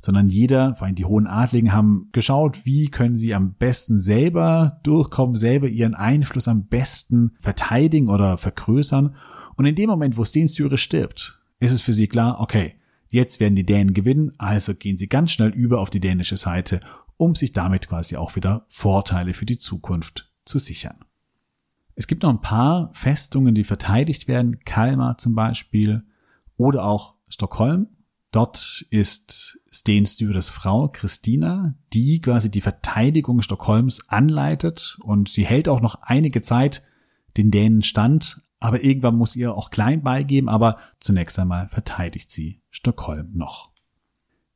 sondern 0.01 0.28
jeder, 0.28 0.76
vor 0.76 0.86
allem 0.88 0.95
die 0.95 1.05
hohen 1.05 1.28
Adligen, 1.28 1.74
haben 1.74 2.09
geschaut, 2.11 2.65
wie 2.65 2.88
können 2.88 3.15
sie 3.15 3.34
am 3.36 3.53
besten 3.53 3.97
selber 3.97 4.80
durchkommen, 4.84 5.36
selber 5.36 5.67
ihren 5.67 5.95
Einfluss 5.95 6.47
am 6.47 6.65
besten 6.67 7.32
verteidigen 7.39 8.09
oder 8.09 8.38
vergrößern. 8.38 9.15
Und 9.55 9.65
in 9.65 9.76
dem 9.76 9.89
Moment, 9.89 10.17
wo 10.17 10.24
Stenstyre 10.24 10.78
stirbt, 10.78 11.39
ist 11.59 11.74
es 11.74 11.82
für 11.82 11.93
sie 11.93 12.07
klar, 12.07 12.39
okay, 12.39 12.76
jetzt 13.07 13.39
werden 13.39 13.55
die 13.55 13.65
Dänen 13.65 13.93
gewinnen, 13.93 14.32
also 14.38 14.74
gehen 14.74 14.97
sie 14.97 15.07
ganz 15.07 15.32
schnell 15.32 15.49
über 15.49 15.80
auf 15.80 15.89
die 15.89 15.99
dänische 15.99 16.38
Seite, 16.38 16.80
um 17.20 17.36
sich 17.36 17.51
damit 17.51 17.89
quasi 17.89 18.15
auch 18.15 18.38
wieder 18.38 18.65
Vorteile 18.70 19.34
für 19.34 19.45
die 19.45 19.57
Zukunft 19.57 20.32
zu 20.45 20.57
sichern. 20.57 21.03
Es 21.95 22.07
gibt 22.07 22.24
noch 22.24 22.30
ein 22.30 22.41
paar 22.41 22.91
Festungen, 22.93 23.53
die 23.53 23.65
verteidigt 23.65 24.30
werden, 24.30 24.61
Kalmar 24.63 25.17
zum 25.17 25.36
Beispiel 25.36 26.03
oder 26.55 26.86
auch 26.86 27.15
Stockholm. 27.28 27.88
Dort 28.32 28.86
ist 28.89 29.59
Sten 29.70 30.07
Stures 30.07 30.49
Frau 30.49 30.88
Christina, 30.88 31.76
die 31.91 32.22
quasi 32.22 32.49
die 32.49 32.61
Verteidigung 32.61 33.41
Stockholms 33.41 34.07
anleitet 34.07 34.97
und 35.01 35.28
sie 35.28 35.45
hält 35.45 35.67
auch 35.67 35.82
noch 35.82 36.01
einige 36.01 36.41
Zeit 36.41 36.84
den 37.36 37.51
Dänen 37.51 37.84
stand, 37.84 38.43
aber 38.61 38.82
irgendwann 38.82 39.17
muss 39.17 39.36
ihr 39.36 39.53
auch 39.53 39.72
klein 39.72 40.03
beigeben, 40.03 40.47
aber 40.47 40.78
zunächst 41.01 41.38
einmal 41.38 41.67
verteidigt 41.67 42.32
sie 42.32 42.61
Stockholm 42.70 43.32
noch. 43.34 43.68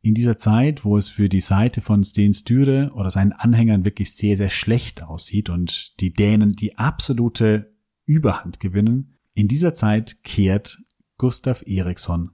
In 0.05 0.13
dieser 0.13 0.37
Zeit, 0.37 0.83
wo 0.83 0.97
es 0.97 1.07
für 1.07 1.29
die 1.29 1.39
Seite 1.39 1.79
von 1.79 2.03
Sten 2.03 2.33
Sture 2.33 2.91
oder 2.93 3.09
seinen 3.09 3.31
Anhängern 3.31 3.85
wirklich 3.85 4.13
sehr, 4.13 4.35
sehr 4.35 4.49
schlecht 4.49 5.01
aussieht 5.01 5.49
und 5.49 5.99
die 6.01 6.11
Dänen 6.11 6.51
die 6.51 6.77
absolute 6.77 7.73
Überhand 8.05 8.59
gewinnen, 8.59 9.13
in 9.33 9.47
dieser 9.47 9.73
Zeit 9.73 10.21
kehrt 10.25 10.77
Gustav 11.17 11.63
Eriksson 11.65 12.31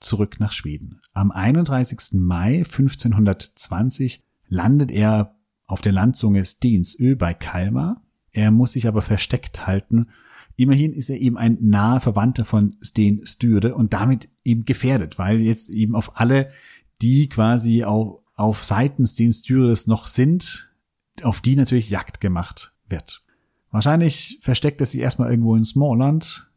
zurück 0.00 0.40
nach 0.40 0.50
Schweden. 0.50 1.00
Am 1.14 1.30
31. 1.30 2.20
Mai 2.20 2.58
1520 2.58 4.24
landet 4.48 4.90
er 4.90 5.36
auf 5.68 5.80
der 5.80 5.92
Landzunge 5.92 6.44
Stensö 6.44 7.14
bei 7.14 7.34
Kalmar. 7.34 8.02
Er 8.32 8.50
muss 8.50 8.72
sich 8.72 8.88
aber 8.88 9.00
versteckt 9.00 9.64
halten. 9.64 10.08
Immerhin 10.56 10.92
ist 10.92 11.08
er 11.08 11.20
eben 11.20 11.38
ein 11.38 11.56
naher 11.60 12.00
Verwandter 12.00 12.44
von 12.44 12.76
Sten 12.82 13.24
Stüre 13.26 13.76
und 13.76 13.92
damit 13.92 14.28
eben 14.44 14.64
gefährdet, 14.64 15.18
weil 15.18 15.40
jetzt 15.40 15.70
eben 15.70 15.94
auf 15.94 16.20
alle, 16.20 16.50
die 17.02 17.28
quasi 17.28 17.84
auf, 17.84 18.22
auf 18.36 18.64
Seiten 18.64 19.06
Sten 19.06 19.32
Stüres 19.32 19.86
noch 19.86 20.06
sind, 20.06 20.72
auf 21.22 21.40
die 21.40 21.56
natürlich 21.56 21.90
Jagd 21.90 22.20
gemacht 22.20 22.72
wird. 22.88 23.22
Wahrscheinlich 23.70 24.38
versteckt 24.40 24.80
er 24.80 24.86
sich 24.86 25.00
erstmal 25.00 25.30
irgendwo 25.30 25.56
in 25.56 25.64
Smallland, 25.64 26.52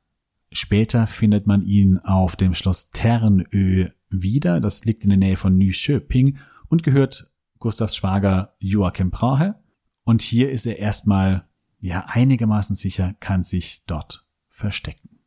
Später 0.57 1.05
findet 1.05 1.47
man 1.47 1.63
ihn 1.63 1.99
auf 1.99 2.37
dem 2.37 2.53
Schloss 2.53 2.91
Ternö 2.91 3.89
wieder. 4.09 4.61
Das 4.61 4.85
liegt 4.85 5.03
in 5.03 5.09
der 5.09 5.17
Nähe 5.17 5.35
von 5.35 5.57
Nyköping 5.57 6.37
und 6.69 6.81
gehört 6.81 7.29
Gustavs 7.59 7.95
Schwager 7.95 8.55
Joachim 8.59 9.11
Brahe. 9.11 9.61
Und 10.05 10.21
hier 10.21 10.51
ist 10.51 10.65
er 10.65 10.79
erstmal, 10.79 11.45
ja, 11.79 12.05
einigermaßen 12.07 12.75
sicher, 12.75 13.15
kann 13.19 13.43
sich 13.43 13.83
dort 13.85 14.25
verstecken. 14.49 15.19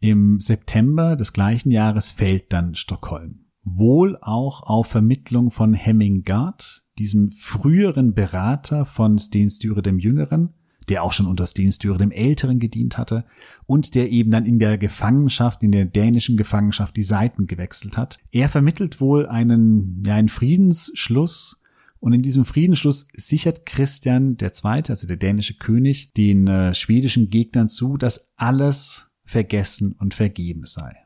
Im 0.00 0.40
September 0.40 1.14
des 1.14 1.34
gleichen 1.34 1.70
Jahres 1.70 2.10
fällt 2.10 2.54
dann 2.54 2.74
Stockholm. 2.74 3.44
Wohl 3.64 4.18
auch 4.20 4.62
auf 4.62 4.88
Vermittlung 4.88 5.50
von 5.50 5.74
Hemming 5.74 6.22
Gard, 6.22 6.84
diesem 6.98 7.30
früheren 7.30 8.14
Berater 8.14 8.86
von 8.86 9.18
Sten 9.18 9.50
Sture 9.50 9.82
dem 9.82 9.98
Jüngeren, 9.98 10.54
der 10.88 11.02
auch 11.02 11.12
schon 11.12 11.26
unter 11.26 11.46
Stenstyre 11.46 11.98
dem 11.98 12.10
Älteren 12.10 12.58
gedient 12.58 12.98
hatte 12.98 13.24
und 13.66 13.94
der 13.94 14.10
eben 14.10 14.30
dann 14.30 14.46
in 14.46 14.58
der 14.58 14.78
Gefangenschaft, 14.78 15.62
in 15.62 15.72
der 15.72 15.84
dänischen 15.84 16.36
Gefangenschaft 16.36 16.96
die 16.96 17.02
Seiten 17.02 17.46
gewechselt 17.46 17.96
hat. 17.96 18.18
Er 18.30 18.48
vermittelt 18.48 19.00
wohl 19.00 19.26
einen, 19.26 20.02
ja, 20.06 20.14
einen 20.14 20.28
Friedensschluss 20.28 21.62
und 21.98 22.12
in 22.12 22.22
diesem 22.22 22.44
Friedensschluss 22.44 23.08
sichert 23.14 23.64
Christian 23.64 24.36
II., 24.40 24.82
also 24.88 25.06
der 25.06 25.16
dänische 25.16 25.54
König, 25.54 26.12
den 26.14 26.48
äh, 26.48 26.74
schwedischen 26.74 27.30
Gegnern 27.30 27.68
zu, 27.68 27.96
dass 27.96 28.32
alles 28.36 29.14
vergessen 29.24 29.94
und 29.98 30.14
vergeben 30.14 30.66
sei. 30.66 30.96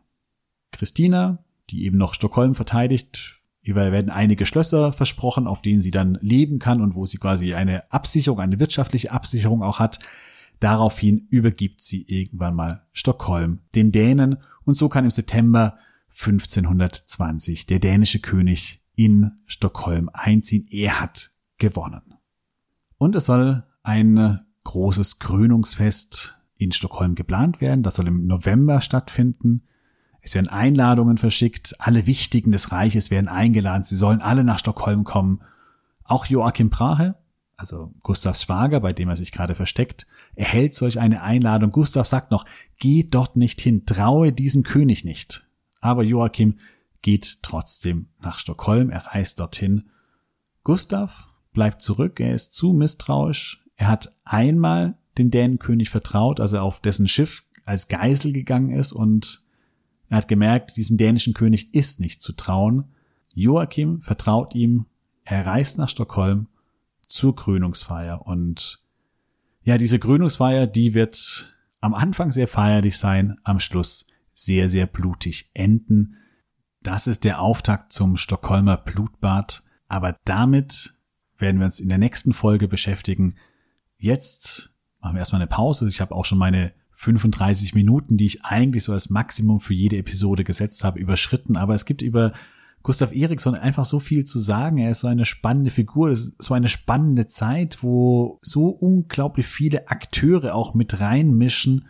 Christina, 0.73 1.45
die 1.71 1.85
eben 1.85 1.99
noch 1.99 2.15
Stockholm 2.15 2.55
verteidigt, 2.55 3.37
Ihr 3.67 3.75
werden 3.75 4.11
einige 4.11 4.47
Schlösser 4.47 4.93
versprochen, 4.93 5.49
auf 5.49 5.61
denen 5.61 5.81
sie 5.81 5.91
dann 5.91 6.19
leben 6.21 6.61
kann 6.61 6.81
und 6.81 6.95
wo 6.95 7.05
sie 7.05 7.19
quasi 7.19 7.53
eine 7.53 7.91
Absicherung, 7.91 8.39
eine 8.39 8.61
wirtschaftliche 8.61 9.11
Absicherung 9.11 9.65
auch 9.65 9.81
hat. 9.81 9.99
Daraufhin 10.61 11.27
übergibt 11.31 11.83
sie 11.83 12.03
irgendwann 12.03 12.55
mal 12.55 12.87
Stockholm 12.93 13.59
den 13.75 13.91
Dänen 13.91 14.37
und 14.63 14.77
so 14.77 14.89
kann 14.89 15.05
im 15.05 15.11
September 15.11 15.79
1520 16.11 17.67
der 17.67 17.81
dänische 17.81 18.21
König 18.21 18.85
in 18.95 19.33
Stockholm 19.47 20.11
einziehen. 20.13 20.69
Er 20.71 21.01
hat 21.01 21.33
gewonnen. 21.59 22.15
Und 22.99 23.17
es 23.17 23.27
soll 23.27 23.65
ein 23.83 24.47
großes 24.63 25.19
Krönungsfest 25.19 26.41
in 26.57 26.71
Stockholm 26.71 27.17
geplant 27.17 27.61
werden. 27.61 27.83
Das 27.83 27.97
soll 27.97 28.07
im 28.07 28.29
November 28.29 28.81
stattfinden. 28.81 29.65
Es 30.27 30.35
werden 30.35 30.49
Einladungen 30.49 31.19
verschickt, 31.19 31.77
alle 31.79 32.09
Wichtigen 32.09 32.51
des 32.51 32.73
Reiches 32.73 33.13
werden 33.13 33.29
eingeladen, 33.29 33.85
sie 33.85 33.95
sollen 33.95 34.21
alle 34.21 34.43
nach 34.43 34.59
Stockholm 34.59 35.05
kommen. 35.05 35.41
Auch 36.03 36.27
Joachim 36.27 36.69
Prahe, 36.69 37.15
also 37.57 37.95
Gustavs 38.03 38.43
Schwager, 38.43 38.81
bei 38.81 38.93
dem 38.93 39.09
er 39.09 39.15
sich 39.15 39.31
gerade 39.31 39.55
versteckt, 39.55 40.09
erhält 40.35 40.75
solch 40.75 40.99
eine 40.99 41.23
Einladung. 41.23 41.71
Gustav 41.71 42.09
sagt 42.09 42.33
noch, 42.33 42.45
geh 42.77 43.05
dort 43.05 43.37
nicht 43.37 43.61
hin, 43.61 43.87
traue 43.87 44.33
diesem 44.33 44.65
König 44.65 45.05
nicht. 45.05 45.49
Aber 45.81 46.03
Joachim 46.03 46.59
geht 47.03 47.45
trotzdem 47.45 48.09
nach 48.19 48.41
Stockholm, 48.41 48.91
er 48.91 49.07
reist 49.07 49.39
dorthin. 49.39 49.91
Gustav 50.65 51.29
bleibt 51.53 51.83
zurück, 51.83 52.19
er 52.19 52.35
ist 52.35 52.53
zu 52.53 52.73
misstrauisch. 52.73 53.65
Er 53.77 53.87
hat 53.87 54.13
einmal 54.25 54.99
dem 55.19 55.31
Dänenkönig 55.31 55.89
vertraut, 55.89 56.41
als 56.41 56.51
er 56.51 56.65
auf 56.65 56.81
dessen 56.81 57.07
Schiff 57.07 57.45
als 57.65 57.87
Geisel 57.87 58.33
gegangen 58.33 58.73
ist 58.73 58.91
und 58.91 59.46
er 60.09 60.19
hat 60.19 60.29
gemerkt, 60.29 60.77
diesem 60.77 60.97
dänischen 60.97 61.35
König 61.35 61.75
ist 61.75 62.01
nicht 62.01 62.23
zu 62.23 62.33
trauen. 62.33 62.85
Joachim 63.35 64.01
vertraut 64.01 64.55
ihm, 64.55 64.87
er 65.25 65.47
reist 65.47 65.79
nach 65.79 65.89
Stockholm 65.89 66.49
zur 67.07 67.35
Krönungsfeier 67.35 68.27
und 68.27 68.81
ja, 69.63 69.79
diese 69.79 69.99
Krönungsfeier, 69.99 70.69
die 70.69 70.95
wird 70.95 71.57
am 71.81 71.93
Anfang 71.93 72.31
sehr 72.31 72.47
feierlich 72.47 72.99
sein, 72.99 73.37
am 73.43 73.59
Schluss 73.59 74.07
sehr, 74.31 74.69
sehr 74.69 74.87
blutig 74.87 75.51
enden. 75.55 76.17
Das 76.83 77.09
ist 77.09 77.25
der 77.25 77.41
Auftakt 77.41 77.93
zum 77.93 78.17
Stockholmer 78.17 78.77
Blutbad, 78.77 79.65
aber 79.89 80.17
damit 80.25 80.95
werden 81.37 81.59
wir 81.59 81.65
uns 81.65 81.81
in 81.81 81.89
der 81.89 81.99
nächsten 81.99 82.33
Folge 82.33 82.69
beschäftigen. 82.69 83.35
Jetzt 83.99 84.73
machen 85.01 85.15
wir 85.15 85.21
erstmal 85.21 85.41
eine 85.41 85.49
Pause. 85.49 85.89
Ich 85.89 86.01
habe 86.01 86.15
auch 86.15 86.25
schon 86.25 86.39
meine 86.39 86.73
35 86.97 87.75
Minuten, 87.75 88.17
die 88.17 88.27
ich 88.27 88.45
eigentlich 88.45 88.83
so 88.83 88.93
als 88.93 89.11
Maximum 89.11 89.61
für 89.61 89.75
jede 89.75 89.97
Episode 89.99 90.45
gesetzt 90.45 90.83
habe, 90.83 90.99
überschritten. 90.99 91.57
Aber 91.57 91.75
es 91.75 91.85
gibt 91.85 92.03
über 92.03 92.33
Gustav 92.83 93.15
Eriksson 93.15 93.55
einfach 93.55 93.85
so 93.85 94.01
viel 94.01 94.25
zu 94.25 94.41
sagen. 94.41 94.79
Er 94.79 94.91
ist 94.91 95.01
so 95.01 95.09
eine 95.09 95.27
spannende 95.27 95.71
Figur, 95.71 96.09
das 96.09 96.21
ist 96.21 96.43
so 96.43 96.55
eine 96.55 96.69
spannende 96.69 97.27
Zeit, 97.27 97.83
wo 97.83 98.39
so 98.41 98.69
unglaublich 98.69 99.47
viele 99.47 99.89
Akteure 99.89 100.55
auch 100.55 100.75
mit 100.75 101.01
reinmischen. 101.01 101.85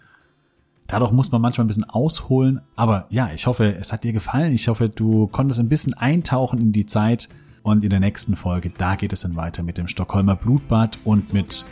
Dadurch 0.88 1.12
muss 1.12 1.30
man 1.30 1.40
manchmal 1.40 1.64
ein 1.64 1.68
bisschen 1.68 1.84
ausholen. 1.84 2.60
Aber 2.74 3.06
ja, 3.10 3.30
ich 3.32 3.46
hoffe, 3.46 3.76
es 3.76 3.92
hat 3.92 4.04
dir 4.04 4.12
gefallen. 4.12 4.52
Ich 4.52 4.68
hoffe, 4.68 4.88
du 4.88 5.28
konntest 5.28 5.60
ein 5.60 5.68
bisschen 5.68 5.94
eintauchen 5.94 6.60
in 6.60 6.72
die 6.72 6.86
Zeit. 6.86 7.28
Und 7.62 7.82
in 7.82 7.90
der 7.90 8.00
nächsten 8.00 8.36
Folge, 8.36 8.70
da 8.70 8.94
geht 8.94 9.12
es 9.12 9.22
dann 9.22 9.34
weiter 9.34 9.62
mit 9.62 9.76
dem 9.76 9.88
Stockholmer 9.88 10.36
Blutbad 10.36 10.98
und 11.04 11.32
mit 11.32 11.64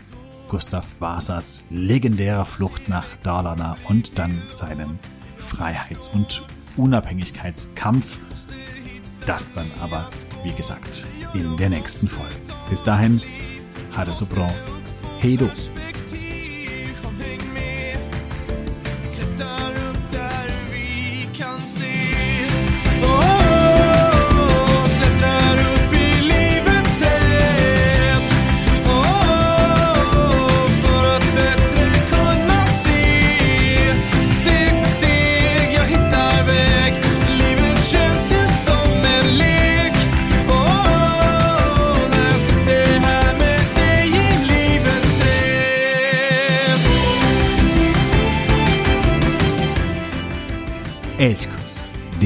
Gustav 0.49 0.87
Vasas 0.99 1.65
legendärer 1.71 2.45
Flucht 2.45 2.89
nach 2.89 3.07
Dalarna 3.23 3.77
und 3.89 4.19
dann 4.19 4.43
seinem 4.51 4.99
Freiheits- 5.39 6.09
und 6.09 6.45
Unabhängigkeitskampf. 6.77 8.19
Das 9.27 9.53
dann 9.53 9.71
aber, 9.83 10.11
wie 10.43 10.53
gesagt, 10.53 11.07
in 11.33 11.57
der 11.57 11.71
nächsten 11.71 12.09
Folge. 12.09 12.35
Bis 12.69 12.83
dahin, 12.83 13.23
ha 13.97 14.05
det 14.05 14.15
så 14.15 14.27